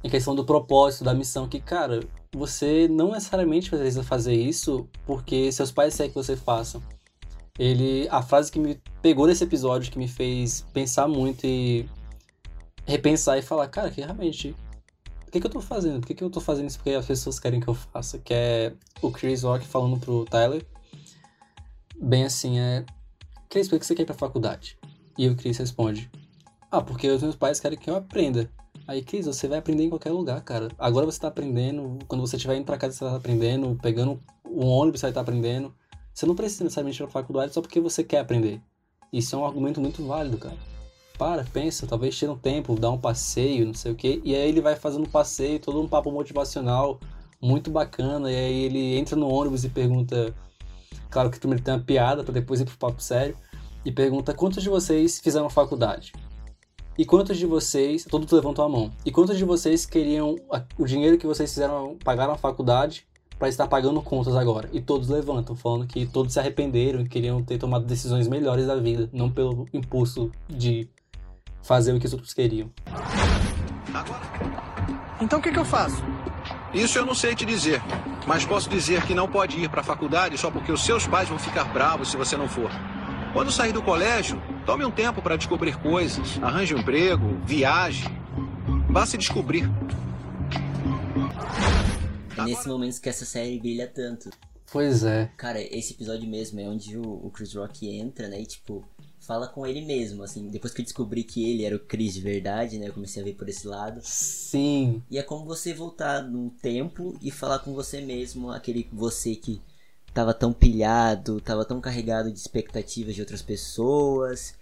Em 0.07 0.09
questão 0.09 0.33
do 0.33 0.45
propósito, 0.45 1.03
da 1.03 1.13
missão, 1.13 1.49
que, 1.49 1.59
cara, 1.59 1.99
você 2.33 2.87
não 2.87 3.11
necessariamente 3.11 3.69
precisa 3.69 4.01
fazer 4.01 4.33
isso 4.33 4.87
porque 5.05 5.51
seus 5.51 5.69
pais 5.69 5.97
querem 5.97 6.09
que 6.09 6.15
você 6.15 6.37
faça. 6.37 6.81
Ele, 7.59 8.07
a 8.09 8.21
frase 8.21 8.49
que 8.49 8.57
me 8.57 8.81
pegou 9.01 9.27
nesse 9.27 9.43
episódio, 9.43 9.91
que 9.91 9.99
me 9.99 10.07
fez 10.07 10.65
pensar 10.71 11.09
muito 11.09 11.45
e 11.45 11.89
repensar 12.85 13.37
e 13.37 13.41
falar, 13.41 13.67
cara, 13.67 13.91
que 13.91 13.99
realmente, 13.99 14.55
o 15.27 15.29
que, 15.29 15.41
que 15.41 15.45
eu 15.45 15.51
tô 15.51 15.59
fazendo? 15.59 15.99
Por 15.99 16.07
que, 16.07 16.13
que 16.13 16.23
eu 16.23 16.29
tô 16.29 16.39
fazendo 16.39 16.69
isso 16.69 16.77
porque 16.77 16.91
as 16.91 17.05
pessoas 17.05 17.37
querem 17.37 17.59
que 17.59 17.67
eu 17.67 17.73
faça? 17.73 18.17
Que 18.17 18.33
é 18.33 18.73
o 19.01 19.11
Chris 19.11 19.43
Rock 19.43 19.67
falando 19.67 19.99
pro 19.99 20.23
Tyler, 20.23 20.65
bem 21.99 22.23
assim, 22.23 22.59
é, 22.59 22.85
Chris, 23.49 23.67
por 23.67 23.77
que 23.77 23.85
você 23.85 23.93
quer 23.93 24.03
ir 24.03 24.05
pra 24.05 24.15
faculdade? 24.15 24.77
E 25.17 25.27
o 25.27 25.35
Chris 25.35 25.57
responde, 25.57 26.09
ah, 26.71 26.81
porque 26.81 27.09
os 27.09 27.21
meus 27.21 27.35
pais 27.35 27.59
querem 27.59 27.77
que 27.77 27.89
eu 27.89 27.97
aprenda. 27.97 28.49
Aí, 28.87 29.01
Cris, 29.01 29.25
você 29.25 29.49
vai 29.49 29.59
aprender 29.59 29.83
em 29.83 29.89
qualquer 29.89 30.11
lugar, 30.11 30.41
cara. 30.41 30.69
Agora 30.79 31.05
você 31.05 31.19
tá 31.19 31.27
aprendendo, 31.27 31.99
quando 32.07 32.21
você 32.21 32.37
estiver 32.37 32.55
indo 32.55 32.63
pra 32.63 32.77
casa, 32.77 32.93
você 32.93 33.03
tá 33.03 33.15
aprendendo, 33.17 33.77
pegando 33.81 34.23
o 34.45 34.65
ônibus, 34.65 35.01
você 35.01 35.07
vai 35.07 35.13
tá 35.13 35.19
aprendendo. 35.19 35.75
Você 36.13 36.25
não 36.25 36.33
precisa 36.33 36.63
necessariamente 36.63 37.03
ir 37.03 37.03
pra 37.03 37.11
faculdade 37.11 37.53
só 37.53 37.61
porque 37.61 37.81
você 37.81 38.01
quer 38.01 38.19
aprender. 38.19 38.61
Isso 39.11 39.35
é 39.35 39.37
um 39.37 39.45
argumento 39.45 39.81
muito 39.81 40.01
válido, 40.05 40.37
cara. 40.37 40.55
Para, 41.17 41.43
pensa, 41.43 41.85
talvez 41.85 42.15
tire 42.17 42.31
um 42.31 42.37
tempo, 42.37 42.79
dá 42.79 42.89
um 42.89 42.97
passeio, 42.97 43.65
não 43.65 43.73
sei 43.73 43.91
o 43.91 43.95
quê. 43.95 44.21
E 44.23 44.33
aí 44.33 44.47
ele 44.47 44.61
vai 44.61 44.77
fazendo 44.77 45.05
um 45.05 45.09
passeio, 45.09 45.59
todo 45.59 45.81
um 45.81 45.87
papo 45.87 46.09
motivacional, 46.09 46.97
muito 47.41 47.69
bacana. 47.69 48.31
E 48.31 48.35
aí 48.35 48.63
ele 48.63 48.97
entra 48.97 49.17
no 49.17 49.27
ônibus 49.27 49.65
e 49.65 49.69
pergunta. 49.69 50.33
Claro 51.09 51.29
que 51.29 51.39
primeiro 51.39 51.61
tem 51.61 51.73
uma 51.73 51.83
piada 51.83 52.23
para 52.23 52.33
depois 52.33 52.61
ir 52.61 52.65
pro 52.65 52.77
papo 52.77 53.01
sério. 53.01 53.35
E 53.83 53.91
pergunta 53.91 54.33
quantos 54.33 54.63
de 54.63 54.69
vocês 54.69 55.19
fizeram 55.19 55.49
faculdade? 55.49 56.13
E 56.97 57.05
quantos 57.05 57.37
de 57.37 57.45
vocês. 57.45 58.05
Todos 58.05 58.31
levantam 58.31 58.65
a 58.65 58.69
mão. 58.69 58.91
E 59.05 59.11
quantos 59.11 59.37
de 59.37 59.45
vocês 59.45 59.85
queriam 59.85 60.35
o 60.77 60.85
dinheiro 60.85 61.17
que 61.17 61.27
vocês 61.27 61.49
fizeram, 61.53 61.97
pagaram 62.03 62.33
a 62.33 62.37
faculdade 62.37 63.05
para 63.37 63.47
estar 63.47 63.67
pagando 63.67 64.01
contas 64.01 64.35
agora. 64.35 64.67
E 64.73 64.81
todos 64.81 65.07
levantam, 65.09 65.55
falando 65.55 65.85
que 65.85 66.05
todos 66.07 66.33
se 66.33 66.39
arrependeram 66.39 67.01
e 67.01 67.07
queriam 67.07 67.43
ter 67.43 67.59
tomado 67.59 67.85
decisões 67.85 68.27
melhores 68.27 68.65
da 68.65 68.75
vida, 68.75 69.09
não 69.13 69.29
pelo 69.29 69.67
impulso 69.71 70.31
de 70.49 70.89
fazer 71.61 71.93
o 71.93 71.99
que 71.99 72.07
os 72.07 72.13
outros 72.13 72.33
queriam. 72.33 72.71
Agora, 73.93 74.21
Então 75.21 75.39
o 75.39 75.41
que, 75.41 75.51
que 75.51 75.59
eu 75.59 75.65
faço? 75.65 76.01
isso 76.73 76.97
eu 76.97 77.05
não 77.05 77.15
sei 77.15 77.33
te 77.33 77.45
dizer, 77.45 77.81
mas 78.27 78.45
posso 78.45 78.69
dizer 78.69 79.05
que 79.05 79.13
não 79.13 79.27
pode 79.27 79.57
ir 79.59 79.69
para 79.69 79.81
a 79.81 79.83
faculdade 79.83 80.37
só 80.37 80.51
porque 80.51 80.71
os 80.71 80.83
seus 80.83 81.07
pais 81.07 81.29
vão 81.29 81.39
ficar 81.39 81.65
bravos 81.65 82.09
se 82.09 82.17
você 82.17 82.35
não 82.35 82.47
for. 82.47 82.69
Quando 83.33 83.51
sair 83.51 83.71
do 83.71 83.81
colégio, 83.81 84.41
tome 84.67 84.83
um 84.83 84.91
tempo 84.91 85.21
para 85.21 85.37
descobrir 85.37 85.79
coisas, 85.79 86.37
arranje 86.43 86.75
um 86.75 86.79
emprego, 86.79 87.39
viaje. 87.45 88.03
Vá 88.89 89.05
se 89.05 89.17
descobrir. 89.17 89.63
É 92.37 92.43
nesse 92.43 92.67
momento 92.67 92.99
que 92.99 93.07
essa 93.07 93.23
série 93.23 93.57
brilha 93.59 93.87
tanto. 93.87 94.29
Pois 94.69 95.05
é. 95.05 95.31
Cara, 95.37 95.61
esse 95.61 95.93
episódio 95.93 96.29
mesmo 96.29 96.59
é 96.59 96.67
onde 96.67 96.97
o, 96.97 97.01
o 97.01 97.31
Chris 97.31 97.55
Rock 97.55 97.87
entra, 97.87 98.27
né? 98.27 98.41
E 98.41 98.45
tipo, 98.45 98.85
fala 99.21 99.47
com 99.47 99.65
ele 99.65 99.85
mesmo, 99.85 100.21
assim. 100.21 100.49
Depois 100.49 100.73
que 100.73 100.81
eu 100.81 100.85
descobri 100.85 101.23
que 101.23 101.49
ele 101.49 101.63
era 101.63 101.77
o 101.77 101.79
Chris 101.79 102.15
de 102.15 102.19
verdade, 102.19 102.77
né? 102.77 102.89
Eu 102.89 102.93
comecei 102.93 103.21
a 103.21 103.25
ver 103.25 103.35
por 103.35 103.47
esse 103.47 103.65
lado. 103.65 104.01
Sim. 104.03 105.01
E 105.09 105.17
é 105.17 105.23
como 105.23 105.45
você 105.45 105.73
voltar 105.73 106.21
no 106.21 106.49
tempo 106.49 107.17
e 107.21 107.31
falar 107.31 107.59
com 107.59 107.73
você 107.73 108.01
mesmo, 108.01 108.51
aquele 108.51 108.85
você 108.91 109.33
que 109.33 109.61
tava 110.17 110.33
tão 110.33 110.51
pilhado, 110.51 111.39
tava 111.39 111.63
tão 111.63 111.79
carregado 111.79 112.31
de 112.31 112.39
expectativas 112.39 113.13
de 113.13 113.21
outras 113.21 113.43
pessoas, 113.43 114.55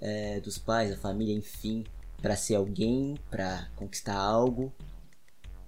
é, 0.00 0.38
dos 0.38 0.56
pais, 0.56 0.90
da 0.90 0.96
família, 0.96 1.34
enfim, 1.34 1.84
pra 2.22 2.36
ser 2.36 2.54
alguém, 2.54 3.18
pra 3.28 3.68
conquistar 3.74 4.14
algo. 4.14 4.72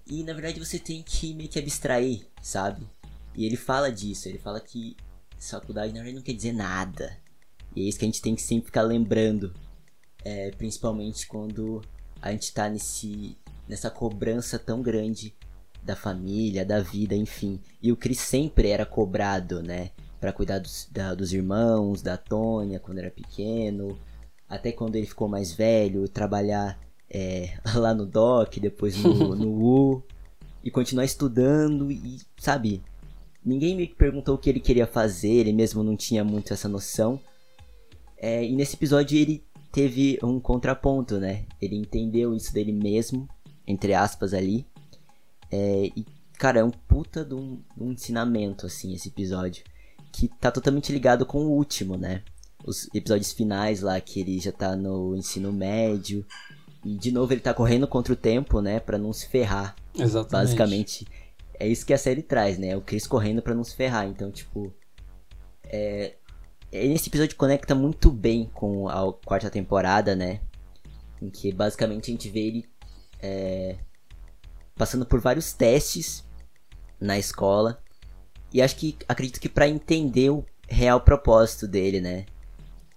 E 0.06 0.22
na 0.22 0.32
verdade 0.32 0.60
você 0.60 0.78
tem 0.78 1.02
que 1.02 1.34
meio 1.34 1.48
que 1.48 1.58
abstrair, 1.58 2.24
sabe? 2.40 2.88
E 3.34 3.44
ele 3.44 3.56
fala 3.56 3.90
disso, 3.90 4.28
ele 4.28 4.38
fala 4.38 4.60
que 4.60 4.96
faculdade 5.40 5.92
na 5.92 5.98
verdade 5.98 6.14
não 6.14 6.22
quer 6.22 6.34
dizer 6.34 6.52
nada. 6.52 7.18
E 7.74 7.84
é 7.84 7.88
isso 7.88 7.98
que 7.98 8.04
a 8.04 8.08
gente 8.08 8.22
tem 8.22 8.36
que 8.36 8.42
sempre 8.42 8.66
ficar 8.66 8.82
lembrando. 8.82 9.52
É, 10.24 10.52
principalmente 10.52 11.26
quando 11.26 11.82
a 12.20 12.30
gente 12.30 12.54
tá 12.54 12.68
nesse, 12.68 13.36
nessa 13.66 13.90
cobrança 13.90 14.56
tão 14.56 14.80
grande 14.80 15.34
da 15.82 15.96
família, 15.96 16.64
da 16.64 16.80
vida, 16.80 17.14
enfim. 17.14 17.58
E 17.82 17.90
o 17.90 17.96
Chris 17.96 18.18
sempre 18.20 18.68
era 18.68 18.86
cobrado, 18.86 19.62
né? 19.62 19.90
Pra 20.20 20.32
cuidar 20.32 20.58
dos, 20.58 20.88
da- 20.90 21.14
dos 21.14 21.32
irmãos, 21.32 22.00
da 22.02 22.16
Tônia 22.16 22.78
quando 22.78 22.98
era 22.98 23.10
pequeno. 23.10 23.98
Até 24.48 24.70
quando 24.70 24.96
ele 24.96 25.06
ficou 25.06 25.28
mais 25.28 25.52
velho, 25.52 26.08
trabalhar 26.08 26.78
é, 27.10 27.58
lá 27.74 27.92
no 27.94 28.06
DOC, 28.06 28.60
depois 28.60 28.96
no, 28.96 29.34
no 29.34 29.50
U. 29.64 30.02
E 30.64 30.70
continuar 30.70 31.04
estudando 31.04 31.90
e, 31.90 32.18
sabe? 32.38 32.80
Ninguém 33.44 33.74
me 33.74 33.88
perguntou 33.88 34.36
o 34.36 34.38
que 34.38 34.48
ele 34.48 34.60
queria 34.60 34.86
fazer, 34.86 35.32
ele 35.32 35.52
mesmo 35.52 35.82
não 35.82 35.96
tinha 35.96 36.22
muito 36.22 36.52
essa 36.52 36.68
noção. 36.68 37.18
É, 38.16 38.44
e 38.44 38.54
nesse 38.54 38.76
episódio 38.76 39.18
ele 39.18 39.42
teve 39.72 40.18
um 40.22 40.38
contraponto, 40.38 41.18
né? 41.18 41.44
Ele 41.60 41.74
entendeu 41.74 42.32
isso 42.36 42.52
dele 42.54 42.70
mesmo, 42.72 43.28
entre 43.66 43.94
aspas 43.94 44.32
ali. 44.32 44.64
É, 45.52 45.90
e, 45.94 46.06
cara, 46.38 46.60
é 46.60 46.64
um 46.64 46.70
puta 46.70 47.22
de 47.24 47.34
um, 47.34 47.62
de 47.76 47.82
um 47.82 47.92
ensinamento, 47.92 48.64
assim, 48.66 48.94
esse 48.94 49.08
episódio. 49.08 49.62
Que 50.10 50.28
tá 50.28 50.50
totalmente 50.50 50.90
ligado 50.92 51.24
com 51.26 51.44
o 51.44 51.50
último, 51.50 51.96
né? 51.96 52.22
Os 52.64 52.88
episódios 52.94 53.32
finais 53.32 53.80
lá, 53.80 54.00
que 54.00 54.20
ele 54.20 54.38
já 54.40 54.52
tá 54.52 54.74
no 54.74 55.14
ensino 55.16 55.52
médio. 55.52 56.24
E 56.84 56.96
de 56.96 57.12
novo 57.12 57.32
ele 57.32 57.40
tá 57.40 57.54
correndo 57.54 57.86
contra 57.86 58.12
o 58.12 58.16
tempo, 58.16 58.60
né? 58.60 58.80
Pra 58.80 58.98
não 58.98 59.12
se 59.12 59.28
ferrar. 59.28 59.76
Exatamente. 59.94 60.32
Basicamente, 60.32 61.06
é 61.58 61.68
isso 61.68 61.86
que 61.86 61.92
a 61.92 61.98
série 61.98 62.22
traz, 62.22 62.58
né? 62.58 62.76
O 62.76 62.80
Chris 62.80 63.06
correndo 63.06 63.40
pra 63.42 63.54
não 63.54 63.64
se 63.64 63.76
ferrar. 63.76 64.06
Então, 64.06 64.30
tipo. 64.30 64.72
É... 65.64 66.14
é- 66.70 66.86
Nesse 66.88 67.08
episódio 67.08 67.36
conecta 67.36 67.74
muito 67.74 68.10
bem 68.10 68.50
com 68.52 68.88
a 68.88 69.12
quarta 69.12 69.50
temporada, 69.50 70.14
né? 70.16 70.40
Em 71.20 71.30
que 71.30 71.52
basicamente 71.52 72.10
a 72.10 72.14
gente 72.14 72.28
vê 72.28 72.40
ele 72.40 72.64
é, 73.20 73.76
passando 74.76 75.06
por 75.06 75.20
vários 75.20 75.52
testes 75.52 76.24
na 77.00 77.18
escola. 77.18 77.82
E 78.52 78.60
acho 78.60 78.76
que 78.76 78.96
acredito 79.08 79.40
que 79.40 79.48
pra 79.48 79.68
entender 79.68 80.30
o 80.30 80.44
real 80.68 81.00
propósito 81.00 81.66
dele, 81.66 82.00
né? 82.00 82.26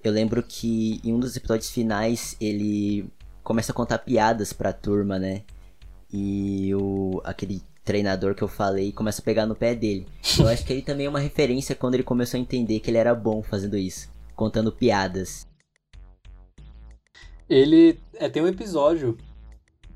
Eu 0.03 0.11
lembro 0.11 0.43
que 0.43 1.01
em 1.03 1.13
um 1.13 1.19
dos 1.19 1.35
episódios 1.35 1.69
finais 1.69 2.35
ele 2.39 3.09
começa 3.43 3.71
a 3.71 3.75
contar 3.75 3.99
piadas 3.99 4.53
pra 4.53 4.73
turma, 4.73 5.17
né? 5.17 5.43
E 6.11 6.73
o 6.75 7.21
aquele 7.23 7.63
treinador 7.83 8.33
que 8.33 8.41
eu 8.41 8.47
falei 8.47 8.91
começa 8.91 9.21
a 9.21 9.25
pegar 9.25 9.45
no 9.45 9.55
pé 9.55 9.75
dele. 9.75 10.07
Eu 10.39 10.47
acho 10.47 10.65
que 10.65 10.73
ele 10.73 10.81
também 10.81 11.05
é 11.05 11.09
uma 11.09 11.19
referência 11.19 11.75
quando 11.75 11.93
ele 11.93 12.03
começou 12.03 12.37
a 12.37 12.41
entender 12.41 12.79
que 12.79 12.89
ele 12.89 12.97
era 12.97 13.13
bom 13.13 13.41
fazendo 13.41 13.77
isso, 13.77 14.09
contando 14.35 14.71
piadas. 14.71 15.47
Ele 17.47 17.99
é, 18.15 18.27
tem 18.27 18.41
um 18.41 18.47
episódio 18.47 19.15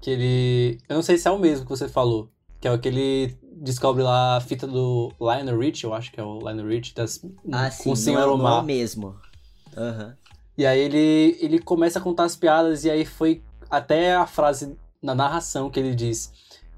que 0.02 0.10
ele. 0.10 0.78
Eu 0.88 0.96
não 0.96 1.02
sei 1.04 1.18
se 1.18 1.28
é 1.28 1.32
o 1.32 1.40
mesmo 1.40 1.66
que 1.66 1.70
você 1.70 1.88
falou. 1.88 2.30
Que 2.60 2.68
é 2.68 2.72
o 2.72 2.80
que 2.80 2.88
ele 2.90 3.38
descobre 3.62 4.04
lá 4.04 4.38
a 4.38 4.42
fita 4.42 4.68
do 4.68 5.12
Lionel 5.20 5.58
Rich, 5.60 5.84
eu 5.86 5.94
acho 5.94 6.12
que 6.12 6.20
é 6.20 6.24
o 6.24 6.40
Lionel 6.40 6.68
Rich, 6.68 6.94
das, 6.96 7.22
Ah, 7.52 7.70
com 7.70 7.96
sim, 7.96 8.12
o 8.12 8.14
não, 8.16 8.22
Sr. 8.22 8.24
é- 8.24 8.26
não 8.26 8.32
é 8.32 8.34
Omar. 8.34 8.64
o 8.64 8.66
mesmo. 8.66 9.16
Aham. 9.78 10.16
E 10.58 10.66
aí 10.66 10.80
ele, 10.80 11.38
ele 11.40 11.60
começa 11.60 12.00
a 12.00 12.02
contar 12.02 12.26
as 12.26 12.36
piadas, 12.36 12.84
e 12.84 12.90
aí 12.90 13.06
foi 13.06 13.42
até 13.70 14.14
a 14.16 14.26
frase 14.28 14.76
na 15.02 15.16
narração 15.16 15.70
que 15.70 15.80
ele 15.80 15.96
diz. 15.96 16.32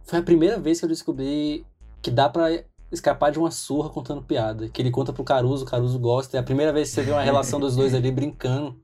Foi 0.03 0.19
a 0.19 0.23
primeira 0.23 0.59
vez 0.59 0.79
que 0.79 0.85
eu 0.85 0.89
descobri 0.89 1.65
que 2.01 2.11
dá 2.11 2.29
pra 2.29 2.47
escapar 2.91 3.31
de 3.31 3.39
uma 3.39 3.49
surra 3.49 3.89
contando 3.89 4.21
piada. 4.21 4.69
Que 4.69 4.81
ele 4.81 4.91
conta 4.91 5.11
pro 5.13 5.23
Caruso, 5.23 5.63
o 5.63 5.67
Caruso 5.67 5.97
gosta. 5.97 6.37
É 6.37 6.39
a 6.39 6.43
primeira 6.43 6.71
vez 6.73 6.89
que 6.89 6.95
você 6.95 7.01
vê 7.01 7.11
uma 7.11 7.21
relação 7.23 7.59
dos 7.59 7.75
dois 7.75 7.95
ali 7.95 8.11
brincando. 8.11 8.75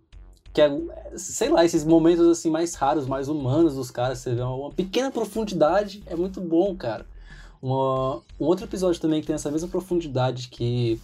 Que 0.58 0.62
é, 0.62 0.72
sei 1.16 1.50
lá, 1.50 1.64
esses 1.64 1.86
momentos 1.86 2.26
assim 2.28 2.50
mais 2.50 2.74
raros, 2.74 3.06
mais 3.06 3.30
humanos 3.30 3.76
dos 3.76 3.92
caras. 3.92 4.18
Você 4.18 4.34
vê 4.34 4.42
uma, 4.42 4.72
pequena 4.72 5.12
profundidade, 5.12 6.02
é 6.08 6.16
muito 6.16 6.42
bom, 6.42 6.76
cara. 6.76 7.06
Uma- 7.62 8.24
um 8.40 8.46
outro 8.46 8.66
episódio 8.66 9.00
também 9.00 9.22
que 9.22 9.28
tem 9.28 9.36
essa 9.36 9.52
mesma 9.52 9.68
profundidade 9.68 10.48
que 10.48 11.00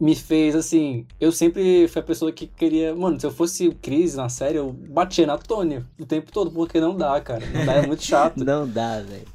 me 0.00 0.16
fez 0.16 0.56
assim. 0.56 1.06
Eu 1.20 1.30
sempre 1.30 1.86
fui 1.86 2.00
a 2.00 2.04
pessoa 2.04 2.32
que 2.32 2.48
queria. 2.48 2.92
Mano, 2.92 3.20
se 3.20 3.24
eu 3.24 3.30
fosse 3.30 3.68
o 3.68 3.74
Chris 3.76 4.16
na 4.16 4.28
série, 4.28 4.58
eu 4.58 4.72
batia 4.72 5.28
na 5.28 5.38
Tônia 5.38 5.86
o 5.96 6.04
tempo 6.04 6.32
todo, 6.32 6.50
porque 6.50 6.80
não 6.80 6.96
dá, 6.96 7.20
cara. 7.20 7.46
Não 7.54 7.64
dá, 7.64 7.74
é 7.74 7.86
muito 7.86 8.02
chato. 8.02 8.34
Não 8.44 8.66
dá, 8.66 9.00
velho. 9.00 9.28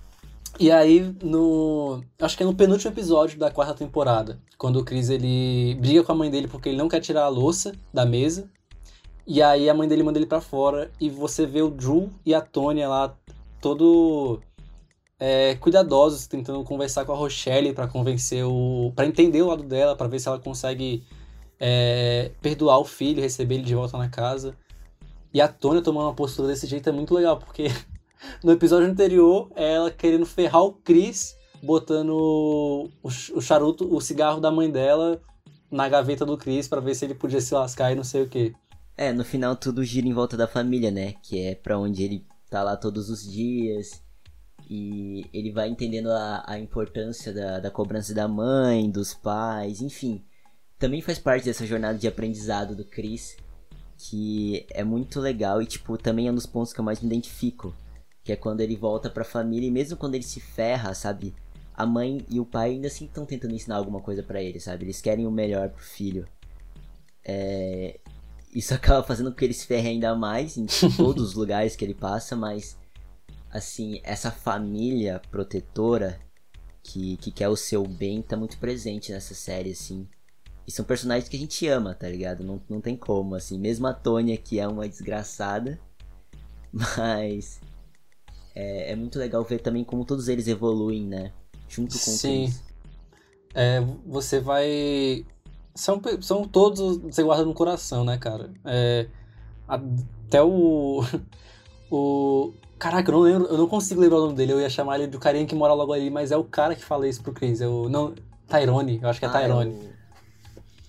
E 0.60 0.70
aí, 0.70 1.16
no. 1.24 2.04
Acho 2.20 2.36
que 2.36 2.44
é 2.44 2.46
no 2.46 2.54
penúltimo 2.54 2.92
episódio 2.92 3.40
da 3.40 3.50
quarta 3.50 3.74
temporada, 3.76 4.42
quando 4.58 4.78
o 4.80 4.84
Chris 4.84 5.10
ele 5.10 5.76
briga 5.80 6.04
com 6.04 6.12
a 6.12 6.16
mãe 6.16 6.30
dele 6.30 6.50
porque 6.50 6.68
ele 6.68 6.78
não 6.78 6.90
quer 6.90 7.00
tirar 7.00 7.24
a 7.24 7.30
louça 7.30 7.72
da 7.94 8.06
mesa. 8.06 8.50
E 9.28 9.42
aí 9.42 9.70
a 9.70 9.74
mãe 9.74 9.88
dele 9.88 10.04
manda 10.04 10.20
ele 10.20 10.26
pra 10.28 10.40
fora 10.42 10.92
e 11.02 11.10
você 11.10 11.46
vê 11.46 11.62
o 11.62 11.70
Drew 11.70 12.10
e 12.26 12.34
a 12.34 12.42
Tônia 12.42 12.88
lá, 12.88 13.16
todo 13.60 14.40
é, 15.20 15.56
cuidadosos, 15.56 16.28
tentando 16.28 16.64
conversar 16.64 17.06
com 17.06 17.12
a 17.12 17.16
Rochelle 17.16 17.74
pra 17.74 17.88
convencer 17.88 18.46
o. 18.46 18.92
para 18.96 19.08
entender 19.08 19.42
o 19.42 19.48
lado 19.48 19.64
dela, 19.64 19.96
pra 19.96 20.08
ver 20.08 20.20
se 20.20 20.28
ela 20.28 20.38
consegue 20.40 21.04
é, 21.60 22.32
perdoar 22.42 22.78
o 22.80 22.86
filho, 22.86 23.22
receber 23.22 23.56
ele 23.56 23.64
de 23.64 23.74
volta 23.76 23.98
na 23.98 24.10
casa. 24.10 24.56
E 25.34 25.42
a 25.42 25.48
Tônia 25.48 25.82
tomando 25.82 26.06
uma 26.06 26.14
postura 26.14 26.48
desse 26.48 26.68
jeito 26.68 26.88
é 26.88 26.92
muito 26.92 27.14
legal, 27.14 27.38
porque 27.38 27.68
no 28.44 28.52
episódio 28.52 28.88
anterior, 28.88 29.50
ela 29.56 29.90
querendo 29.90 30.26
ferrar 30.26 30.64
o 30.64 30.74
Chris, 30.74 31.36
botando 31.64 32.90
o, 33.02 33.10
ch- 33.10 33.32
o 33.36 33.42
charuto, 33.42 33.92
o 33.94 34.00
cigarro 34.00 34.40
da 34.40 34.52
mãe 34.52 34.70
dela 34.70 35.20
na 35.72 35.90
gaveta 35.90 36.26
do 36.26 36.38
Chris 36.38 36.68
pra 36.68 36.80
ver 36.80 36.94
se 36.96 37.06
ele 37.06 37.16
podia 37.16 37.42
se 37.42 37.54
lascar 37.54 37.92
e 37.92 37.96
não 37.96 38.04
sei 38.04 38.22
o 38.22 38.30
que. 38.30 38.54
É, 38.98 39.12
no 39.12 39.26
final 39.26 39.56
tudo 39.56 39.84
gira 39.84 40.08
em 40.08 40.14
volta 40.14 40.38
da 40.38 40.48
família, 40.48 40.90
né? 40.90 41.14
Que 41.22 41.42
é 41.42 41.56
pra 41.56 41.78
onde 41.78 42.04
ele 42.04 42.26
tá 42.50 42.64
lá 42.64 42.78
todos 42.78 43.10
os 43.10 43.30
dias. 43.30 44.02
E 44.70 45.26
ele 45.34 45.52
vai 45.52 45.70
entendendo 45.70 46.10
a, 46.12 46.44
a 46.48 46.60
importância 46.60 47.34
da, 47.34 47.60
da 47.60 47.70
cobrança 47.70 48.14
da 48.14 48.28
mãe, 48.28 48.90
dos 48.90 49.14
pais, 49.14 49.82
enfim. 49.82 50.24
Também 50.80 51.02
faz 51.02 51.20
parte 51.20 51.46
dessa 51.46 51.66
jornada 51.66 51.98
de 51.98 52.08
aprendizado 52.08 52.76
do 52.76 52.86
Chris. 52.86 53.38
Que 53.98 54.66
é 54.72 54.84
muito 54.84 55.20
legal 55.20 55.62
e, 55.62 55.66
tipo, 55.66 55.98
também 55.98 56.28
é 56.28 56.32
um 56.32 56.36
dos 56.36 56.46
pontos 56.46 56.74
que 56.74 56.80
eu 56.80 56.86
mais 56.86 57.02
me 57.02 57.08
identifico. 57.08 57.74
Que 58.24 58.32
é 58.32 58.36
quando 58.36 58.62
ele 58.62 58.76
volta 58.76 59.10
pra 59.10 59.24
família 59.24 59.68
e 59.68 59.72
mesmo 59.72 59.98
quando 59.98 60.16
ele 60.16 60.24
se 60.24 60.40
ferra, 60.40 60.94
sabe? 60.94 61.34
A 61.74 61.86
mãe 61.86 62.26
e 62.30 62.40
o 62.40 62.46
pai 62.46 62.72
ainda 62.72 62.88
assim 62.88 63.06
estão 63.06 63.26
tentando 63.26 63.54
ensinar 63.54 63.76
alguma 63.76 64.02
coisa 64.02 64.24
pra 64.24 64.42
ele, 64.42 64.60
sabe? 64.60 64.86
Eles 64.86 65.02
querem 65.02 65.28
o 65.28 65.32
melhor 65.32 65.70
pro 65.70 65.84
filho. 65.84 66.28
É, 67.24 68.00
isso 68.56 68.74
acaba 68.74 69.04
fazendo 69.04 69.30
com 69.30 69.38
que 69.38 69.46
ele 69.46 69.54
se 69.54 69.68
ferre 69.68 69.90
ainda 69.90 70.16
mais 70.16 70.58
em 70.58 70.66
todos 70.96 71.24
os 71.30 71.34
lugares 71.34 71.76
que 71.76 71.84
ele 71.84 71.94
passa, 71.94 72.36
mas 72.36 72.78
assim, 73.52 74.00
essa 74.04 74.32
família 74.32 75.22
protetora 75.30 76.20
que, 76.82 77.18
que 77.18 77.32
quer 77.32 77.50
o 77.50 77.56
seu 77.56 77.86
bem 77.86 78.22
tá 78.22 78.38
muito 78.38 78.58
presente 78.58 79.12
nessa 79.12 79.34
série, 79.34 79.72
assim. 79.72 80.08
E 80.68 80.72
são 80.72 80.86
personagens 80.86 81.30
que 81.30 81.36
a 81.36 81.40
gente 81.40 81.68
ama, 81.68 81.94
tá 81.94 82.08
ligado? 82.08 82.44
Não, 82.44 82.62
não 82.70 82.82
tem 82.82 82.96
como, 82.96 83.36
assim. 83.36 83.60
Mesmo 83.60 83.86
a 83.88 83.94
Tônia, 83.94 84.38
que 84.38 84.60
é 84.60 84.68
uma 84.68 84.88
desgraçada. 84.88 85.80
Mas. 86.72 87.60
É, 88.56 88.92
é 88.92 88.96
muito 88.96 89.20
legal 89.20 89.44
ver 89.44 89.60
também 89.60 89.84
como 89.84 90.06
todos 90.06 90.28
eles 90.28 90.48
evoluem, 90.48 91.06
né? 91.06 91.32
Junto 91.68 91.94
com 91.94 92.12
Sim. 92.12 92.46
Chris. 92.46 92.64
É, 93.54 93.82
você 94.06 94.40
vai. 94.40 95.26
São, 95.76 96.02
são 96.22 96.48
todos. 96.48 96.98
Você 97.00 97.22
guarda 97.22 97.44
no 97.46 97.54
coração, 97.54 98.04
né, 98.06 98.18
cara? 98.18 98.50
É, 98.64 99.08
Até 99.68 100.42
o. 100.42 101.02
O. 101.92 102.52
Caraca, 102.80 103.10
eu 103.10 103.14
não 103.14 103.22
lembro, 103.22 103.46
eu 103.48 103.58
não 103.60 103.68
consigo 103.68 104.02
lembrar 104.02 104.18
o 104.18 104.22
nome 104.24 104.34
dele. 104.34 104.52
Eu 104.54 104.60
ia 104.60 104.70
chamar 104.70 104.96
ele 105.00 105.08
do 105.08 105.20
carinha 105.20 105.46
que 105.46 105.54
mora 105.54 105.72
logo 105.74 105.94
ali, 105.94 106.10
mas 106.10 106.32
é 106.32 106.36
o 106.38 106.44
cara 106.44 106.76
que 106.76 106.84
fala 106.84 107.08
isso 107.08 107.22
pro 107.22 107.32
Chris. 107.32 107.62
É 107.62 107.68
o. 107.68 107.88
Não. 107.88 108.16
Tyrone, 108.48 109.00
eu 109.02 109.08
acho 109.08 109.20
que 109.20 109.26
é 109.26 109.30
Ah, 109.30 109.32
Tyrone. 109.32 109.70
o- 109.72 109.90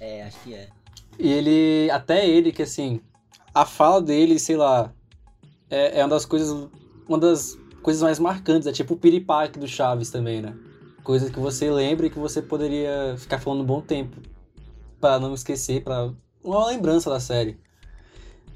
É, 0.01 0.23
acho 0.25 0.41
que 0.41 0.55
é. 0.55 0.69
E 1.19 1.31
ele. 1.31 1.91
Até 1.91 2.27
ele, 2.27 2.51
que 2.51 2.63
assim. 2.63 3.01
A 3.55 3.67
fala 3.67 4.01
dele, 4.01 4.39
sei 4.39 4.57
lá. 4.57 4.91
É, 5.71 6.01
é 6.01 6.03
uma 6.03 6.09
das 6.11 6.25
coisas. 6.25 6.67
Uma 7.07 7.19
das 7.19 7.57
coisas 7.83 8.03
mais 8.03 8.19
marcantes. 8.19 8.67
É 8.67 8.73
tipo 8.73 8.95
o 8.95 8.97
piripaque 8.97 9.59
do 9.59 9.69
Chaves 9.69 10.11
também, 10.11 10.41
né? 10.41 10.57
Coisa 11.05 11.31
que 11.31 11.39
você 11.39 11.71
lembra 11.71 12.07
e 12.07 12.11
que 12.11 12.19
você 12.19 12.41
poderia 12.41 13.15
ficar 13.19 13.39
falando 13.39 13.61
um 13.61 13.67
bom 13.67 13.83
tempo. 13.83 14.17
Pra 15.07 15.21
não 15.21 15.35
esquecer, 15.35 15.85
pra. 15.85 16.11
Uma 16.43 16.67
lembrança 16.67 17.09
da 17.09 17.21
série. 17.21 17.59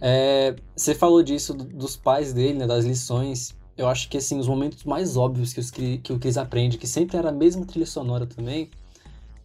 É, 0.00 0.56
você 0.74 0.94
falou 0.96 1.22
disso 1.22 1.54
do- 1.54 1.64
dos 1.64 1.96
pais 1.96 2.32
dele, 2.32 2.58
né? 2.58 2.66
Das 2.66 2.84
lições. 2.84 3.54
Eu 3.76 3.86
acho 3.88 4.08
que 4.08 4.16
assim, 4.18 4.36
os 4.38 4.48
momentos 4.48 4.82
mais 4.84 5.16
óbvios 5.16 5.52
que, 5.52 5.60
os, 5.60 5.70
que 5.70 6.12
o 6.12 6.18
Chris 6.18 6.36
aprende, 6.36 6.76
que 6.76 6.86
sempre 6.88 7.16
era 7.16 7.28
a 7.28 7.32
mesma 7.32 7.64
trilha 7.64 7.86
sonora 7.86 8.26
também, 8.26 8.68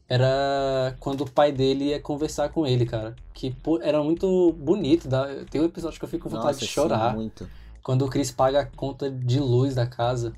era 0.10 0.96
quando 1.00 1.22
o 1.22 1.32
pai 1.32 1.52
dele 1.52 1.86
ia 1.86 2.00
conversar 2.02 2.50
com 2.50 2.66
ele, 2.66 2.86
cara. 2.88 3.16
Que 3.34 3.52
pô, 3.52 3.80
era 3.82 4.04
muito 4.04 4.54
bonito. 4.54 5.08
Dá... 5.08 5.28
Tem 5.50 5.62
um 5.62 5.66
episódio 5.66 6.00
que 6.00 6.06
eu 6.06 6.10
fico 6.10 6.24
com 6.24 6.30
vontade 6.30 6.48
Nossa, 6.54 6.60
de 6.60 6.66
sim, 6.66 6.72
chorar. 6.74 7.14
muito. 7.14 7.48
Quando 7.84 8.04
o 8.04 8.10
Chris 8.10 8.32
paga 8.32 8.62
a 8.62 8.66
conta 8.66 9.12
de 9.12 9.40
luz 9.40 9.76
da 9.76 9.86
casa. 9.86 10.34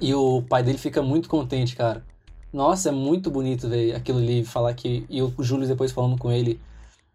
E 0.00 0.12
o 0.14 0.42
pai 0.42 0.62
dele 0.64 0.78
fica 0.78 1.00
muito 1.00 1.28
contente, 1.28 1.76
cara. 1.76 2.04
Nossa, 2.52 2.88
é 2.88 2.92
muito 2.92 3.30
bonito 3.30 3.68
ver 3.68 3.94
aquilo 3.94 4.18
ali, 4.18 4.44
falar 4.44 4.74
que. 4.74 5.06
E 5.08 5.22
o 5.22 5.32
Júlio 5.38 5.68
depois 5.68 5.92
falando 5.92 6.18
com 6.18 6.30
ele. 6.30 6.60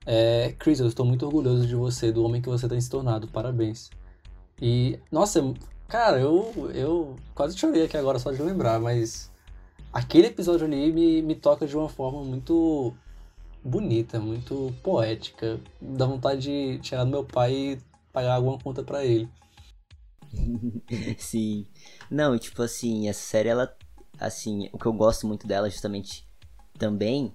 É, 0.06 0.54
Chris, 0.60 0.80
eu 0.80 0.88
estou 0.88 1.06
muito 1.06 1.26
orgulhoso 1.26 1.66
de 1.68 1.76
você, 1.76 2.12
do 2.12 2.24
homem 2.24 2.42
que 2.42 2.50
você 2.50 2.68
tem 2.68 2.80
se 2.80 2.90
tornado. 2.90 3.28
Parabéns. 3.28 3.90
E, 4.62 5.00
nossa, 5.12 5.42
cara, 5.88 6.20
eu, 6.20 6.72
eu 6.74 7.16
quase 7.34 7.58
chorei 7.58 7.84
aqui 7.84 7.98
agora 7.98 8.20
só 8.20 8.32
de 8.32 8.42
lembrar, 8.42 8.80
mas 8.80 9.32
aquele 9.92 10.28
episódio 10.28 10.66
ali 10.66 10.92
me, 10.92 11.22
me 11.22 11.36
toca 11.36 11.68
de 11.68 11.76
uma 11.76 11.90
forma 11.90 12.24
muito 12.24 12.94
bonita, 13.64 14.20
muito 14.20 14.74
poética. 14.84 15.60
Dá 15.82 16.06
vontade 16.06 16.42
de 16.78 16.88
chegar 16.88 17.04
no 17.04 17.12
meu 17.12 17.24
pai 17.26 17.54
e 17.54 17.78
pagar 18.14 18.36
alguma 18.36 18.60
conta 18.60 18.84
pra 18.84 19.04
ele. 19.04 19.28
Sim. 21.18 21.68
Não, 22.10 22.38
tipo 22.38 22.62
assim, 22.62 23.10
essa 23.10 23.22
série, 23.22 23.50
ela. 23.50 23.76
Assim, 24.20 24.70
o 24.72 24.78
que 24.78 24.86
eu 24.86 24.94
gosto 24.94 25.28
muito 25.28 25.46
dela, 25.48 25.70
justamente 25.70 26.28
também, 26.78 27.34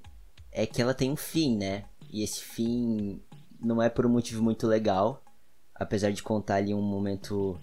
é 0.53 0.66
que 0.66 0.81
ela 0.81 0.95
tem 0.95 1.11
um 1.11 1.16
fim, 1.16 1.57
né? 1.57 1.85
E 2.11 2.23
esse 2.23 2.40
fim 2.40 3.21
não 3.61 3.81
é 3.83 3.88
por 3.88 4.07
um 4.07 4.11
motivo 4.11 4.43
muito 4.43 4.66
legal. 4.66 5.23
Apesar 5.75 6.11
de 6.12 6.23
contar 6.23 6.57
ali 6.57 6.75
um 6.75 6.83
momento 6.83 7.59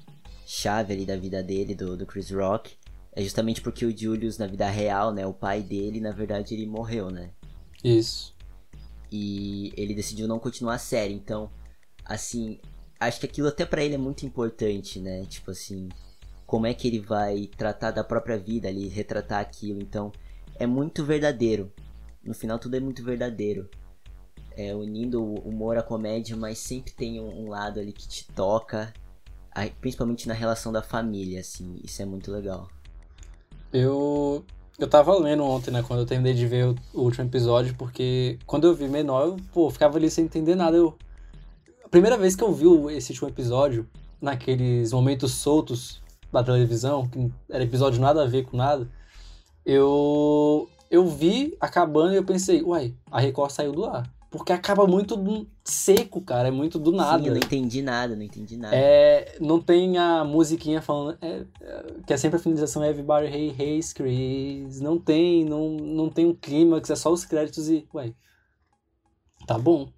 chave 0.45 0.93
ali 0.93 1.05
da 1.05 1.15
vida 1.17 1.43
dele, 1.43 1.75
do, 1.75 1.97
do 1.97 2.05
Chris 2.05 2.31
Rock. 2.31 2.75
É 3.11 3.21
justamente 3.21 3.61
porque 3.61 3.85
o 3.85 3.95
Julius, 3.97 4.37
na 4.37 4.47
vida 4.47 4.69
real, 4.69 5.11
né? 5.13 5.25
O 5.25 5.33
pai 5.33 5.61
dele, 5.61 5.99
na 5.99 6.11
verdade, 6.11 6.53
ele 6.53 6.65
morreu, 6.67 7.09
né? 7.11 7.31
Isso. 7.83 8.35
e 9.11 9.73
ele 9.77 9.93
decidiu 9.95 10.27
não 10.27 10.39
continuar 10.39 10.75
a 10.75 10.79
série. 10.79 11.13
Então, 11.13 11.49
assim, 12.05 12.59
acho 12.99 13.19
que 13.19 13.25
aquilo 13.25 13.47
até 13.47 13.65
pra 13.65 13.83
ele 13.83 13.95
é 13.95 13.97
muito 13.97 14.25
importante, 14.25 14.99
né? 14.99 15.25
Tipo 15.25 15.51
assim, 15.51 15.89
como 16.47 16.65
é 16.65 16.73
que 16.73 16.87
ele 16.87 17.01
vai 17.01 17.49
tratar 17.57 17.91
da 17.91 18.05
própria 18.05 18.37
vida 18.37 18.69
ali, 18.69 18.87
retratar 18.87 19.41
aquilo. 19.41 19.81
Então, 19.81 20.13
é 20.57 20.65
muito 20.65 21.03
verdadeiro. 21.03 21.69
No 22.23 22.33
final, 22.33 22.57
tudo 22.57 22.77
é 22.77 22.79
muito 22.79 23.03
verdadeiro. 23.03 23.69
É, 24.55 24.73
unindo 24.73 25.21
o 25.21 25.35
humor 25.41 25.77
à 25.77 25.83
comédia, 25.83 26.35
mas 26.37 26.57
sempre 26.57 26.93
tem 26.93 27.19
um, 27.19 27.43
um 27.43 27.49
lado 27.49 27.79
ali 27.81 27.91
que 27.91 28.07
te 28.07 28.25
toca, 28.29 28.91
principalmente 29.81 30.27
na 30.27 30.33
relação 30.33 30.71
da 30.71 30.81
família, 30.81 31.41
assim. 31.41 31.79
Isso 31.83 32.01
é 32.01 32.05
muito 32.05 32.31
legal. 32.31 32.69
Eu. 33.71 34.43
Eu 34.79 34.87
tava 34.87 35.17
lendo 35.17 35.43
ontem, 35.43 35.71
né, 35.71 35.81
quando 35.81 36.01
eu 36.01 36.05
terminei 36.05 36.35
de 36.35 36.45
ver 36.45 36.67
o, 36.67 36.75
o 36.93 37.01
último 37.01 37.25
episódio, 37.25 37.73
porque 37.75 38.37
quando 38.45 38.67
eu 38.67 38.75
vi 38.75 38.87
menor, 38.87 39.25
eu, 39.25 39.37
pô, 39.51 39.71
ficava 39.71 39.97
ali 39.97 40.09
sem 40.09 40.25
entender 40.25 40.53
nada. 40.53 40.77
Eu... 40.77 40.95
A 41.83 41.89
primeira 41.89 42.15
vez 42.15 42.35
que 42.35 42.43
eu 42.43 42.53
vi 42.53 42.67
esse 42.95 43.11
último 43.11 43.27
episódio, 43.27 43.89
naqueles 44.21 44.93
momentos 44.93 45.31
soltos 45.31 45.99
da 46.31 46.43
televisão, 46.43 47.07
que 47.07 47.31
era 47.49 47.63
episódio 47.63 47.99
nada 48.01 48.23
a 48.23 48.27
ver 48.27 48.45
com 48.45 48.57
nada, 48.57 48.87
eu. 49.65 50.69
Eu 50.89 51.05
vi 51.05 51.57
acabando 51.59 52.13
e 52.13 52.15
eu 52.15 52.23
pensei, 52.23 52.63
uai, 52.63 52.95
a 53.11 53.19
Record 53.19 53.51
saiu 53.51 53.73
do 53.73 53.83
ar. 53.83 54.09
Porque 54.31 54.53
acaba 54.53 54.87
muito 54.87 55.17
do- 55.17 55.45
seco, 55.63 56.21
cara, 56.21 56.47
é 56.47 56.51
muito 56.51 56.79
do 56.79 56.93
nada. 56.93 57.19
Sim, 57.21 57.27
eu 57.27 57.33
não 57.33 57.39
entendi 57.41 57.81
nada, 57.81 58.15
não 58.15 58.21
entendi 58.23 58.55
nada. 58.55 58.73
É, 58.73 59.35
não 59.41 59.59
tem 59.61 59.97
a 59.97 60.23
musiquinha 60.23 60.81
falando. 60.81 61.17
é, 61.21 61.43
é, 61.61 61.85
que 62.05 62.13
é 62.13 62.17
sempre 62.17 62.37
a 62.37 62.39
finalização 62.41 62.85
Everybody 62.85 63.27
Hey 63.27 63.53
Hey 63.59 63.79
Chris. 63.93 64.79
Não 64.79 64.97
tem, 64.97 65.43
não, 65.43 65.71
não 65.71 66.09
tem 66.09 66.25
um 66.25 66.33
clímax, 66.33 66.89
é 66.89 66.95
só 66.95 67.11
os 67.11 67.25
créditos 67.25 67.69
e. 67.69 67.85
Ué. 67.93 68.13
Tá 69.45 69.57
bom. 69.57 69.89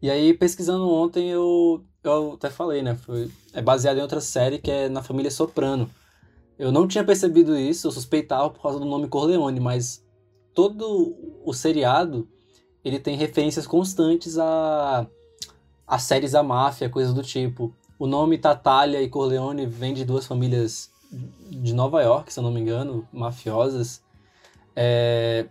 E 0.00 0.08
aí, 0.08 0.32
pesquisando 0.34 0.88
ontem, 0.88 1.28
eu, 1.28 1.84
eu 2.02 2.32
até 2.34 2.50
falei, 2.50 2.82
né? 2.82 2.94
Foi, 2.96 3.30
é 3.52 3.60
baseado 3.62 3.98
em 3.98 4.02
outra 4.02 4.20
série 4.20 4.58
que 4.58 4.70
é 4.70 4.88
na 4.88 5.02
família 5.02 5.30
Soprano. 5.30 5.90
Eu 6.58 6.72
não 6.72 6.88
tinha 6.88 7.04
percebido 7.04 7.56
isso, 7.56 7.86
eu 7.86 7.92
suspeitava 7.92 8.50
por 8.50 8.60
causa 8.62 8.78
do 8.78 8.84
nome 8.84 9.08
Corleone, 9.08 9.60
mas 9.60 10.04
todo 10.54 11.14
o 11.44 11.52
seriado 11.52 12.28
ele 12.84 12.98
tem 12.98 13.16
referências 13.16 13.66
constantes 13.66 14.38
a, 14.38 15.06
a 15.86 15.98
séries 15.98 16.32
da 16.32 16.42
máfia, 16.42 16.88
coisas 16.90 17.14
do 17.14 17.22
tipo. 17.22 17.72
O 17.98 18.06
nome 18.06 18.38
Tatália 18.38 19.02
e 19.02 19.08
Corleone 19.08 19.66
vem 19.66 19.92
de 19.94 20.04
duas 20.04 20.26
famílias 20.26 20.90
de 21.50 21.72
Nova 21.72 22.02
York, 22.02 22.32
se 22.32 22.38
eu 22.38 22.42
não 22.44 22.50
me 22.50 22.60
engano, 22.60 23.06
mafiosas. 23.12 24.02
É, 24.74 25.46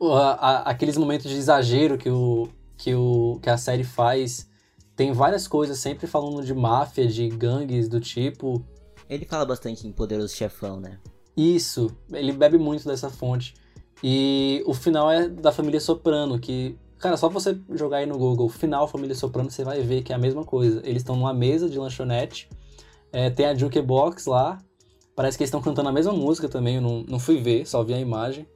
a- 0.00 0.50
a- 0.50 0.62
aqueles 0.70 0.96
momentos 0.96 1.30
de 1.30 1.36
exagero 1.36 1.96
que, 1.96 2.10
o, 2.10 2.48
que, 2.76 2.94
o, 2.94 3.38
que 3.42 3.48
a 3.50 3.56
série 3.56 3.84
faz. 3.84 4.48
Tem 4.96 5.12
várias 5.12 5.46
coisas 5.46 5.78
sempre 5.78 6.06
falando 6.06 6.42
de 6.42 6.54
máfia, 6.54 7.06
de 7.06 7.28
gangues 7.28 7.86
do 7.86 8.00
tipo. 8.00 8.64
Ele 9.08 9.26
fala 9.26 9.44
bastante 9.44 9.86
em 9.86 9.92
Poderoso 9.92 10.34
Chefão, 10.34 10.80
né? 10.80 10.98
Isso, 11.36 11.94
ele 12.10 12.32
bebe 12.32 12.56
muito 12.56 12.88
dessa 12.88 13.10
fonte. 13.10 13.54
E 14.02 14.62
o 14.66 14.72
final 14.72 15.10
é 15.10 15.28
da 15.28 15.52
família 15.52 15.80
Soprano, 15.80 16.38
que, 16.38 16.78
cara, 16.98 17.16
só 17.16 17.28
você 17.28 17.58
jogar 17.74 17.98
aí 17.98 18.06
no 18.06 18.16
Google, 18.16 18.48
final 18.48 18.88
família 18.88 19.14
Soprano, 19.14 19.50
você 19.50 19.62
vai 19.62 19.82
ver 19.82 20.02
que 20.02 20.12
é 20.12 20.16
a 20.16 20.18
mesma 20.18 20.44
coisa. 20.44 20.80
Eles 20.82 21.02
estão 21.02 21.14
numa 21.14 21.34
mesa 21.34 21.68
de 21.68 21.78
lanchonete, 21.78 22.48
é, 23.12 23.28
tem 23.28 23.46
a 23.46 23.54
jukebox 23.54 24.26
lá, 24.26 24.58
parece 25.14 25.36
que 25.36 25.42
eles 25.42 25.48
estão 25.48 25.60
cantando 25.60 25.90
a 25.90 25.92
mesma 25.92 26.12
música 26.12 26.48
também, 26.48 26.76
eu 26.76 26.82
não, 26.82 27.02
não 27.02 27.18
fui 27.18 27.38
ver, 27.38 27.66
só 27.66 27.82
vi 27.82 27.92
a 27.92 28.00
imagem. 28.00 28.46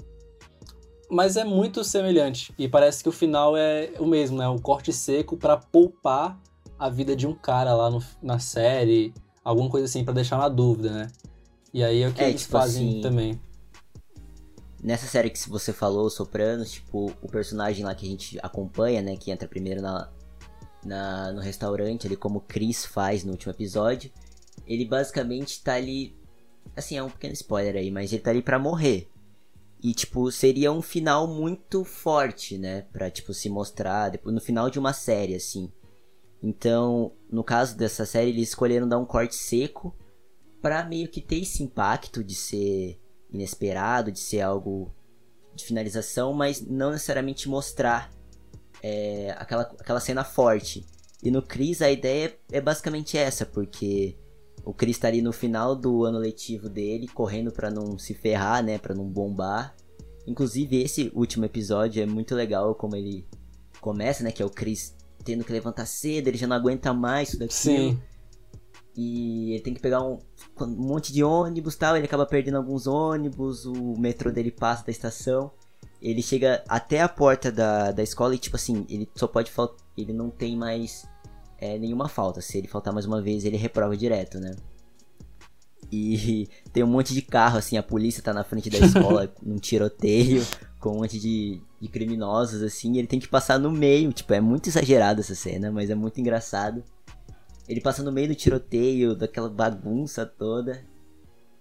Mas 1.10 1.36
é 1.36 1.42
muito 1.44 1.82
semelhante, 1.82 2.54
e 2.56 2.68
parece 2.68 3.02
que 3.02 3.08
o 3.08 3.12
final 3.12 3.56
é 3.56 3.92
o 3.98 4.06
mesmo, 4.06 4.38
né? 4.38 4.46
O 4.48 4.60
corte 4.60 4.92
seco 4.92 5.36
pra 5.36 5.56
poupar 5.56 6.40
a 6.78 6.88
vida 6.88 7.16
de 7.16 7.26
um 7.26 7.34
cara 7.34 7.74
lá 7.74 7.90
no- 7.90 8.02
na 8.22 8.38
série, 8.38 9.12
alguma 9.44 9.68
coisa 9.68 9.86
assim, 9.86 10.04
pra 10.04 10.14
deixar 10.14 10.38
na 10.38 10.48
dúvida, 10.48 10.90
né? 10.90 11.08
E 11.74 11.82
aí 11.82 12.02
é 12.02 12.08
o 12.08 12.12
que 12.12 12.22
É, 12.22 12.28
eles 12.28 12.42
tipo 12.42 12.52
fazem 12.52 12.88
assim, 12.88 13.00
também. 13.00 13.40
Nessa 14.82 15.06
série 15.06 15.28
que 15.30 15.48
você 15.48 15.72
falou, 15.72 16.08
Sopranos, 16.08 16.70
tipo, 16.70 17.12
o 17.20 17.28
personagem 17.28 17.84
lá 17.84 17.94
que 17.94 18.06
a 18.06 18.08
gente 18.08 18.38
acompanha, 18.42 19.02
né, 19.02 19.16
que 19.16 19.30
entra 19.30 19.46
primeiro 19.46 19.82
na, 19.82 20.08
na, 20.84 21.32
no 21.32 21.40
restaurante, 21.40 22.06
ali 22.06 22.16
como 22.16 22.38
o 22.38 22.40
Chris 22.40 22.86
faz 22.86 23.24
no 23.24 23.32
último 23.32 23.52
episódio, 23.52 24.10
ele 24.66 24.84
basicamente 24.84 25.62
tá 25.62 25.74
ali, 25.74 26.16
assim, 26.74 26.96
é 26.96 27.02
um 27.02 27.10
pequeno 27.10 27.34
spoiler 27.34 27.76
aí, 27.76 27.90
mas 27.90 28.12
ele 28.12 28.22
tá 28.22 28.30
ali 28.30 28.40
pra 28.42 28.58
morrer. 28.58 29.10
E, 29.82 29.94
tipo, 29.94 30.30
seria 30.30 30.70
um 30.70 30.82
final 30.82 31.26
muito 31.26 31.84
forte, 31.84 32.58
né, 32.58 32.82
pra, 32.92 33.10
tipo, 33.10 33.32
se 33.32 33.48
mostrar 33.48 34.10
depois, 34.10 34.34
no 34.34 34.40
final 34.40 34.68
de 34.68 34.78
uma 34.78 34.92
série, 34.92 35.34
assim. 35.34 35.72
Então, 36.42 37.12
no 37.30 37.42
caso 37.42 37.76
dessa 37.76 38.04
série, 38.04 38.30
eles 38.30 38.50
escolheram 38.50 38.88
dar 38.88 38.98
um 38.98 39.06
corte 39.06 39.34
seco 39.34 39.94
pra 40.60 40.84
meio 40.84 41.08
que 41.08 41.20
ter 41.20 41.40
esse 41.40 41.62
impacto 41.62 42.22
de 42.22 42.34
ser 42.34 43.00
inesperado, 43.32 44.12
de 44.12 44.18
ser 44.18 44.40
algo 44.40 44.92
de 45.54 45.64
finalização, 45.64 46.32
mas 46.32 46.60
não 46.60 46.90
necessariamente 46.90 47.48
mostrar 47.48 48.10
é, 48.82 49.34
aquela, 49.38 49.62
aquela 49.62 50.00
cena 50.00 50.24
forte. 50.24 50.86
E 51.22 51.30
no 51.30 51.42
Chris 51.42 51.82
a 51.82 51.90
ideia 51.90 52.38
é 52.50 52.60
basicamente 52.60 53.16
essa, 53.16 53.44
porque 53.44 54.16
o 54.64 54.74
Chris 54.74 54.98
tá 54.98 55.08
ali 55.08 55.22
no 55.22 55.32
final 55.32 55.74
do 55.74 56.04
ano 56.04 56.18
letivo 56.18 56.68
dele, 56.68 57.08
correndo 57.08 57.50
pra 57.50 57.70
não 57.70 57.98
se 57.98 58.14
ferrar, 58.14 58.62
né, 58.62 58.78
Pra 58.78 58.94
não 58.94 59.08
bombar. 59.08 59.74
Inclusive 60.26 60.82
esse 60.82 61.10
último 61.14 61.44
episódio 61.44 62.02
é 62.02 62.06
muito 62.06 62.34
legal 62.34 62.74
como 62.74 62.94
ele 62.94 63.26
começa, 63.80 64.22
né, 64.22 64.30
que 64.30 64.42
é 64.42 64.46
o 64.46 64.50
Chris 64.50 64.94
tendo 65.24 65.44
que 65.44 65.52
levantar 65.52 65.86
cedo, 65.86 66.28
ele 66.28 66.38
já 66.38 66.46
não 66.46 66.56
aguenta 66.56 66.92
mais 66.92 67.28
isso 67.28 67.38
daqui. 67.38 67.54
Sim. 67.54 68.00
E 68.96 69.52
ele 69.52 69.62
tem 69.62 69.74
que 69.74 69.80
pegar 69.80 70.02
um, 70.02 70.18
um 70.60 70.66
monte 70.66 71.12
de 71.12 71.22
ônibus 71.22 71.76
tal. 71.76 71.96
Ele 71.96 72.06
acaba 72.06 72.26
perdendo 72.26 72.56
alguns 72.56 72.86
ônibus. 72.86 73.64
O 73.64 73.94
metrô 73.98 74.30
dele 74.30 74.50
passa 74.50 74.84
da 74.84 74.90
estação. 74.90 75.50
Ele 76.02 76.22
chega 76.22 76.62
até 76.68 77.00
a 77.00 77.08
porta 77.08 77.52
da, 77.52 77.92
da 77.92 78.02
escola 78.02 78.34
e, 78.34 78.38
tipo 78.38 78.56
assim, 78.56 78.84
ele 78.88 79.08
só 79.14 79.26
pode 79.26 79.50
faltar. 79.50 79.78
Ele 79.96 80.12
não 80.12 80.30
tem 80.30 80.56
mais 80.56 81.06
é 81.60 81.78
nenhuma 81.78 82.08
falta. 82.08 82.40
Se 82.40 82.56
ele 82.56 82.66
faltar 82.66 82.92
mais 82.92 83.04
uma 83.04 83.20
vez, 83.20 83.44
ele 83.44 83.56
reprova 83.56 83.96
direto, 83.96 84.40
né? 84.40 84.56
E 85.92 86.48
tem 86.72 86.82
um 86.82 86.88
monte 86.88 87.12
de 87.12 87.20
carro, 87.20 87.58
assim, 87.58 87.76
a 87.76 87.82
polícia 87.82 88.22
tá 88.22 88.32
na 88.32 88.42
frente 88.42 88.70
da 88.70 88.78
escola 88.78 89.32
num 89.42 89.58
tiroteio 89.58 90.42
com 90.78 90.92
um 90.92 91.00
monte 91.00 91.20
de, 91.20 91.60
de 91.78 91.88
criminosos, 91.88 92.62
assim, 92.62 92.96
ele 92.96 93.06
tem 93.06 93.20
que 93.20 93.28
passar 93.28 93.58
no 93.58 93.70
meio. 93.70 94.10
Tipo, 94.12 94.32
é 94.32 94.40
muito 94.40 94.68
exagerado 94.68 95.20
essa 95.20 95.34
cena, 95.34 95.70
mas 95.70 95.90
é 95.90 95.94
muito 95.94 96.18
engraçado. 96.18 96.82
Ele 97.68 97.80
passa 97.80 98.02
no 98.02 98.10
meio 98.10 98.28
do 98.28 98.34
tiroteio, 98.34 99.14
daquela 99.14 99.48
bagunça 99.50 100.24
toda. 100.24 100.82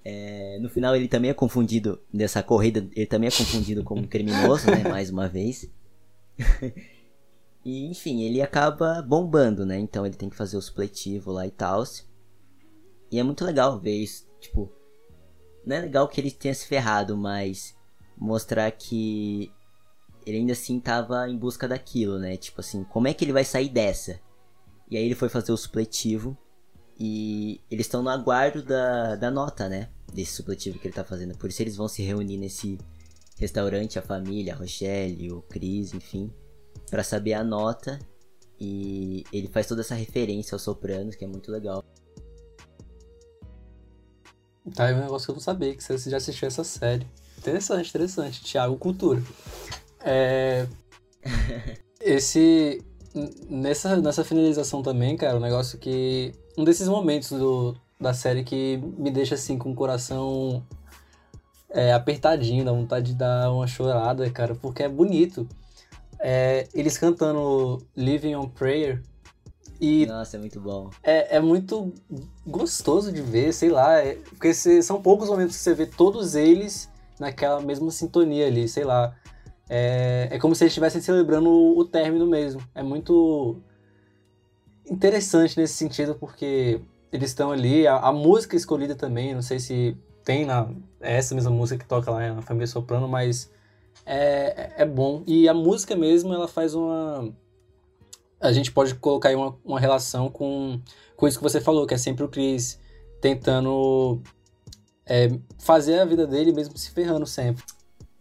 É, 0.06 0.58
no 0.62 0.70
final 0.70 0.96
ele 0.96 1.10
também 1.10 1.30
é 1.30 1.34
confundido, 1.34 2.00
nessa 2.12 2.42
corrida, 2.42 2.88
ele 2.96 3.06
também 3.06 3.28
é 3.28 3.32
confundido 3.32 3.84
como 3.84 4.02
um 4.02 4.08
criminoso, 4.08 4.68
né? 4.68 4.88
Mais 4.88 5.10
uma 5.10 5.28
vez. 5.28 5.70
E 7.64 7.86
enfim, 7.88 8.22
ele 8.22 8.42
acaba 8.42 9.02
bombando, 9.02 9.66
né? 9.66 9.78
Então 9.78 10.06
ele 10.06 10.16
tem 10.16 10.30
que 10.30 10.36
fazer 10.36 10.58
o 10.58 10.62
supletivo 10.62 11.32
lá 11.32 11.46
e 11.46 11.52
tal. 11.52 11.84
E 13.12 13.20
é 13.20 13.24
muito 13.24 13.44
legal 13.44 13.80
ver 13.80 13.96
isso. 13.96 14.28
Tipo, 14.40 14.72
não 15.66 15.76
é 15.76 15.82
legal 15.82 16.08
que 16.08 16.20
ele 16.22 16.32
tenha 16.32 16.54
se 16.54 16.66
ferrado, 16.66 17.18
mas 17.18 17.76
mostrar 18.18 18.72
que 18.72 19.52
ele 20.26 20.38
ainda 20.38 20.54
assim 20.54 20.80
tava 20.80 21.30
em 21.30 21.38
busca 21.38 21.68
daquilo, 21.68 22.18
né? 22.20 22.38
Tipo 22.38 22.62
assim, 22.62 22.84
como 22.84 23.08
é 23.08 23.14
que 23.14 23.26
ele 23.26 23.34
vai 23.34 23.44
sair 23.44 23.70
dessa? 23.70 24.20
E 24.90 24.98
aí 24.98 25.04
ele 25.04 25.16
foi 25.16 25.30
fazer 25.30 25.52
o 25.52 25.58
supletivo. 25.58 26.38
E 27.02 27.62
eles 27.72 27.86
estão 27.86 28.04
no 28.04 28.10
aguardo 28.10 28.62
da, 28.62 29.16
da 29.16 29.32
nota, 29.32 29.70
né? 29.70 29.90
Desse 30.14 30.34
supletivo 30.34 30.80
que 30.80 30.88
ele 30.88 30.94
tá 30.94 31.04
fazendo. 31.04 31.38
Por 31.38 31.50
isso 31.50 31.62
eles 31.62 31.78
vão 31.78 31.88
se 31.88 32.04
reunir 32.04 32.38
nesse 32.38 32.78
restaurante, 33.38 33.98
a 33.98 34.02
família, 34.02 34.54
a 34.54 34.58
Rochelle, 34.58 35.32
o 35.32 35.42
Chris, 35.44 35.94
enfim. 35.94 36.30
Para 36.90 37.04
saber 37.04 37.34
a 37.34 37.44
nota. 37.44 38.00
E 38.60 39.24
ele 39.32 39.48
faz 39.48 39.68
toda 39.68 39.82
essa 39.82 39.96
referência 39.96 40.56
aos 40.56 40.62
sopranos, 40.62 41.16
que 41.16 41.24
é 41.24 41.28
muito 41.28 41.52
legal. 41.52 41.84
Tá 44.76 44.86
aí 44.86 44.94
um 44.94 45.00
negócio 45.00 45.26
que 45.26 45.32
eu 45.32 45.36
não 45.36 45.42
sabia, 45.42 45.76
que 45.76 45.84
você 45.84 46.10
já 46.10 46.18
assistiu 46.18 46.48
essa 46.48 46.64
série. 46.64 47.08
Interessante, 47.38 47.90
interessante. 47.90 48.44
Thiago 48.44 48.78
Cultura. 48.78 49.24
É... 50.02 50.68
Esse. 52.02 52.84
Nessa, 53.50 53.98
nessa 53.98 54.24
finalização 54.24 54.84
também, 54.84 55.18
cara, 55.18 55.38
um 55.38 55.42
negócio 55.42 55.80
que. 55.80 56.34
Um 56.58 56.64
desses 56.64 56.88
momentos 56.88 57.30
do, 57.30 57.76
da 58.00 58.14
série 58.14 58.44
que 58.44 58.78
me 58.98 59.10
deixa 59.10 59.36
assim 59.36 59.58
com 59.58 59.72
o 59.72 59.76
coração 59.76 60.64
é, 61.70 61.94
apertadinho, 61.94 62.66
dá 62.66 62.72
vontade 62.72 63.12
de 63.12 63.16
dar 63.16 63.52
uma 63.52 63.68
chorada, 63.68 64.30
cara, 64.30 64.56
porque 64.56 64.84
é 64.84 64.90
bonito. 64.90 65.48
É, 66.20 66.68
eles 66.74 66.98
cantando 66.98 67.78
Living 67.96 68.36
on 68.36 68.48
Prayer 68.50 69.02
e 69.80 70.06
Nossa, 70.06 70.36
é 70.36 70.40
muito 70.40 70.60
bom. 70.60 70.90
é, 71.02 71.38
é 71.38 71.40
muito 71.40 71.94
gostoso 72.46 73.12
de 73.12 73.22
ver, 73.22 73.54
sei 73.54 73.70
lá, 73.70 74.00
é- 74.00 74.16
porque 74.16 74.54
cê- 74.54 74.82
são 74.82 75.02
poucos 75.02 75.30
momentos 75.30 75.56
que 75.56 75.64
você 75.64 75.74
vê 75.74 75.86
todos 75.86 76.36
eles 76.36 76.90
naquela 77.20 77.62
mesma 77.62 77.90
sintonia 77.92 78.48
ali, 78.48 78.68
sei 78.68 78.84
lá. 78.84 79.16
É, 79.70 80.28
é 80.32 80.40
como 80.40 80.54
se 80.56 80.64
eles 80.64 80.72
estivessem 80.72 81.02
celebrando 81.02 81.50
o, 81.50 81.78
o 81.80 81.86
término 81.86 82.28
mesmo. 82.28 82.62
É 82.76 82.84
muito 82.84 83.62
interessante 84.90 85.58
nesse 85.58 85.76
sentido, 85.76 86.16
porque 86.16 86.82
eles 87.12 87.30
estão 87.30 87.52
ali, 87.52 87.88
a, 87.88 87.98
a 87.98 88.12
música 88.12 88.56
escolhida 88.56 88.96
também, 88.96 89.34
não 89.34 89.42
sei 89.42 89.60
se 89.60 89.96
tem 90.24 90.46
na, 90.46 90.70
essa 91.00 91.34
mesma 91.34 91.52
música 91.52 91.84
que 91.84 91.88
toca 91.90 92.12
lá 92.12 92.34
na 92.34 92.42
Família 92.42 92.68
Soprano, 92.68 93.08
mas 93.08 93.50
é, 94.06 94.74
é 94.78 94.86
bom. 94.86 95.24
E 95.28 95.48
a 95.48 95.54
música 95.54 95.96
mesmo, 95.96 96.34
ela 96.34 96.48
faz 96.48 96.74
uma 96.74 97.34
a 98.40 98.54
gente 98.54 98.72
pode 98.72 98.96
colocar 98.96 99.30
aí 99.30 99.36
uma, 99.36 99.56
uma 99.66 99.80
relação 99.80 100.30
com, 100.30 100.80
com 101.16 101.28
isso 101.28 101.38
que 101.38 101.44
você 101.44 101.60
falou, 101.60 101.86
que 101.86 101.94
é 101.94 101.98
sempre 101.98 102.24
o 102.24 102.30
Chris 102.30 102.80
tentando 103.20 104.22
é, 105.06 105.30
fazer 105.60 106.00
a 106.00 106.06
vida 106.06 106.26
dele 106.26 106.54
mesmo 106.54 106.78
se 106.78 106.90
ferrando 106.92 107.26
sempre. 107.26 107.64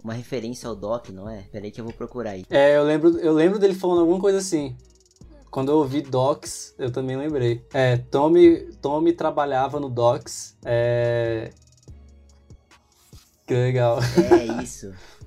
Uma 0.02 0.14
referência 0.14 0.68
ao 0.68 0.74
Doc, 0.74 1.10
não 1.10 1.28
é? 1.28 1.44
Peraí 1.52 1.70
que 1.70 1.80
eu 1.80 1.84
vou 1.84 1.92
procurar 1.92 2.30
aí. 2.30 2.44
É, 2.50 2.76
eu 2.76 2.82
lembro, 2.82 3.18
eu 3.18 3.32
lembro 3.32 3.58
dele 3.58 3.74
falando 3.74 4.00
alguma 4.00 4.20
coisa 4.20 4.38
assim. 4.38 4.76
Quando 5.50 5.70
eu 5.70 5.78
ouvi 5.78 6.02
Docs, 6.02 6.74
eu 6.78 6.90
também 6.90 7.16
lembrei. 7.16 7.64
É, 7.72 7.96
Tommy, 7.96 8.72
Tommy 8.82 9.12
trabalhava 9.12 9.80
no 9.80 9.88
Docs. 9.88 10.56
É... 10.64 11.50
Que 13.46 13.54
legal. 13.54 13.98
É 14.30 14.62
isso. 14.62 14.92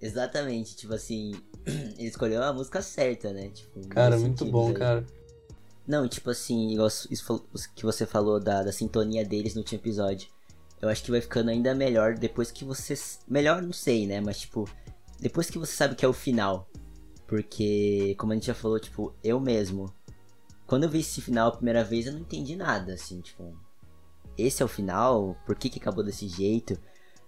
Exatamente, 0.00 0.76
tipo 0.76 0.94
assim, 0.94 1.32
ele 1.66 2.08
escolheu 2.08 2.42
a 2.42 2.52
música 2.52 2.80
certa, 2.80 3.32
né? 3.32 3.48
Tipo, 3.50 3.86
Cara, 3.88 4.16
muito 4.16 4.38
sentido 4.38 4.52
bom, 4.52 4.68
aí. 4.68 4.74
cara. 4.74 5.06
Não, 5.86 6.08
tipo 6.08 6.30
assim, 6.30 6.70
igual 6.72 6.88
isso 6.88 7.34
que 7.74 7.84
você 7.84 8.06
falou 8.06 8.38
da, 8.38 8.62
da 8.62 8.72
sintonia 8.72 9.24
deles 9.24 9.54
no 9.54 9.60
último 9.60 9.80
episódio. 9.80 10.28
Eu 10.80 10.88
acho 10.88 11.02
que 11.02 11.10
vai 11.10 11.20
ficando 11.20 11.50
ainda 11.50 11.74
melhor 11.74 12.14
depois 12.14 12.50
que 12.50 12.64
você. 12.64 12.94
Melhor, 13.28 13.60
não 13.60 13.72
sei, 13.72 14.06
né? 14.06 14.20
Mas, 14.20 14.40
tipo, 14.40 14.68
depois 15.18 15.50
que 15.50 15.58
você 15.58 15.72
sabe 15.72 15.94
que 15.94 16.04
é 16.04 16.08
o 16.08 16.12
final. 16.12 16.70
Porque, 17.26 18.14
como 18.18 18.32
a 18.32 18.34
gente 18.34 18.46
já 18.46 18.54
falou, 18.54 18.78
tipo, 18.80 19.12
eu 19.22 19.38
mesmo. 19.38 19.92
Quando 20.66 20.84
eu 20.84 20.88
vi 20.88 21.00
esse 21.00 21.20
final 21.20 21.48
a 21.48 21.56
primeira 21.56 21.84
vez, 21.84 22.06
eu 22.06 22.12
não 22.12 22.20
entendi 22.20 22.56
nada, 22.56 22.94
assim, 22.94 23.20
tipo. 23.20 23.52
Esse 24.38 24.62
é 24.62 24.64
o 24.64 24.68
final? 24.68 25.36
Por 25.44 25.56
que, 25.56 25.68
que 25.68 25.78
acabou 25.78 26.02
desse 26.02 26.26
jeito? 26.28 26.78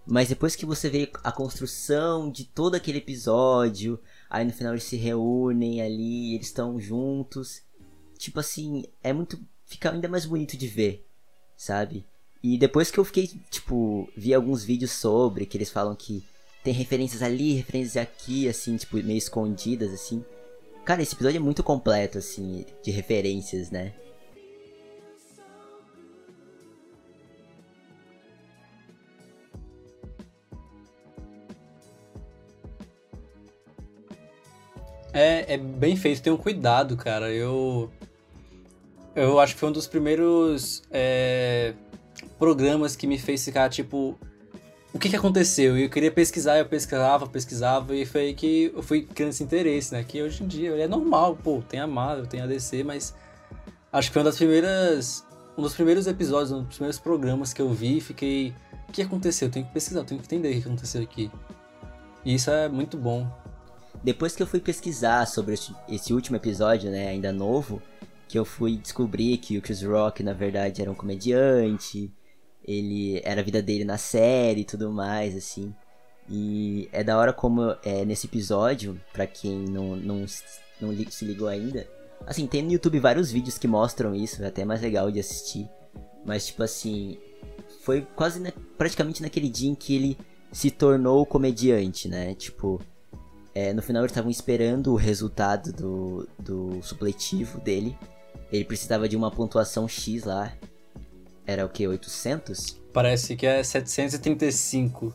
Mas 0.07 0.29
depois 0.29 0.57
que 0.57 0.67
você 0.67 0.91
vê 0.91 1.11
a 1.23 1.31
construção 1.31 2.31
de 2.31 2.45
todo 2.45 2.75
aquele 2.75 2.99
episódio, 2.99 4.01
aí 4.29 4.45
no 4.45 4.53
final 4.53 4.73
eles 4.73 4.85
se 4.85 4.97
reúnem 4.97 5.81
ali, 5.81 6.35
eles 6.35 6.49
estão 6.49 6.81
juntos. 6.81 7.63
Tipo 8.19 8.41
assim, 8.41 8.85
é 9.03 9.13
muito. 9.13 9.41
Fica 9.65 9.91
ainda 9.93 10.09
mais 10.09 10.27
bonito 10.27 10.57
de 10.57 10.67
ver, 10.67 11.07
sabe? 11.57 12.05
E 12.43 12.59
depois 12.59 12.91
que 12.91 12.99
eu 12.99 13.05
fiquei, 13.05 13.29
tipo, 13.51 14.09
vi 14.17 14.35
alguns 14.35 14.65
vídeos 14.65 14.91
sobre, 14.91 15.47
que 15.47 15.57
eles 15.57 15.71
falam 15.71 15.95
que 15.95 16.25
tem 16.65 16.75
referências 16.75 17.23
ali, 17.23 17.55
referências 17.55 17.97
aqui, 17.97 18.49
assim, 18.49 18.77
tipo, 18.77 18.97
meio 18.97 19.17
escondidas, 19.17 19.93
assim. 19.93 20.25
Cara, 20.85 21.01
esse 21.01 21.15
episódio 21.15 21.37
é 21.37 21.41
muito 21.41 21.63
completo, 21.63 22.19
assim, 22.19 22.67
de 22.83 22.91
referências, 22.91 23.71
né? 23.71 23.95
É, 35.23 35.55
é 35.55 35.57
bem 35.57 35.97
feito, 35.97 36.21
tem 36.21 36.33
um 36.33 36.37
cuidado, 36.37 36.97
cara. 36.97 37.33
Eu. 37.33 37.91
Eu 39.15 39.39
acho 39.39 39.55
que 39.55 39.61
foi 39.61 39.69
um 39.69 39.73
dos 39.73 39.87
primeiros 39.87 40.83
é, 40.91 41.75
programas 42.39 42.97
que 42.97 43.07
me 43.07 43.19
fez 43.19 43.45
ficar 43.45 43.69
tipo. 43.69 44.19
O 44.93 44.99
que, 44.99 45.09
que 45.09 45.17
aconteceu? 45.17 45.79
Eu 45.79 45.89
queria 45.89 46.11
pesquisar, 46.11 46.59
eu 46.59 46.67
pesquisava, 46.67 47.27
pesquisava, 47.27 47.95
e 47.95 48.05
foi 48.05 48.21
aí 48.23 48.35
que 48.35 48.71
eu 48.75 48.83
fui 48.83 49.03
criando 49.03 49.31
esse 49.31 49.43
interesse, 49.43 49.95
né? 49.95 50.05
Que 50.05 50.21
hoje 50.21 50.43
em 50.43 50.47
dia 50.47 50.71
é 50.73 50.87
normal, 50.87 51.35
pô, 51.37 51.63
tem 51.67 51.81
a 51.81 51.87
Marvel, 51.87 52.27
tem 52.27 52.43
a 52.43 52.47
DC, 52.47 52.85
mas 52.85 53.15
acho 53.91 54.09
que 54.09 54.13
foi 54.13 54.21
uma 54.21 54.29
das 54.29 54.37
primeiras. 54.37 55.25
Um 55.57 55.63
dos 55.63 55.75
primeiros 55.75 56.07
episódios, 56.07 56.51
um 56.51 56.63
dos 56.63 56.77
primeiros 56.77 56.99
programas 56.99 57.53
que 57.53 57.63
eu 57.63 57.71
vi 57.71 57.99
e 57.99 58.01
fiquei. 58.01 58.55
O 58.89 58.93
que 58.93 59.03
aconteceu? 59.03 59.49
Eu 59.49 59.53
tenho 59.53 59.67
que 59.67 59.73
pesquisar, 59.73 60.01
eu 60.01 60.05
tenho 60.05 60.21
que 60.21 60.27
entender 60.27 60.51
o 60.51 60.61
que 60.61 60.69
aconteceu 60.69 61.03
aqui. 61.03 61.31
E 62.25 62.35
isso 62.35 62.51
é 62.51 62.69
muito 62.69 62.97
bom. 62.97 63.42
Depois 64.03 64.35
que 64.35 64.43
eu 64.43 64.47
fui 64.47 64.61
pesquisar 64.61 65.27
sobre 65.27 65.55
esse- 65.55 66.13
último 66.13 66.37
episódio, 66.37 66.91
né, 66.91 67.09
ainda 67.09 67.33
novo, 67.33 67.81
que 68.29 68.39
eu 68.39 68.45
fui 68.45 68.77
descobrir 68.77 69.37
que 69.39 69.59
o 69.59 69.63
Chris 69.63 69.83
Rock, 69.83 70.23
na 70.23 70.33
verdade, 70.33 70.83
era 70.83 70.91
um 70.91 70.95
comediante, 70.95 72.11
ele 72.65 73.21
era 73.25 73.41
a 73.41 73.45
vida 73.45 73.63
dele 73.63 73.85
na 73.85 73.99
série 73.99 74.63
e 74.63 74.65
tudo 74.65 74.91
mais, 74.91 75.37
assim. 75.37 75.73
E 76.29 76.89
é 76.93 77.05
da 77.05 77.19
hora 77.19 77.33
como 77.33 77.77
é, 77.85 78.05
nesse 78.05 78.27
episódio, 78.27 79.01
pra 79.13 79.27
quem 79.27 79.59
não, 79.69 79.97
não, 79.97 80.25
não 80.81 80.97
se 81.11 81.25
ligou 81.25 81.49
ainda, 81.49 81.87
assim, 82.27 82.47
tem 82.47 82.63
no 82.63 82.73
YouTube 82.73 82.99
vários 83.01 83.31
vídeos 83.31 83.59
que 83.59 83.69
mostram 83.69 84.15
isso, 84.15 84.43
é 84.43 84.47
até 84.47 84.65
mais 84.65 84.81
legal 84.81 85.11
de 85.11 85.21
assistir. 85.21 85.69
Mas, 86.25 86.47
tipo 86.47 86.63
assim, 86.63 87.19
foi 87.83 88.07
quase 88.17 88.41
na- 88.41 88.53
praticamente 88.79 89.21
naquele 89.23 89.49
dia 89.49 89.69
em 89.71 89.75
que 89.75 89.95
ele 89.95 90.19
se 90.53 90.71
tornou 90.71 91.27
comediante, 91.27 92.09
né? 92.09 92.35
Tipo, 92.35 92.81
é, 93.55 93.73
no 93.73 93.83
final 93.83 94.03
eles 94.03 94.13
estavam 94.13 94.31
esperando 94.31 94.93
o 94.93 94.97
resultado 94.97 95.73
do, 95.73 96.29
do 96.39 96.83
supletivo 96.83 97.61
dele. 97.61 97.97
Ele 98.51 98.65
precisava 98.65 99.09
de 99.09 99.17
uma 99.17 99.31
pontuação 99.31 99.87
X 99.87 100.25
lá. 100.25 100.53
Era 101.47 101.65
o 101.65 101.69
que? 101.69 101.87
800? 101.87 102.81
Parece 102.93 103.37
que 103.37 103.47
é 103.47 103.63
735 103.63 105.15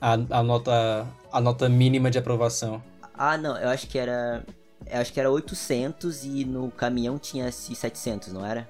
a, 0.00 0.12
a, 0.12 0.42
nota, 0.42 1.06
a 1.32 1.40
nota 1.40 1.68
mínima 1.68 2.10
de 2.10 2.18
aprovação. 2.18 2.82
Ah, 3.14 3.38
não, 3.38 3.56
eu 3.56 3.70
acho 3.70 3.86
que 3.86 3.98
era. 3.98 4.44
Eu 4.86 5.00
acho 5.00 5.12
que 5.12 5.18
era 5.18 5.30
800 5.30 6.24
e 6.24 6.44
no 6.44 6.70
caminhão 6.70 7.18
tinha 7.18 7.48
esse 7.48 7.74
700, 7.74 8.32
não 8.32 8.44
era? 8.44 8.68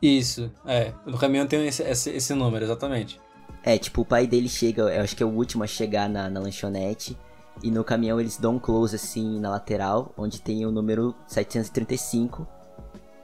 Isso, 0.00 0.50
é. 0.64 0.92
No 1.04 1.18
caminhão 1.18 1.46
tem 1.46 1.66
esse, 1.66 1.82
esse, 1.82 2.10
esse 2.10 2.34
número, 2.34 2.64
exatamente. 2.64 3.20
É, 3.64 3.78
tipo, 3.78 4.02
o 4.02 4.04
pai 4.04 4.26
dele 4.26 4.48
chega, 4.48 4.82
eu 4.82 5.02
acho 5.02 5.16
que 5.16 5.22
é 5.22 5.26
o 5.26 5.30
último 5.30 5.64
a 5.64 5.66
chegar 5.66 6.08
na, 6.08 6.28
na 6.28 6.40
lanchonete. 6.40 7.16
E 7.62 7.70
no 7.70 7.82
caminhão 7.84 8.20
eles 8.20 8.36
dão 8.36 8.56
um 8.56 8.58
close 8.58 8.94
assim 8.96 9.38
na 9.40 9.48
lateral, 9.50 10.12
onde 10.18 10.40
tem 10.40 10.66
o 10.66 10.70
número 10.72 11.14
735. 11.26 12.46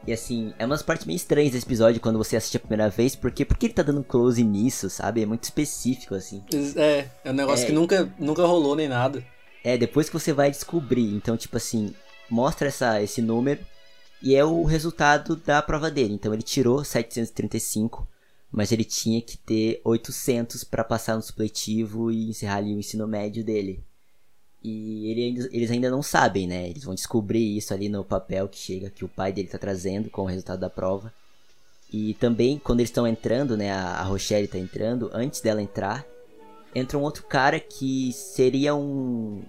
E 0.07 0.13
assim, 0.13 0.55
é 0.59 0.65
umas 0.65 0.83
partes 0.83 1.05
meio 1.05 1.17
estranhas 1.17 1.53
desse 1.53 1.67
episódio 1.67 2.01
quando 2.01 2.17
você 2.17 2.37
assiste 2.37 2.57
a 2.57 2.61
primeira 2.61 2.89
vez, 2.89 3.15
porque 3.15 3.45
por 3.45 3.57
que 3.59 3.67
ele 3.67 3.75
tá 3.75 3.83
dando 3.83 4.03
close 4.03 4.43
nisso, 4.43 4.89
sabe? 4.89 5.23
É 5.23 5.27
muito 5.27 5.45
específico, 5.45 6.15
assim. 6.15 6.43
É, 6.77 7.07
é 7.23 7.31
um 7.31 7.35
negócio 7.35 7.65
É. 7.65 7.67
que 7.67 7.73
nunca, 7.73 8.11
nunca 8.19 8.47
rolou 8.47 8.75
nem 8.75 8.89
nada. 8.89 9.23
É, 9.63 9.77
depois 9.77 10.09
que 10.09 10.19
você 10.19 10.33
vai 10.33 10.51
descobrir. 10.51 11.15
Então, 11.15 11.37
tipo 11.37 11.59
assim, 11.59 11.95
mostra 12.31 12.69
essa, 12.69 13.03
esse 13.03 13.21
número 13.21 13.61
e 14.23 14.35
é 14.35 14.43
o 14.45 14.65
resultado 14.65 15.37
da 15.37 15.61
prova 15.61 15.91
dele. 15.91 16.15
Então, 16.15 16.33
ele 16.33 16.43
tirou 16.43 16.83
735, 16.83 18.09
mas 18.51 18.73
ele 18.73 18.85
tinha 18.85 19.21
que 19.21 19.37
ter 19.37 19.81
800 19.85 20.65
para 20.65 20.83
passar 20.85 21.17
no 21.17 21.23
supletivo 21.23 22.11
e 22.11 22.31
encerrar 22.31 22.57
ali 22.57 22.75
o 22.75 22.79
ensino 22.79 23.07
médio 23.07 23.45
dele. 23.45 23.83
E 24.63 25.11
ele 25.11 25.49
eles 25.53 25.71
ainda 25.71 25.91
não 25.91 26.03
sabem, 26.03 26.47
né? 26.47 26.69
Eles 26.69 26.85
vão 26.85 26.95
descobrir 26.95 27.57
isso 27.57 27.73
ali 27.73 27.89
no 27.89 28.05
papel 28.05 28.47
que 28.49 28.59
chega, 28.59 28.91
que 28.91 29.05
o 29.05 29.09
pai 29.09 29.33
dele 29.33 29.49
tá 29.49 29.57
trazendo 29.59 30.11
com 30.11 30.23
o 30.23 30.27
resultado 30.27 30.61
da 30.61 30.69
prova. 30.69 31.13
E 31.93 32.15
também, 32.15 32.59
quando 32.59 32.81
eles 32.81 32.91
estão 32.91 33.07
entrando, 33.07 33.57
né? 33.57 33.73
A 33.73 34.01
a 34.01 34.03
Rochelle 34.03 34.47
tá 34.47 34.59
entrando, 34.59 35.11
antes 35.15 35.41
dela 35.41 35.63
entrar, 35.63 36.07
entra 36.75 36.99
um 36.99 37.03
outro 37.03 37.25
cara 37.25 37.59
que 37.59 38.13
seria 38.13 38.75
um 38.75 39.43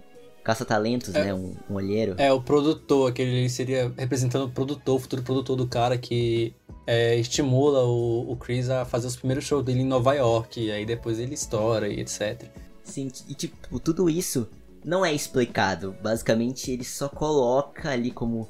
caça-talentos, 0.43 1.13
É. 1.13 1.25
né? 1.25 1.33
Um, 1.33 1.55
um 1.69 1.75
olheiro. 1.75 2.15
É, 2.17 2.31
o 2.31 2.41
produtor, 2.41 3.09
aquele 3.11 3.47
seria 3.49 3.93
representando 3.97 4.45
o 4.45 4.49
produtor, 4.49 4.95
o 4.95 4.99
futuro 4.99 5.21
produtor 5.23 5.55
do 5.57 5.67
cara 5.67 5.97
que 5.97 6.53
é, 6.85 7.15
estimula 7.15 7.83
o, 7.83 8.31
o 8.31 8.35
Chris 8.35 8.69
a 8.69 8.85
fazer 8.85 9.07
os 9.07 9.15
primeiros 9.15 9.45
shows 9.45 9.63
dele 9.63 9.81
em 9.81 9.87
Nova 9.87 10.13
York, 10.13 10.59
e 10.59 10.71
aí 10.71 10.85
depois 10.85 11.19
ele 11.19 11.33
estoura 11.33 11.87
e 11.87 11.99
etc. 11.99 12.49
Sim, 12.83 13.09
e 13.27 13.33
tipo, 13.33 13.79
tudo 13.79 14.09
isso 14.09 14.49
não 14.83 15.05
é 15.05 15.13
explicado. 15.13 15.95
Basicamente, 16.01 16.71
ele 16.71 16.83
só 16.83 17.07
coloca 17.07 17.89
ali 17.89 18.11
como 18.11 18.49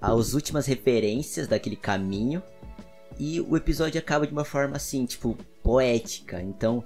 as 0.00 0.32
últimas 0.34 0.66
referências 0.66 1.48
daquele 1.48 1.76
caminho. 1.76 2.42
E 3.18 3.40
o 3.40 3.56
episódio 3.56 3.98
acaba 3.98 4.26
de 4.26 4.32
uma 4.32 4.44
forma 4.44 4.76
assim, 4.76 5.04
tipo, 5.04 5.36
poética. 5.62 6.40
Então, 6.40 6.84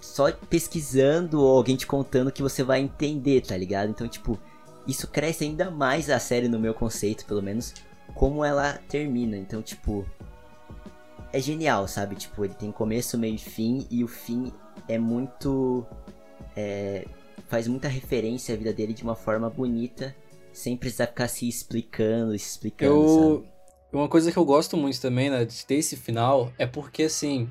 só 0.00 0.32
pesquisando 0.32 1.42
ou 1.42 1.56
alguém 1.56 1.76
te 1.76 1.86
contando 1.86 2.32
que 2.32 2.42
você 2.42 2.62
vai 2.62 2.80
entender, 2.80 3.42
tá 3.42 3.56
ligado? 3.56 3.90
Então, 3.90 4.08
tipo, 4.08 4.38
isso 4.86 5.06
cresce 5.06 5.44
ainda 5.44 5.70
mais 5.70 6.08
a 6.08 6.18
série 6.18 6.48
no 6.48 6.58
meu 6.58 6.72
conceito, 6.72 7.26
pelo 7.26 7.42
menos, 7.42 7.74
como 8.14 8.44
ela 8.44 8.80
termina. 8.88 9.36
Então, 9.36 9.62
tipo, 9.62 10.04
é 11.32 11.40
genial, 11.40 11.86
sabe? 11.88 12.16
Tipo, 12.16 12.44
ele 12.44 12.54
tem 12.54 12.70
começo, 12.72 13.16
meio 13.18 13.34
e 13.34 13.38
fim, 13.38 13.86
e 13.90 14.02
o 14.04 14.08
fim 14.08 14.52
é 14.88 14.98
muito. 14.98 15.86
é, 16.56 17.06
faz 17.48 17.66
muita 17.66 17.88
referência 17.88 18.54
à 18.54 18.58
vida 18.58 18.72
dele 18.72 18.92
de 18.92 19.02
uma 19.02 19.14
forma 19.16 19.50
bonita, 19.50 20.14
sem 20.52 20.76
precisar 20.76 21.06
ficar 21.08 21.28
se 21.28 21.48
explicando, 21.48 22.36
se 22.38 22.48
explicando, 22.50 22.92
Eu. 22.92 23.44
sabe? 23.44 23.60
Uma 23.92 24.08
coisa 24.08 24.30
que 24.30 24.38
eu 24.38 24.44
gosto 24.44 24.76
muito 24.76 25.00
também, 25.00 25.28
né, 25.30 25.44
de 25.44 25.66
ter 25.66 25.74
esse 25.74 25.96
final, 25.96 26.52
é 26.56 26.64
porque, 26.64 27.02
assim, 27.04 27.50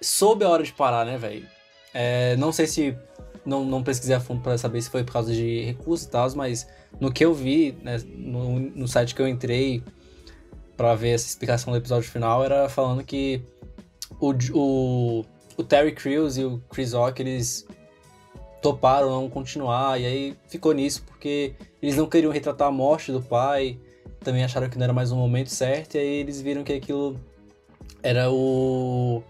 soube 0.00 0.46
a 0.46 0.48
hora 0.48 0.62
de 0.62 0.72
parar, 0.72 1.04
né, 1.04 1.18
velho? 1.18 1.46
É, 1.92 2.36
não 2.36 2.52
sei 2.52 2.66
se. 2.66 2.96
Não, 3.44 3.62
não 3.64 3.82
pesquisei 3.82 4.14
a 4.14 4.20
fundo 4.20 4.40
pra 4.40 4.56
saber 4.56 4.80
se 4.80 4.88
foi 4.88 5.04
por 5.04 5.12
causa 5.12 5.32
de 5.32 5.62
recursos 5.62 6.06
e 6.06 6.10
tal, 6.10 6.30
mas 6.36 6.66
no 7.00 7.12
que 7.12 7.24
eu 7.24 7.34
vi, 7.34 7.76
né, 7.82 8.00
no, 8.06 8.58
no 8.58 8.88
site 8.88 9.14
que 9.14 9.22
eu 9.22 9.28
entrei 9.28 9.82
pra 10.76 10.94
ver 10.94 11.10
essa 11.10 11.26
explicação 11.26 11.72
do 11.72 11.76
episódio 11.76 12.10
final, 12.10 12.44
era 12.44 12.68
falando 12.68 13.04
que 13.04 13.42
o, 14.20 14.32
o, 14.52 15.24
o 15.56 15.62
Terry 15.62 15.92
Crews 15.92 16.36
e 16.36 16.44
o 16.44 16.62
Chris 16.70 16.92
Rock, 16.92 17.20
eles 17.20 17.66
toparam 18.60 19.10
não 19.10 19.28
continuar, 19.28 20.00
e 20.00 20.06
aí 20.06 20.36
ficou 20.48 20.72
nisso 20.72 21.02
porque 21.06 21.54
eles 21.82 21.96
não 21.96 22.06
queriam 22.06 22.32
retratar 22.32 22.68
a 22.68 22.72
morte 22.72 23.10
do 23.10 23.20
pai, 23.20 23.78
também 24.20 24.44
acharam 24.44 24.68
que 24.68 24.78
não 24.78 24.84
era 24.84 24.92
mais 24.92 25.10
um 25.10 25.16
momento 25.16 25.48
certo, 25.48 25.96
e 25.96 25.98
aí 25.98 26.20
eles 26.20 26.40
viram 26.40 26.62
que 26.62 26.72
aquilo 26.72 27.18
era 28.02 28.30
o 28.30 29.22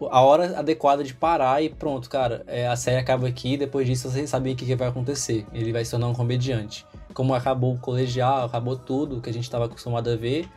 a 0.00 0.20
hora 0.20 0.58
adequada 0.58 1.02
de 1.02 1.14
parar 1.14 1.62
e 1.62 1.70
pronto, 1.70 2.10
cara, 2.10 2.44
é, 2.46 2.66
a 2.66 2.76
série 2.76 2.98
acaba 2.98 3.26
aqui, 3.26 3.56
depois 3.56 3.86
disso 3.86 4.10
você 4.10 4.26
sabia 4.26 4.52
o 4.52 4.56
que, 4.56 4.66
que 4.66 4.76
vai 4.76 4.88
acontecer. 4.88 5.46
Ele 5.52 5.72
vai 5.72 5.84
se 5.84 5.90
tornar 5.90 6.08
um 6.08 6.14
comediante. 6.14 6.86
Como 7.14 7.34
acabou 7.34 7.74
o 7.74 7.78
colegial, 7.78 8.44
acabou 8.44 8.76
tudo 8.76 9.20
que 9.20 9.30
a 9.30 9.32
gente 9.32 9.44
estava 9.44 9.64
acostumado 9.64 10.10
a 10.10 10.16
ver, 10.16 10.48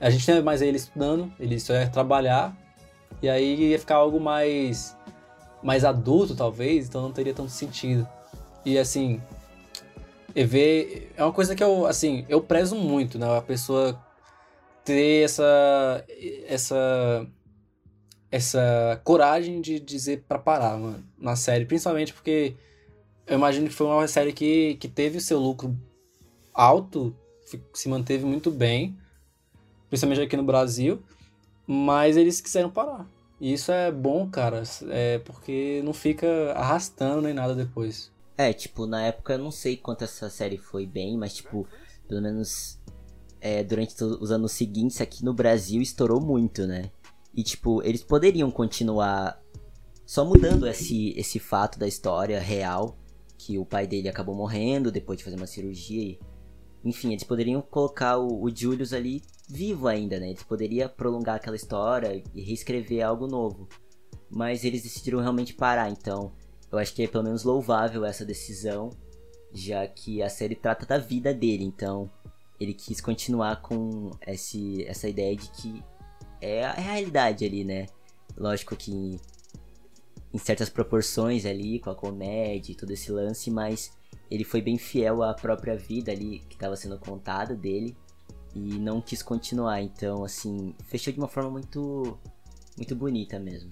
a 0.00 0.08
gente 0.08 0.26
não 0.30 0.38
é 0.38 0.42
mais 0.42 0.62
ele 0.62 0.78
estudando, 0.78 1.30
ele 1.38 1.60
só 1.60 1.74
ia 1.74 1.88
trabalhar, 1.88 2.56
e 3.20 3.28
aí 3.28 3.70
ia 3.70 3.78
ficar 3.78 3.96
algo 3.96 4.18
mais 4.18 4.96
mais 5.62 5.84
adulto, 5.84 6.34
talvez, 6.34 6.88
então 6.88 7.02
não 7.02 7.12
teria 7.12 7.34
tanto 7.34 7.50
sentido. 7.50 8.08
E 8.64 8.78
assim, 8.78 9.20
ver 10.34 11.12
é 11.16 11.22
uma 11.22 11.32
coisa 11.32 11.54
que 11.54 11.62
eu, 11.62 11.86
assim, 11.86 12.24
eu 12.30 12.40
prezo 12.40 12.76
muito, 12.76 13.18
né? 13.18 13.36
A 13.36 13.42
pessoa 13.42 13.98
ter 14.84 15.24
essa 15.24 16.04
essa 16.48 17.26
essa 18.30 19.00
coragem 19.04 19.60
de 19.60 19.80
dizer 19.80 20.24
pra 20.28 20.38
parar, 20.38 20.78
mano, 20.78 21.04
na 21.18 21.34
série, 21.34 21.64
principalmente 21.64 22.12
porque 22.12 22.54
eu 23.26 23.36
imagino 23.36 23.68
que 23.68 23.74
foi 23.74 23.86
uma 23.86 24.06
série 24.06 24.32
que, 24.32 24.76
que 24.76 24.88
teve 24.88 25.18
o 25.18 25.20
seu 25.20 25.38
lucro 25.38 25.76
alto, 26.54 27.14
se 27.74 27.88
manteve 27.88 28.24
muito 28.24 28.50
bem, 28.50 28.96
principalmente 29.88 30.22
aqui 30.22 30.36
no 30.36 30.44
Brasil, 30.44 31.02
mas 31.66 32.16
eles 32.16 32.40
quiseram 32.40 32.70
parar. 32.70 33.08
E 33.40 33.52
isso 33.52 33.72
é 33.72 33.90
bom, 33.90 34.28
cara, 34.28 34.62
é 34.90 35.18
porque 35.18 35.80
não 35.82 35.94
fica 35.94 36.52
arrastando 36.52 37.22
nem 37.22 37.32
nada 37.32 37.54
depois. 37.54 38.12
É, 38.36 38.52
tipo, 38.52 38.86
na 38.86 39.02
época 39.06 39.34
eu 39.34 39.38
não 39.38 39.50
sei 39.50 39.76
quanto 39.76 40.04
essa 40.04 40.28
série 40.28 40.58
foi 40.58 40.86
bem, 40.86 41.16
mas 41.16 41.34
tipo, 41.34 41.66
pelo 42.06 42.20
menos 42.20 42.78
é, 43.40 43.64
durante 43.64 44.02
os 44.02 44.30
anos 44.30 44.52
seguintes 44.52 45.00
aqui 45.00 45.24
no 45.24 45.32
Brasil 45.32 45.80
estourou 45.80 46.20
muito, 46.20 46.66
né? 46.66 46.90
E 47.34 47.42
tipo, 47.42 47.82
eles 47.82 48.02
poderiam 48.02 48.50
continuar 48.50 49.40
só 50.04 50.24
mudando 50.24 50.66
esse, 50.66 51.10
esse 51.16 51.38
fato 51.38 51.78
da 51.78 51.86
história 51.86 52.40
real, 52.40 52.98
que 53.38 53.58
o 53.58 53.64
pai 53.64 53.86
dele 53.86 54.08
acabou 54.08 54.34
morrendo 54.34 54.90
depois 54.90 55.18
de 55.18 55.24
fazer 55.24 55.36
uma 55.36 55.46
cirurgia 55.46 56.02
e. 56.02 56.20
Enfim, 56.82 57.10
eles 57.12 57.24
poderiam 57.24 57.60
colocar 57.60 58.16
o, 58.16 58.42
o 58.42 58.50
Julius 58.54 58.92
ali 58.94 59.22
vivo 59.48 59.86
ainda, 59.86 60.18
né? 60.18 60.30
Eles 60.30 60.42
poderiam 60.42 60.88
prolongar 60.88 61.36
aquela 61.36 61.54
história 61.54 62.22
e 62.34 62.42
reescrever 62.42 63.06
algo 63.06 63.26
novo. 63.26 63.68
Mas 64.30 64.64
eles 64.64 64.82
decidiram 64.82 65.20
realmente 65.20 65.52
parar, 65.52 65.90
então 65.90 66.32
eu 66.72 66.78
acho 66.78 66.94
que 66.94 67.02
é 67.02 67.06
pelo 67.06 67.24
menos 67.24 67.44
louvável 67.44 68.04
essa 68.04 68.24
decisão, 68.24 68.90
já 69.52 69.86
que 69.86 70.22
a 70.22 70.28
série 70.28 70.54
trata 70.54 70.86
da 70.86 70.98
vida 70.98 71.34
dele, 71.34 71.64
então 71.64 72.10
ele 72.58 72.72
quis 72.74 73.00
continuar 73.00 73.60
com 73.60 74.10
esse, 74.26 74.84
essa 74.86 75.08
ideia 75.08 75.36
de 75.36 75.50
que 75.50 75.82
é 76.40 76.64
a 76.64 76.72
realidade 76.72 77.44
ali, 77.44 77.64
né? 77.64 77.86
Lógico 78.36 78.76
que 78.76 79.20
em 80.32 80.38
certas 80.38 80.68
proporções 80.68 81.44
ali, 81.44 81.80
com 81.80 81.90
a 81.90 81.94
comédia 81.94 82.72
e 82.72 82.74
todo 82.74 82.90
esse 82.90 83.10
lance, 83.10 83.50
mas 83.50 83.92
ele 84.30 84.44
foi 84.44 84.60
bem 84.60 84.78
fiel 84.78 85.22
à 85.22 85.34
própria 85.34 85.76
vida 85.76 86.12
ali 86.12 86.38
que 86.48 86.54
estava 86.54 86.76
sendo 86.76 86.98
contada 86.98 87.54
dele 87.54 87.96
e 88.54 88.78
não 88.78 89.00
quis 89.00 89.22
continuar, 89.22 89.80
então 89.82 90.24
assim, 90.24 90.74
fechou 90.86 91.12
de 91.12 91.18
uma 91.18 91.28
forma 91.28 91.50
muito 91.50 92.18
muito 92.76 92.94
bonita 92.94 93.38
mesmo. 93.38 93.70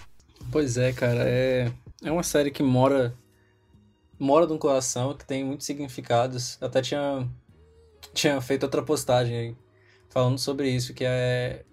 Pois 0.50 0.76
é, 0.76 0.92
cara, 0.92 1.24
é, 1.28 1.72
é 2.02 2.10
uma 2.10 2.22
série 2.22 2.50
que 2.50 2.62
mora 2.62 3.16
mora 4.18 4.46
no 4.46 4.58
coração, 4.58 5.14
que 5.14 5.24
tem 5.24 5.44
muitos 5.44 5.66
significados. 5.66 6.58
Eu 6.60 6.66
até 6.66 6.82
tinha 6.82 7.28
tinha 8.12 8.40
feito 8.40 8.64
outra 8.64 8.82
postagem 8.82 9.36
aí 9.36 9.56
falando 10.08 10.38
sobre 10.38 10.70
isso, 10.70 10.94
que 10.94 11.04
é 11.04 11.64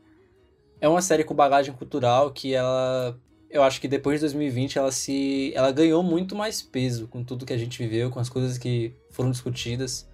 é 0.81 0.87
uma 0.87 1.01
série 1.01 1.23
com 1.23 1.33
bagagem 1.33 1.73
cultural 1.73 2.31
que 2.31 2.53
ela 2.53 3.17
eu 3.49 3.63
acho 3.63 3.79
que 3.79 3.87
depois 3.87 4.19
de 4.19 4.21
2020 4.21 4.77
ela 4.77 4.91
se 4.91 5.53
ela 5.55 5.71
ganhou 5.71 6.03
muito 6.03 6.35
mais 6.35 6.61
peso 6.61 7.07
com 7.07 7.23
tudo 7.23 7.45
que 7.45 7.53
a 7.53 7.57
gente 7.57 7.77
viveu, 7.77 8.09
com 8.09 8.19
as 8.19 8.27
coisas 8.27 8.57
que 8.57 8.93
foram 9.11 9.31
discutidas. 9.31 10.09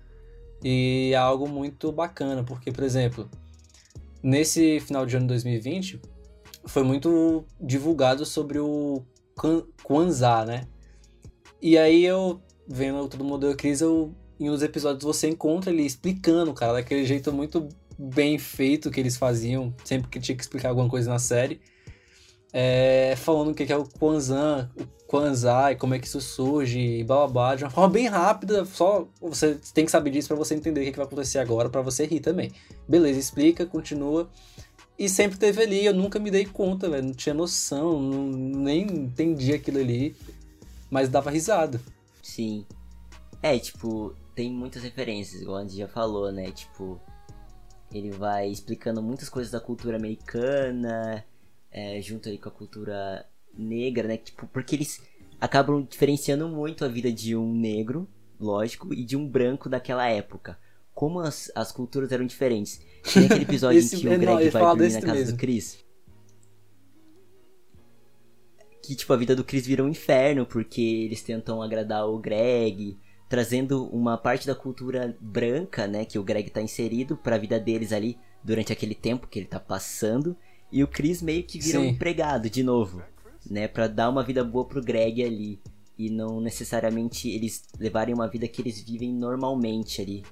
E 0.63 1.09
é 1.11 1.17
algo 1.17 1.47
muito 1.47 1.91
bacana, 1.91 2.43
porque, 2.43 2.71
por 2.71 2.83
exemplo, 2.83 3.27
nesse 4.21 4.79
final 4.81 5.07
de 5.07 5.15
ano 5.15 5.25
de 5.25 5.29
2020, 5.29 5.99
foi 6.65 6.83
muito 6.83 7.43
divulgado 7.59 8.25
sobre 8.27 8.59
o 8.59 9.03
Kwan- 9.35 9.63
Kwanzaa, 9.83 10.45
né? 10.45 10.67
E 11.59 11.79
aí 11.79 12.05
eu, 12.05 12.39
vendo 12.67 13.07
Todo 13.07 13.23
Mundo 13.23 13.47
Deu 13.47 13.55
Crise, 13.55 13.83
eu, 13.83 14.13
em 14.39 14.51
uns 14.51 14.61
episódios 14.61 15.03
você 15.03 15.27
encontra 15.27 15.71
ele 15.71 15.83
explicando, 15.83 16.53
cara, 16.53 16.73
daquele 16.73 17.05
jeito 17.05 17.33
muito 17.33 17.67
bem 18.01 18.37
feito 18.39 18.89
que 18.89 18.99
eles 18.99 19.15
faziam, 19.17 19.73
sempre 19.83 20.09
que 20.09 20.19
tinha 20.19 20.35
que 20.35 20.41
explicar 20.41 20.69
alguma 20.69 20.89
coisa 20.89 21.09
na 21.09 21.19
série. 21.19 21.61
É, 22.53 23.13
falando 23.17 23.51
o 23.51 23.53
que 23.53 23.71
é 23.71 23.77
o 23.77 23.85
Kwanzaa, 23.85 24.69
o 24.77 25.05
Kwanzaa 25.07 25.71
e 25.71 25.75
como 25.75 25.93
é 25.93 25.99
que 25.99 26.07
isso 26.07 26.19
surge 26.19 26.79
e 26.79 27.03
blá 27.03 27.17
blá 27.19 27.27
blá, 27.27 27.55
de 27.55 27.63
uma 27.63 27.69
forma 27.69 27.89
bem 27.89 28.07
rápida, 28.07 28.65
só 28.65 29.07
você 29.21 29.57
tem 29.73 29.85
que 29.85 29.91
saber 29.91 30.09
disso 30.09 30.27
pra 30.27 30.35
você 30.35 30.53
entender 30.53 30.81
o 30.81 30.83
que, 30.83 30.91
que 30.91 30.97
vai 30.97 31.05
acontecer 31.05 31.39
agora, 31.39 31.69
pra 31.69 31.81
você 31.81 32.05
rir 32.05 32.19
também. 32.19 32.51
Beleza, 32.89 33.19
explica, 33.19 33.65
continua. 33.65 34.29
E 34.99 35.07
sempre 35.07 35.37
teve 35.37 35.61
ali, 35.61 35.85
eu 35.85 35.93
nunca 35.93 36.19
me 36.19 36.29
dei 36.29 36.45
conta, 36.45 36.89
velho. 36.89 37.05
Não 37.07 37.13
tinha 37.13 37.33
noção, 37.33 37.99
não- 38.01 38.27
nem 38.27 38.81
entendi 38.81 39.53
aquilo 39.53 39.79
ali. 39.79 40.15
Mas 40.89 41.07
dava 41.09 41.31
risada. 41.31 41.81
Sim. 42.21 42.65
É, 43.41 43.57
tipo, 43.57 44.13
tem 44.35 44.51
muitas 44.51 44.83
referências, 44.83 45.41
igual 45.41 45.57
a 45.57 45.61
gente 45.61 45.77
já 45.77 45.87
falou, 45.87 46.31
né? 46.31 46.51
Tipo, 46.51 46.99
ele 47.93 48.11
vai 48.11 48.49
explicando 48.49 49.01
muitas 49.01 49.29
coisas 49.29 49.51
da 49.51 49.59
cultura 49.59 49.97
americana, 49.97 51.25
é, 51.71 52.01
junto 52.01 52.29
aí 52.29 52.37
com 52.37 52.49
a 52.49 52.51
cultura 52.51 53.25
negra, 53.57 54.07
né? 54.07 54.17
Tipo, 54.17 54.47
porque 54.47 54.75
eles 54.75 55.01
acabam 55.39 55.83
diferenciando 55.83 56.47
muito 56.47 56.85
a 56.85 56.87
vida 56.87 57.11
de 57.11 57.35
um 57.35 57.53
negro, 57.53 58.07
lógico, 58.39 58.93
e 58.93 59.03
de 59.03 59.15
um 59.17 59.27
branco 59.27 59.67
daquela 59.69 60.07
época. 60.07 60.57
Como 60.93 61.19
as, 61.19 61.51
as 61.55 61.71
culturas 61.71 62.11
eram 62.11 62.25
diferentes. 62.25 62.81
Tem 63.13 63.25
aquele 63.25 63.43
episódio 63.43 63.79
Esse- 63.79 63.95
em 63.95 63.99
que 63.99 64.07
o 64.07 64.13
é, 64.13 64.17
não, 64.17 64.35
Greg 64.35 64.49
vai 64.49 64.61
dormir 64.63 64.89
na 64.93 65.01
casa 65.01 65.13
mesmo. 65.13 65.37
do 65.37 65.39
Chris. 65.39 65.83
Que, 68.83 68.95
tipo, 68.95 69.13
a 69.13 69.17
vida 69.17 69.35
do 69.35 69.43
Chris 69.43 69.65
vira 69.65 69.83
um 69.83 69.89
inferno, 69.89 70.45
porque 70.45 70.81
eles 70.81 71.21
tentam 71.21 71.61
agradar 71.61 72.07
o 72.07 72.17
Greg, 72.17 72.97
trazendo 73.31 73.85
uma 73.85 74.17
parte 74.17 74.45
da 74.45 74.53
cultura 74.53 75.15
branca, 75.21 75.87
né, 75.87 76.03
que 76.03 76.19
o 76.19 76.23
Greg 76.23 76.49
tá 76.49 76.61
inserido 76.61 77.15
pra 77.15 77.37
vida 77.37 77.57
deles 77.57 77.93
ali 77.93 78.17
durante 78.43 78.73
aquele 78.73 78.93
tempo 78.93 79.25
que 79.25 79.39
ele 79.39 79.45
tá 79.45 79.57
passando. 79.57 80.35
E 80.69 80.83
o 80.83 80.87
Chris 80.87 81.21
meio 81.21 81.41
que 81.43 81.57
vira 81.57 81.79
um 81.79 81.83
Sim. 81.83 81.87
empregado 81.91 82.49
de 82.49 82.61
novo, 82.61 83.01
né, 83.49 83.69
Pra 83.69 83.87
dar 83.87 84.09
uma 84.09 84.21
vida 84.21 84.43
boa 84.43 84.65
pro 84.65 84.83
Greg 84.83 85.23
ali. 85.23 85.61
E 85.97 86.09
não 86.09 86.41
necessariamente 86.41 87.29
eles 87.29 87.63
levarem 87.79 88.13
uma 88.13 88.27
vida 88.27 88.49
que 88.49 88.61
eles 88.61 88.81
vivem 88.81 89.13
normalmente 89.13 90.01
ali 90.01 90.23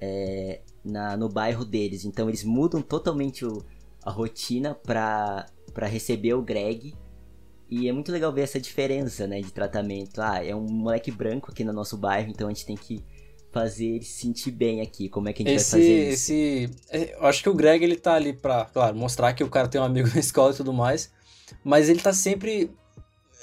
é, 0.00 0.60
na, 0.84 1.16
no 1.16 1.28
bairro 1.28 1.64
deles. 1.64 2.04
Então 2.04 2.28
eles 2.28 2.42
mudam 2.42 2.82
totalmente 2.82 3.44
o- 3.46 3.62
a 4.02 4.10
rotina 4.10 4.74
pra, 4.74 5.46
pra 5.72 5.86
receber 5.86 6.34
o 6.34 6.42
Greg. 6.42 6.94
E 7.70 7.88
é 7.88 7.92
muito 7.92 8.10
legal 8.10 8.32
ver 8.32 8.42
essa 8.42 8.60
diferença, 8.60 9.26
né, 9.26 9.40
de 9.40 9.52
tratamento. 9.52 10.20
Ah, 10.20 10.44
é 10.44 10.54
um 10.54 10.66
moleque 10.68 11.10
branco 11.10 11.50
aqui 11.50 11.62
no 11.62 11.72
nosso 11.72 11.96
bairro, 11.96 12.28
então 12.28 12.48
a 12.48 12.50
gente 12.50 12.66
tem 12.66 12.76
que 12.76 13.04
fazer 13.52 13.86
ele 13.86 14.04
se 14.04 14.22
sentir 14.22 14.50
bem 14.50 14.80
aqui. 14.80 15.08
Como 15.08 15.28
é 15.28 15.32
que 15.32 15.42
a 15.42 15.46
gente 15.46 15.54
Esse, 15.56 15.70
vai 15.70 15.80
fazer 15.80 15.94
isso? 16.00 16.32
esse, 16.32 16.70
é, 16.90 17.14
eu 17.14 17.26
acho 17.26 17.42
que 17.42 17.48
o 17.48 17.54
Greg 17.54 17.84
ele 17.84 17.96
tá 17.96 18.14
ali 18.14 18.32
pra, 18.32 18.64
claro, 18.66 18.96
mostrar 18.96 19.32
que 19.32 19.44
o 19.44 19.48
cara 19.48 19.68
tem 19.68 19.80
um 19.80 19.84
amigo 19.84 20.08
na 20.14 20.20
escola 20.20 20.52
e 20.52 20.56
tudo 20.56 20.72
mais, 20.72 21.12
mas 21.64 21.88
ele 21.88 22.00
tá 22.00 22.12
sempre 22.12 22.70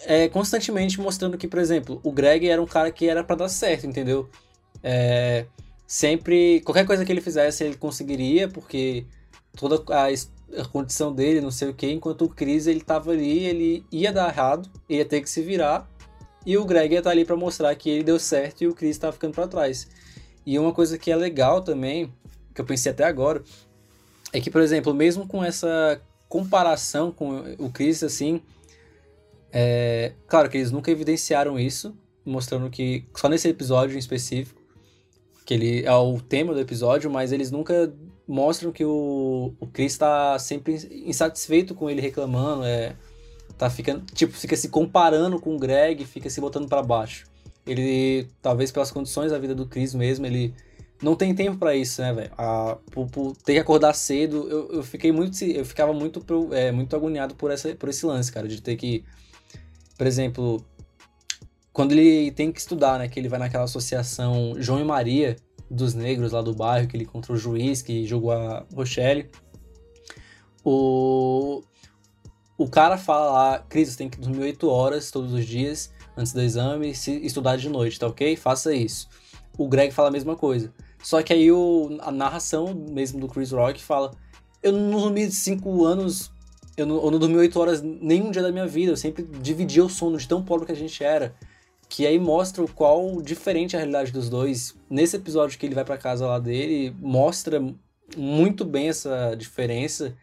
é, 0.05 0.27
constantemente 0.29 0.99
mostrando 0.99 1.37
que, 1.37 1.47
por 1.47 1.59
exemplo, 1.59 1.99
o 2.03 2.11
Greg 2.11 2.47
era 2.47 2.61
um 2.61 2.65
cara 2.67 2.91
que 2.91 3.07
era 3.07 3.23
pra 3.23 3.35
dar 3.35 3.49
certo, 3.49 3.87
entendeu? 3.87 4.29
É, 4.83 5.45
sempre, 5.85 6.61
qualquer 6.61 6.85
coisa 6.85 7.05
que 7.05 7.11
ele 7.11 7.21
fizesse 7.21 7.63
ele 7.63 7.77
conseguiria, 7.77 8.47
porque 8.47 9.05
toda 9.55 9.83
a, 9.93 10.07
a 10.55 10.65
condição 10.65 11.13
dele, 11.13 11.41
não 11.41 11.51
sei 11.51 11.69
o 11.69 11.73
que, 11.73 11.91
enquanto 11.91 12.25
o 12.25 12.29
Chris 12.29 12.67
ele 12.67 12.81
tava 12.81 13.11
ali, 13.11 13.45
ele 13.45 13.85
ia 13.91 14.11
dar 14.11 14.29
errado, 14.29 14.69
ia 14.87 15.03
ter 15.03 15.21
que 15.21 15.29
se 15.29 15.41
virar, 15.41 15.89
e 16.45 16.57
o 16.57 16.65
Greg 16.65 16.93
ia 16.93 16.99
estar 16.99 17.11
ali 17.11 17.25
pra 17.25 17.35
mostrar 17.35 17.75
que 17.75 17.89
ele 17.89 18.03
deu 18.03 18.17
certo 18.17 18.63
e 18.63 18.67
o 18.67 18.73
Chris 18.73 18.97
tava 18.97 19.11
ficando 19.11 19.33
pra 19.33 19.47
trás. 19.47 19.87
E 20.45 20.57
uma 20.57 20.73
coisa 20.73 20.97
que 20.97 21.11
é 21.11 21.15
legal 21.15 21.61
também, 21.61 22.13
que 22.55 22.61
eu 22.61 22.65
pensei 22.65 22.91
até 22.91 23.03
agora, 23.03 23.43
é 24.31 24.39
que, 24.39 24.49
por 24.49 24.61
exemplo, 24.61 24.93
mesmo 24.93 25.27
com 25.27 25.43
essa 25.43 26.01
comparação 26.29 27.11
com 27.11 27.55
o 27.57 27.69
Chris, 27.69 28.01
assim, 28.01 28.41
é, 29.51 30.13
claro 30.27 30.49
que 30.49 30.57
eles 30.57 30.71
nunca 30.71 30.89
evidenciaram 30.89 31.59
isso, 31.59 31.93
mostrando 32.25 32.69
que 32.69 33.05
só 33.15 33.27
nesse 33.27 33.49
episódio 33.49 33.95
em 33.95 33.99
específico, 33.99 34.61
que 35.45 35.53
ele 35.53 35.85
é 35.85 35.93
o 35.93 36.19
tema 36.19 36.53
do 36.53 36.59
episódio, 36.59 37.09
mas 37.09 37.31
eles 37.31 37.51
nunca 37.51 37.93
mostram 38.27 38.71
que 38.71 38.83
o, 38.83 39.53
o 39.59 39.67
Chris 39.67 39.97
tá 39.97 40.37
sempre 40.37 40.75
insatisfeito 41.05 41.73
com 41.73 41.89
ele 41.89 42.01
reclamando, 42.01 42.63
é, 42.65 42.95
tá 43.57 43.69
ficando, 43.69 44.03
tipo, 44.13 44.33
fica 44.33 44.55
se 44.55 44.69
comparando 44.69 45.39
com 45.39 45.55
o 45.55 45.59
Greg, 45.59 46.05
fica 46.05 46.29
se 46.29 46.41
botando 46.41 46.67
pra 46.67 46.83
baixo. 46.83 47.25
Ele, 47.65 48.27
talvez 48.41 48.71
pelas 48.71 48.91
condições 48.91 49.31
da 49.31 49.39
vida 49.39 49.55
do 49.55 49.65
Chris 49.65 49.93
mesmo, 49.93 50.25
ele 50.25 50.53
não 51.01 51.15
tem 51.15 51.33
tempo 51.33 51.57
pra 51.57 51.75
isso, 51.75 52.01
né, 52.01 52.13
velho? 52.13 52.31
Por, 52.91 53.35
ter 53.37 53.53
que 53.53 53.59
acordar 53.59 53.93
cedo, 53.93 54.47
eu, 54.49 54.71
eu 54.73 54.83
fiquei 54.83 55.11
muito, 55.11 55.41
eu 55.43 55.65
ficava 55.65 55.93
muito, 55.93 56.23
é, 56.53 56.71
muito 56.71 56.95
agoniado 56.95 57.35
por, 57.35 57.51
essa, 57.51 57.73
por 57.75 57.89
esse 57.89 58.05
lance, 58.05 58.31
cara, 58.31 58.47
de 58.47 58.61
ter 58.61 58.75
que, 58.75 59.03
por 59.97 60.07
exemplo, 60.07 60.65
quando 61.71 61.91
ele 61.91 62.31
tem 62.31 62.51
que 62.51 62.59
estudar, 62.59 62.99
né, 62.99 63.07
que 63.07 63.19
ele 63.19 63.29
vai 63.29 63.39
naquela 63.39 63.65
associação 63.65 64.55
João 64.57 64.79
e 64.79 64.83
Maria 64.83 65.35
dos 65.69 65.93
negros 65.93 66.31
lá 66.31 66.41
do 66.41 66.53
bairro, 66.53 66.87
que 66.87 66.95
ele 66.95 67.03
encontrou 67.03 67.37
o 67.37 67.39
juiz 67.39 67.81
que 67.81 68.05
jogou 68.05 68.31
a 68.31 68.65
Rochelle, 68.73 69.29
o, 70.63 71.63
o 72.57 72.67
cara 72.67 72.97
fala 72.97 73.31
lá, 73.31 73.59
Cris, 73.59 73.89
você 73.89 73.97
tem 73.97 74.09
que 74.09 74.19
dormir 74.19 74.41
8 74.41 74.69
horas 74.69 75.11
todos 75.11 75.31
os 75.33 75.45
dias 75.45 75.93
antes 76.17 76.33
do 76.33 76.41
exame 76.41 76.87
e 76.91 77.25
estudar 77.25 77.55
de 77.55 77.69
noite, 77.69 77.99
tá 77.99 78.07
ok? 78.07 78.35
Faça 78.35 78.73
isso. 78.73 79.07
O 79.57 79.67
Greg 79.67 79.93
fala 79.93 80.09
a 80.09 80.11
mesma 80.11 80.35
coisa. 80.35 80.73
Só 81.01 81.21
que 81.21 81.31
aí 81.31 81.51
o, 81.51 81.97
a 82.01 82.11
narração 82.11 82.73
mesmo 82.73 83.19
do 83.19 83.27
Chris 83.27 83.51
Rock 83.51 83.81
fala: 83.81 84.11
Eu 84.61 84.73
não 84.73 84.99
dormi 84.99 85.31
5 85.31 85.85
anos, 85.85 86.31
eu 86.75 86.85
não, 86.85 87.03
eu 87.03 87.11
não 87.11 87.19
dormi 87.19 87.37
8 87.37 87.59
horas 87.59 87.81
nenhum 87.81 88.31
dia 88.31 88.41
da 88.41 88.51
minha 88.51 88.67
vida, 88.67 88.91
eu 88.91 88.97
sempre 88.97 89.23
dividia 89.41 89.85
o 89.85 89.89
sono 89.89 90.17
de 90.17 90.27
tão 90.27 90.43
pobre 90.43 90.65
que 90.65 90.71
a 90.71 90.75
gente 90.75 91.03
era. 91.03 91.35
Que 91.89 92.05
aí 92.05 92.19
mostra 92.19 92.63
o 92.63 92.71
qual 92.71 93.21
diferente 93.21 93.75
a 93.75 93.79
realidade 93.79 94.11
dos 94.11 94.29
dois. 94.29 94.75
Nesse 94.89 95.15
episódio 95.15 95.57
que 95.57 95.65
ele 95.65 95.75
vai 95.75 95.85
pra 95.85 95.97
casa 95.97 96.27
lá 96.27 96.37
dele, 96.39 96.93
mostra 96.99 97.63
muito 98.15 98.65
bem 98.65 98.89
essa 98.89 99.35
diferença. 99.35 100.13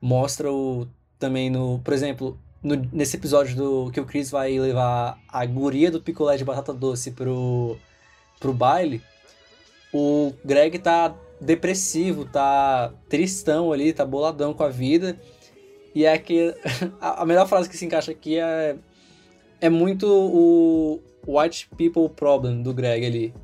Mostra 0.00 0.50
o 0.52 0.86
também 1.18 1.50
no, 1.50 1.78
por 1.80 1.92
exemplo, 1.92 2.38
no- 2.62 2.88
nesse 2.92 3.16
episódio 3.16 3.54
do 3.54 3.90
que 3.92 4.00
o 4.00 4.06
Chris 4.06 4.30
vai 4.30 4.58
levar 4.58 5.18
a 5.28 5.44
guria 5.46 5.90
do 5.90 6.00
picolé 6.00 6.36
de 6.36 6.44
batata 6.44 6.72
doce 6.72 7.10
pro 7.12 7.76
pro 8.40 8.52
baile, 8.52 9.00
o 9.94 10.32
Greg 10.44 10.76
tá 10.80 11.14
depressivo, 11.40 12.24
tá 12.24 12.92
tristão 13.08 13.70
ali, 13.70 13.92
tá 13.92 14.04
boladão 14.04 14.52
com 14.52 14.64
a 14.64 14.68
vida. 14.68 15.16
E 15.94 16.04
é 16.04 16.18
que 16.18 16.52
a 17.00 17.24
melhor 17.24 17.46
frase 17.46 17.68
que 17.68 17.76
se 17.76 17.84
encaixa 17.84 18.10
aqui 18.10 18.36
é 18.38 18.76
é 19.62 19.70
muito 19.70 20.06
o 20.06 21.00
white 21.26 21.70
people 21.78 22.08
problem 22.08 22.62
do 22.62 22.74
Greg 22.74 23.06
ali, 23.06 23.34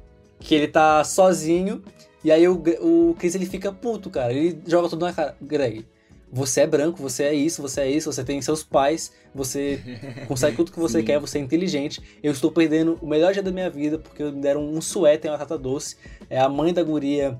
que 0.40 0.54
ele 0.54 0.68
tá 0.68 1.02
sozinho 1.04 1.82
e 2.24 2.32
aí 2.32 2.46
o, 2.48 2.62
o 2.80 3.14
Chris 3.18 3.34
ele 3.34 3.46
fica 3.46 3.72
puto, 3.72 4.10
cara. 4.10 4.32
Ele 4.32 4.60
joga 4.66 4.88
tudo 4.88 5.06
na 5.06 5.12
cara. 5.12 5.36
Greg, 5.40 5.86
você 6.30 6.62
é 6.62 6.66
branco, 6.66 7.00
você 7.00 7.22
é 7.22 7.34
isso, 7.34 7.62
você 7.62 7.82
é 7.82 7.90
isso, 7.90 8.12
você 8.12 8.24
tem 8.24 8.42
seus 8.42 8.62
pais, 8.62 9.12
você 9.34 9.80
consegue 10.26 10.56
tudo 10.56 10.72
que 10.72 10.78
você 10.78 11.02
quer, 11.02 11.20
você 11.20 11.38
é 11.38 11.40
inteligente. 11.40 12.02
Eu 12.22 12.32
estou 12.32 12.50
perdendo 12.50 12.98
o 13.00 13.06
melhor 13.06 13.32
dia 13.32 13.42
da 13.42 13.52
minha 13.52 13.70
vida 13.70 13.98
porque 13.98 14.24
me 14.24 14.40
deram 14.40 14.62
um 14.62 14.80
suéter 14.80 15.28
e 15.28 15.32
uma 15.32 15.38
batata 15.38 15.56
doce. 15.56 15.96
É 16.28 16.40
a 16.40 16.48
mãe 16.48 16.74
da 16.74 16.82
guria, 16.82 17.38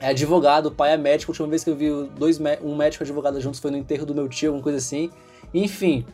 é 0.00 0.08
advogado, 0.08 0.66
o 0.66 0.70
pai 0.70 0.92
é 0.92 0.96
médico. 0.96 1.30
A 1.30 1.32
última 1.32 1.48
vez 1.48 1.64
que 1.64 1.70
eu 1.70 1.76
vi 1.76 1.90
dois, 2.16 2.40
um 2.62 2.76
médico 2.76 3.02
e 3.02 3.04
advogado 3.04 3.40
juntos 3.40 3.58
foi 3.58 3.72
no 3.72 3.76
enterro 3.76 4.06
do 4.06 4.14
meu 4.14 4.28
tio, 4.28 4.50
alguma 4.50 4.62
coisa 4.62 4.78
assim. 4.78 5.10
Enfim, 5.52 6.06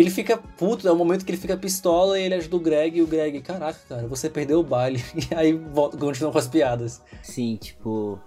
ele 0.00 0.10
fica 0.10 0.36
puto, 0.36 0.86
é 0.86 0.92
o 0.92 0.96
momento 0.96 1.24
que 1.24 1.30
ele 1.30 1.40
fica 1.40 1.56
pistola 1.56 2.18
e 2.18 2.22
ele 2.22 2.34
ajuda 2.34 2.56
o 2.56 2.60
Greg 2.60 2.98
e 2.98 3.02
o 3.02 3.06
Greg, 3.06 3.40
caraca, 3.40 3.78
cara, 3.88 4.06
você 4.06 4.30
perdeu 4.30 4.60
o 4.60 4.64
baile. 4.64 5.02
E 5.30 5.34
aí 5.34 5.52
volta, 5.52 5.96
continua 5.96 6.32
com 6.32 6.38
as 6.38 6.48
piadas. 6.48 7.02
Sim, 7.22 7.56
tipo, 7.56 8.18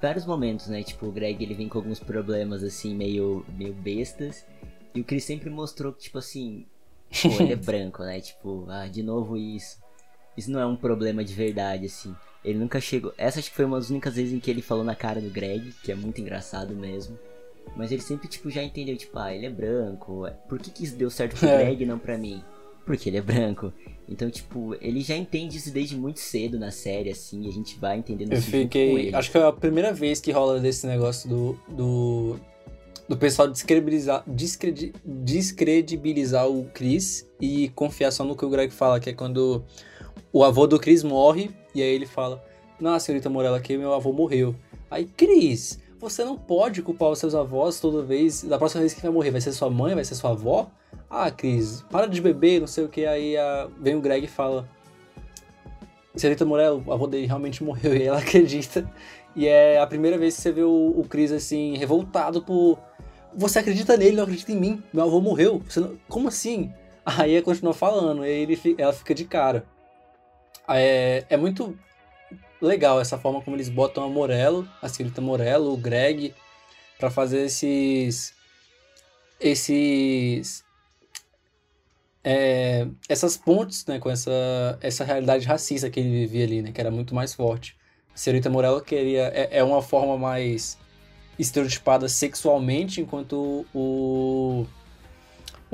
vários 0.00 0.26
momentos, 0.26 0.66
né? 0.66 0.82
Tipo, 0.82 1.06
o 1.06 1.12
Greg 1.12 1.42
ele 1.42 1.54
vem 1.54 1.68
com 1.68 1.78
alguns 1.78 2.00
problemas 2.00 2.62
assim, 2.62 2.94
meio, 2.94 3.44
meio 3.56 3.72
bestas. 3.72 4.44
E 4.94 5.00
o 5.00 5.04
Chris 5.04 5.24
sempre 5.24 5.50
mostrou 5.50 5.92
que, 5.92 6.04
tipo 6.04 6.18
assim, 6.18 6.66
pô, 7.22 7.28
ele 7.40 7.52
é 7.52 7.56
branco, 7.56 8.02
né? 8.02 8.20
Tipo, 8.20 8.66
ah, 8.68 8.86
de 8.86 9.02
novo 9.02 9.36
isso. 9.36 9.78
Isso 10.36 10.50
não 10.50 10.60
é 10.60 10.66
um 10.66 10.76
problema 10.76 11.24
de 11.24 11.32
verdade, 11.32 11.86
assim. 11.86 12.14
Ele 12.44 12.58
nunca 12.58 12.80
chegou. 12.80 13.14
Essa 13.16 13.38
acho 13.38 13.50
que 13.50 13.56
foi 13.56 13.64
uma 13.64 13.78
das 13.78 13.90
únicas 13.90 14.16
vezes 14.16 14.32
em 14.32 14.40
que 14.40 14.50
ele 14.50 14.62
falou 14.62 14.84
na 14.84 14.94
cara 14.94 15.20
do 15.20 15.30
Greg, 15.30 15.72
que 15.82 15.90
é 15.90 15.94
muito 15.94 16.20
engraçado 16.20 16.74
mesmo. 16.74 17.18
Mas 17.76 17.90
ele 17.90 18.02
sempre, 18.02 18.28
tipo, 18.28 18.50
já 18.50 18.62
entendeu, 18.62 18.96
tipo, 18.96 19.18
ah, 19.18 19.34
ele 19.34 19.46
é 19.46 19.50
branco. 19.50 20.26
Por 20.48 20.58
que, 20.58 20.70
que 20.70 20.84
isso 20.84 20.96
deu 20.96 21.10
certo 21.10 21.36
pro 21.40 21.48
É. 21.48 21.64
Greg 21.64 21.82
e 21.82 21.86
não 21.86 21.98
pra 21.98 22.16
mim? 22.16 22.42
Porque 22.86 23.08
ele 23.08 23.16
é 23.16 23.22
branco. 23.22 23.72
Então, 24.08 24.30
tipo, 24.30 24.76
ele 24.80 25.00
já 25.00 25.16
entende 25.16 25.56
isso 25.56 25.72
desde 25.72 25.96
muito 25.96 26.20
cedo 26.20 26.58
na 26.58 26.70
série, 26.70 27.10
assim, 27.10 27.44
e 27.44 27.48
a 27.48 27.52
gente 27.52 27.78
vai 27.78 27.96
entendendo 27.96 28.32
Eu 28.32 28.38
isso 28.38 28.50
com 28.50 28.58
fiquei. 28.58 29.14
Acho 29.14 29.30
que 29.30 29.38
é 29.38 29.42
a 29.42 29.52
primeira 29.52 29.92
vez 29.92 30.20
que 30.20 30.30
rola 30.30 30.60
desse 30.60 30.86
negócio 30.86 31.28
do. 31.28 31.58
do, 31.68 32.36
do 33.08 33.16
pessoal 33.16 33.48
descredibilizar, 33.48 34.22
descredi- 34.26 34.92
descredibilizar 35.04 36.48
o 36.48 36.64
Chris 36.74 37.26
e 37.40 37.68
confiar 37.70 38.10
só 38.10 38.24
no 38.24 38.36
que 38.36 38.44
o 38.44 38.50
Greg 38.50 38.72
fala, 38.72 39.00
que 39.00 39.10
é 39.10 39.12
quando 39.12 39.64
o 40.32 40.44
avô 40.44 40.66
do 40.66 40.78
Chris 40.78 41.02
morre 41.02 41.50
e 41.74 41.82
aí 41.82 41.88
ele 41.94 42.06
fala: 42.06 42.44
Não, 42.80 42.98
senhorita 42.98 43.30
Morella, 43.30 43.60
que 43.60 43.76
meu 43.78 43.92
avô 43.94 44.12
morreu. 44.12 44.54
Aí, 44.90 45.06
Chris, 45.16 45.78
você 46.04 46.24
não 46.24 46.36
pode 46.36 46.80
culpar 46.82 47.10
os 47.10 47.18
seus 47.18 47.34
avós 47.34 47.80
toda 47.80 48.02
vez. 48.02 48.42
Da 48.44 48.58
próxima 48.58 48.80
vez 48.80 48.94
que 48.94 49.02
vai 49.02 49.10
morrer, 49.10 49.30
vai 49.30 49.40
ser 49.40 49.52
sua 49.52 49.68
mãe, 49.70 49.94
vai 49.94 50.04
ser 50.04 50.14
sua 50.14 50.30
avó? 50.30 50.70
Ah, 51.10 51.30
Cris, 51.30 51.82
para 51.90 52.06
de 52.06 52.20
beber, 52.20 52.60
não 52.60 52.66
sei 52.66 52.84
o 52.84 52.88
que. 52.88 53.04
Aí 53.06 53.36
a- 53.36 53.68
vem 53.80 53.96
o 53.96 54.00
Greg 54.00 54.24
e 54.24 54.28
fala: 54.28 54.68
Senhorita 56.14 56.44
Morello, 56.44 56.82
o 56.86 56.92
avô 56.92 57.06
dele 57.06 57.26
realmente 57.26 57.62
morreu 57.64 57.94
e 57.96 58.02
ela 58.04 58.18
acredita. 58.20 58.88
E 59.34 59.48
é 59.48 59.80
a 59.80 59.86
primeira 59.86 60.16
vez 60.16 60.36
que 60.36 60.42
você 60.42 60.52
vê 60.52 60.62
o, 60.62 60.94
o 60.96 61.04
Chris 61.08 61.32
assim, 61.32 61.76
revoltado 61.76 62.42
por. 62.42 62.78
Você 63.36 63.58
acredita 63.58 63.96
nele, 63.96 64.16
não 64.16 64.22
acredita 64.22 64.52
em 64.52 64.56
mim. 64.56 64.82
Meu 64.92 65.04
avô 65.04 65.20
morreu. 65.20 65.60
Não- 65.76 65.96
Como 66.08 66.28
assim? 66.28 66.72
Aí 67.04 67.34
ela 67.34 67.42
continua 67.42 67.74
falando, 67.74 68.24
e 68.24 68.30
ele, 68.30 68.58
ela 68.78 68.92
fica 68.92 69.14
de 69.14 69.24
cara. 69.24 69.66
É, 70.68 71.24
é 71.28 71.36
muito 71.36 71.76
legal 72.64 73.00
essa 73.00 73.18
forma 73.18 73.40
como 73.40 73.56
eles 73.56 73.68
botam 73.68 74.04
a 74.04 74.08
Morello, 74.08 74.68
a 74.80 74.88
Senhorita 74.88 75.20
Morello, 75.20 75.72
o 75.72 75.76
Greg, 75.76 76.34
para 76.98 77.10
fazer 77.10 77.44
esses. 77.44 78.34
esses. 79.40 80.64
É, 82.26 82.86
essas 83.06 83.36
pontes 83.36 83.84
né, 83.84 83.98
com 83.98 84.08
essa, 84.08 84.78
essa 84.80 85.04
realidade 85.04 85.44
racista 85.46 85.90
que 85.90 86.00
ele 86.00 86.26
vivia 86.26 86.44
ali, 86.44 86.62
né, 86.62 86.72
que 86.72 86.80
era 86.80 86.90
muito 86.90 87.14
mais 87.14 87.34
forte. 87.34 87.76
A 88.14 88.16
Senhorita 88.16 88.48
Morello 88.48 88.80
queria. 88.80 89.30
É, 89.34 89.58
é 89.58 89.64
uma 89.64 89.82
forma 89.82 90.16
mais 90.16 90.78
estereotipada 91.38 92.08
sexualmente, 92.08 93.00
enquanto 93.00 93.66
o, 93.74 94.66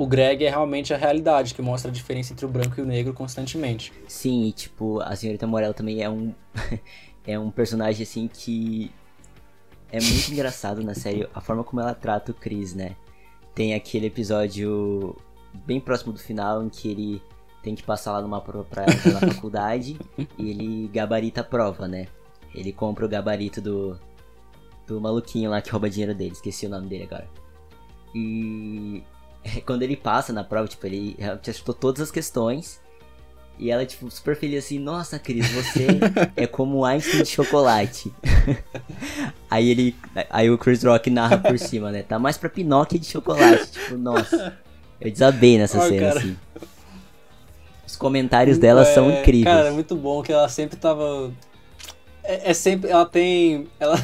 o 0.01 0.07
Greg 0.07 0.43
é 0.43 0.49
realmente 0.49 0.93
a 0.93 0.97
realidade, 0.97 1.53
que 1.53 1.61
mostra 1.61 1.91
a 1.91 1.93
diferença 1.93 2.33
entre 2.33 2.43
o 2.43 2.49
branco 2.49 2.73
e 2.79 2.81
o 2.81 2.85
negro 2.85 3.13
constantemente. 3.13 3.93
Sim, 4.07 4.45
e 4.45 4.51
tipo, 4.51 4.99
a 4.99 5.15
senhorita 5.15 5.45
Morello 5.45 5.75
também 5.75 6.01
é 6.01 6.09
um 6.09 6.33
é 7.23 7.37
um 7.37 7.51
personagem 7.51 8.01
assim 8.01 8.27
que 8.27 8.91
é 9.91 10.01
muito 10.01 10.29
engraçado 10.33 10.83
na 10.83 10.95
série 10.95 11.29
a 11.35 11.39
forma 11.39 11.63
como 11.63 11.81
ela 11.81 11.93
trata 11.93 12.31
o 12.31 12.35
Chris, 12.35 12.73
né? 12.73 12.95
Tem 13.53 13.75
aquele 13.75 14.07
episódio 14.07 15.15
bem 15.67 15.79
próximo 15.79 16.13
do 16.13 16.19
final 16.19 16.63
em 16.63 16.69
que 16.69 16.89
ele 16.89 17.21
tem 17.61 17.75
que 17.75 17.83
passar 17.83 18.13
lá 18.13 18.21
numa 18.23 18.41
prova 18.41 18.65
pra 18.65 18.85
faculdade 19.31 19.99
e 20.35 20.49
ele 20.49 20.87
gabarita 20.87 21.41
a 21.41 21.43
prova, 21.43 21.87
né? 21.87 22.07
Ele 22.55 22.73
compra 22.73 23.05
o 23.05 23.09
gabarito 23.09 23.61
do 23.61 23.99
do 24.87 24.99
maluquinho 24.99 25.51
lá 25.51 25.61
que 25.61 25.69
rouba 25.69 25.91
dinheiro 25.91 26.15
dele, 26.15 26.31
esqueci 26.31 26.65
o 26.65 26.69
nome 26.69 26.87
dele 26.87 27.03
agora. 27.03 27.29
E 28.15 29.03
quando 29.65 29.83
ele 29.83 29.95
passa 29.95 30.31
na 30.31 30.43
prova, 30.43 30.67
tipo, 30.67 30.85
ele 30.85 31.17
acertou 31.41 31.73
todas 31.73 32.01
as 32.01 32.11
questões. 32.11 32.79
E 33.59 33.69
ela, 33.69 33.85
tipo, 33.85 34.09
super 34.09 34.35
feliz 34.35 34.65
assim, 34.65 34.79
nossa, 34.79 35.19
Cris, 35.19 35.47
você 35.51 35.87
é 36.35 36.47
como 36.47 36.83
Einstein 36.83 37.21
de 37.21 37.29
chocolate. 37.29 38.11
aí 39.49 39.69
ele. 39.69 39.95
Aí 40.31 40.49
o 40.49 40.57
Chris 40.57 40.83
Rock 40.83 41.11
narra 41.11 41.37
por 41.37 41.59
cima, 41.59 41.91
né? 41.91 42.01
Tá 42.01 42.17
mais 42.17 42.37
pra 42.37 42.49
Pinóquio 42.49 42.97
de 42.99 43.05
chocolate. 43.05 43.71
Tipo, 43.71 43.97
nossa. 43.97 44.57
Eu 44.99 45.11
desabei 45.11 45.59
nessa 45.59 45.77
oh, 45.77 45.87
cena, 45.87 46.07
cara. 46.07 46.19
assim. 46.19 46.37
Os 47.85 47.95
comentários 47.95 48.57
dela 48.57 48.81
é, 48.81 48.85
são 48.85 49.11
incríveis. 49.11 49.55
Cara, 49.55 49.67
é 49.67 49.71
muito 49.71 49.95
bom 49.95 50.23
que 50.23 50.31
ela 50.31 50.49
sempre 50.49 50.77
tava. 50.77 51.31
É, 52.23 52.49
é 52.49 52.53
sempre. 52.55 52.89
Ela 52.89 53.05
tem. 53.05 53.67
Ela 53.79 53.95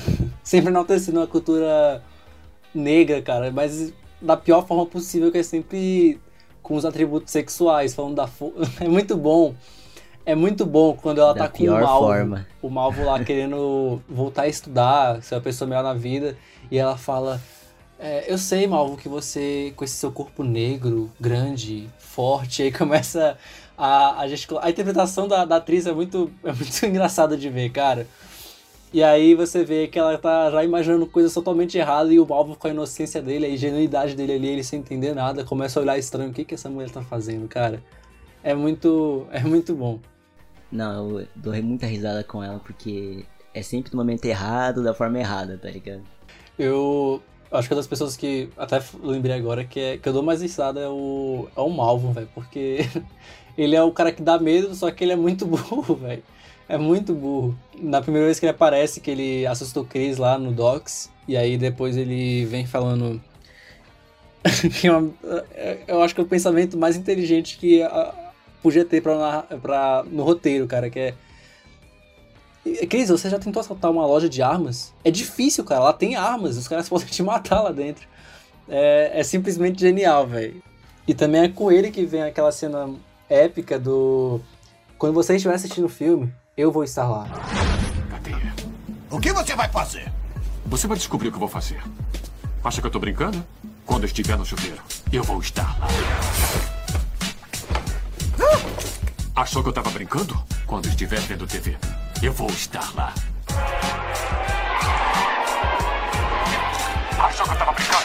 sempre 0.44 0.70
enaltecendo 0.70 1.20
a 1.22 1.26
cultura 1.26 2.04
negra, 2.76 3.24
cara, 3.24 3.52
mas 3.52 3.92
da 4.22 4.38
pior 4.38 4.66
forma 4.66 4.86
possível, 4.86 5.32
que 5.32 5.38
é 5.38 5.44
sempre 5.44 6.20
com 6.62 6.76
os 6.76 6.86
atributos 6.86 7.32
sexuais, 7.32 7.94
falando 7.94 8.16
da 8.16 8.30
É 8.80 8.88
muito 8.88 9.16
bom. 9.16 9.56
É 10.26 10.36
muito 10.36 10.66
bom 10.66 10.94
quando 10.94 11.20
ela 11.22 11.34
da 11.34 11.44
tá 11.46 11.50
com 11.50 11.64
o 11.64 11.68
Malvo, 11.68 12.06
forma. 12.06 12.48
o 12.62 12.70
Malvo 12.70 13.06
lá 13.06 13.24
querendo 13.24 14.02
voltar 14.10 14.42
a 14.42 14.48
estudar, 14.50 15.24
ser 15.24 15.36
uma 15.36 15.42
pessoa 15.42 15.70
melhor 15.70 15.84
na 15.84 15.94
vida, 15.94 16.38
e 16.70 16.78
ela 16.78 16.98
fala: 16.98 17.42
é, 17.98 18.26
Eu 18.28 18.38
sei, 18.38 18.68
Malvo, 18.68 18.98
que 18.98 19.08
você, 19.08 19.72
com 19.78 19.86
esse 19.86 19.94
seu 19.94 20.12
corpo 20.12 20.44
negro, 20.44 21.10
grande, 21.18 21.90
forte, 21.98 22.62
aí 22.64 22.74
começa 22.74 23.38
a, 23.78 24.20
a 24.20 24.28
gesticular. 24.28 24.66
A 24.66 24.70
interpretação 24.70 25.30
da, 25.30 25.46
da 25.46 25.56
atriz 25.56 25.86
é 25.86 25.94
muito, 25.94 26.30
é 26.44 26.52
muito 26.52 26.84
engraçada 26.86 27.38
de 27.38 27.50
ver, 27.50 27.70
cara. 27.70 28.06
E 28.94 29.04
aí 29.04 29.36
você 29.36 29.64
vê 29.66 29.88
que 29.88 30.00
ela 30.00 30.18
tá 30.18 30.50
já 30.50 30.64
imaginando 30.64 31.06
coisas 31.06 31.34
totalmente 31.34 31.78
erradas 31.78 32.14
e 32.14 32.20
o 32.20 32.26
Malvo 32.26 32.56
com 32.56 32.68
a 32.68 32.72
inocência 32.72 33.22
dele, 33.22 33.46
a 33.46 33.50
ingenuidade 33.50 34.16
dele 34.16 34.34
ali, 34.34 34.48
ele 34.48 34.64
sem 34.64 34.80
entender 34.80 35.14
nada, 35.14 35.44
começa 35.44 35.80
a 35.80 35.84
olhar 35.84 35.98
estranho, 35.98 36.30
o 36.30 36.34
que 36.34 36.46
que 36.46 36.56
essa 36.56 36.70
mulher 36.70 36.90
tá 36.90 37.02
fazendo, 37.02 37.48
cara? 37.48 37.84
É 38.42 38.56
muito, 38.56 39.28
é 39.30 39.42
muito 39.42 39.76
bom. 39.76 40.00
Não, 40.72 41.20
eu 41.20 41.28
dou 41.36 41.54
muita 41.62 41.86
risada 41.86 42.24
com 42.24 42.42
ela 42.42 42.60
porque 42.60 43.26
é 43.54 43.62
sempre 43.62 43.92
no 43.92 43.98
momento 43.98 44.24
errado, 44.26 44.84
da 44.84 44.94
forma 44.94 45.20
errada, 45.20 45.58
tá 45.58 45.70
ligado? 45.70 46.04
Eu 46.58 47.22
acho 47.52 47.68
que 47.68 47.74
uma 47.74 47.80
das 47.80 47.88
pessoas 47.88 48.16
que 48.16 48.50
até 48.58 48.82
lembrei 49.02 49.36
agora 49.36 49.66
que, 49.66 49.80
é, 49.80 49.98
que 49.98 50.08
eu 50.08 50.14
dou 50.14 50.24
mais 50.24 50.42
risada 50.42 50.80
é 50.80 50.88
o, 50.88 51.48
é 51.56 51.60
o 51.60 51.70
Malvo, 51.70 52.14
velho, 52.14 52.30
porque 52.34 52.80
ele 53.58 53.76
é 53.76 53.84
o 53.84 53.92
cara 53.92 54.12
que 54.14 54.22
dá 54.22 54.40
medo, 54.40 54.74
só 54.76 54.90
que 54.92 55.04
ele 55.04 55.14
é 55.14 55.16
muito 55.16 55.46
burro, 55.48 55.96
velho. 55.96 56.24
É 56.70 56.78
muito 56.78 57.14
burro. 57.14 57.58
Na 57.80 58.02
primeira 58.02 58.26
vez 58.26 58.40
que 58.40 58.46
ele 58.46 58.52
aparece, 58.52 59.00
que 59.00 59.10
ele 59.10 59.48
assustou 59.48 59.84
o 59.84 59.86
Chris 59.86 60.18
lá 60.18 60.38
no 60.38 60.52
Docs, 60.52 61.10
e 61.28 61.38
aí 61.38 61.58
depois 61.58 61.96
ele 61.96 62.46
vem 62.46 62.66
falando. 62.66 63.22
É 65.56 65.80
eu 65.88 66.02
acho 66.02 66.16
que 66.16 66.22
é 66.22 66.24
o 66.24 66.28
pensamento 66.28 66.78
mais 66.78 66.96
inteligente 66.96 67.58
que 67.58 67.82
podia 68.62 68.86
ter 68.86 69.02
pra, 69.02 69.44
pra, 69.62 70.06
no 70.10 70.24
roteiro, 70.24 70.68
cara, 70.68 70.90
que 70.90 71.00
é. 71.00 71.14
Cris, 72.90 73.10
você 73.10 73.30
já 73.30 73.40
tentou 73.40 73.62
assaltar 73.62 73.90
uma 73.90 74.06
loja 74.06 74.28
de 74.28 74.42
armas? 74.42 74.94
É 75.04 75.12
difícil, 75.12 75.64
cara. 75.64 75.86
Lá 75.86 75.94
tem 75.94 76.16
armas, 76.16 76.58
os 76.58 76.68
caras 76.68 76.88
podem 76.90 77.08
te 77.08 77.24
matar 77.24 77.62
lá 77.62 77.72
dentro. 77.72 78.08
É, 78.68 79.20
é 79.20 79.24
simplesmente 79.24 79.80
genial, 79.80 80.28
velho. 80.28 80.62
E 81.08 81.14
também 81.14 81.42
é 81.42 81.50
com 81.50 81.72
ele 81.72 81.90
que 81.90 82.06
vem 82.06 82.24
aquela 82.24 82.52
cena 82.52 82.90
épica 83.30 83.80
do. 83.80 84.42
Quando 84.98 85.14
você 85.14 85.36
estiver 85.36 85.56
assistindo 85.56 85.86
o 85.86 85.90
filme, 85.90 86.34
eu 86.58 86.72
vou 86.72 86.84
estar 86.84 87.08
lá. 87.08 87.28
Cadê? 88.10 88.32
O 89.12 89.20
que 89.20 89.32
você 89.32 89.56
vai 89.56 89.70
fazer? 89.70 90.12
Você 90.66 90.88
vai 90.88 90.98
descobrir 90.98 91.28
o 91.28 91.32
que 91.32 91.36
eu 91.36 91.40
vou 91.40 91.48
fazer. 91.48 91.80
Acha 92.64 92.82
que 92.82 92.88
eu 92.88 92.92
tô 92.92 93.00
brincando? 93.00 93.46
Quando 93.86 94.04
eu 94.04 94.08
estiver 94.08 94.36
no 94.36 94.44
chuveiro, 94.44 94.82
eu 95.14 95.24
vou 95.24 95.40
estar 95.40 95.78
lá. 95.80 95.88
Achou 99.36 99.62
que 99.62 99.70
eu 99.70 99.74
tava 99.74 99.92
brincando? 99.92 100.36
Quando 100.66 100.88
estiver 100.88 101.20
vendo 101.22 101.46
TV, 101.46 101.78
eu 102.24 102.34
vou 102.34 102.50
estar 102.50 102.92
lá. 102.96 103.14
Achou 107.20 107.46
que 107.46 107.54
eu 107.54 107.58
tava 107.58 107.72
brincando? 107.72 108.02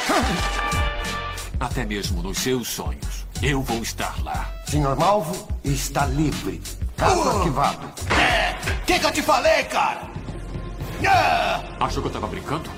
Até 1.59 1.86
mesmo 1.86 2.22
nos 2.22 2.38
seus 2.38 2.68
sonhos, 2.68 3.26
eu 3.42 3.62
vou 3.62 3.78
estar 3.78 4.22
lá. 4.22 4.53
Senhor 4.66 4.94
Malvo 4.94 5.48
está 5.64 6.05
livre. 6.05 6.61
Caso 7.03 7.20
uh! 7.20 7.36
arquivado. 7.36 7.92
É! 8.11 8.55
O 8.70 8.84
que, 8.86 8.98
que 8.98 9.07
eu 9.07 9.12
te 9.12 9.22
falei, 9.22 9.64
cara? 9.64 10.03
Ah! 11.05 11.61
Achou 11.80 12.00
que 12.00 12.09
eu 12.09 12.12
tava 12.12 12.28
brincando? 12.28 12.70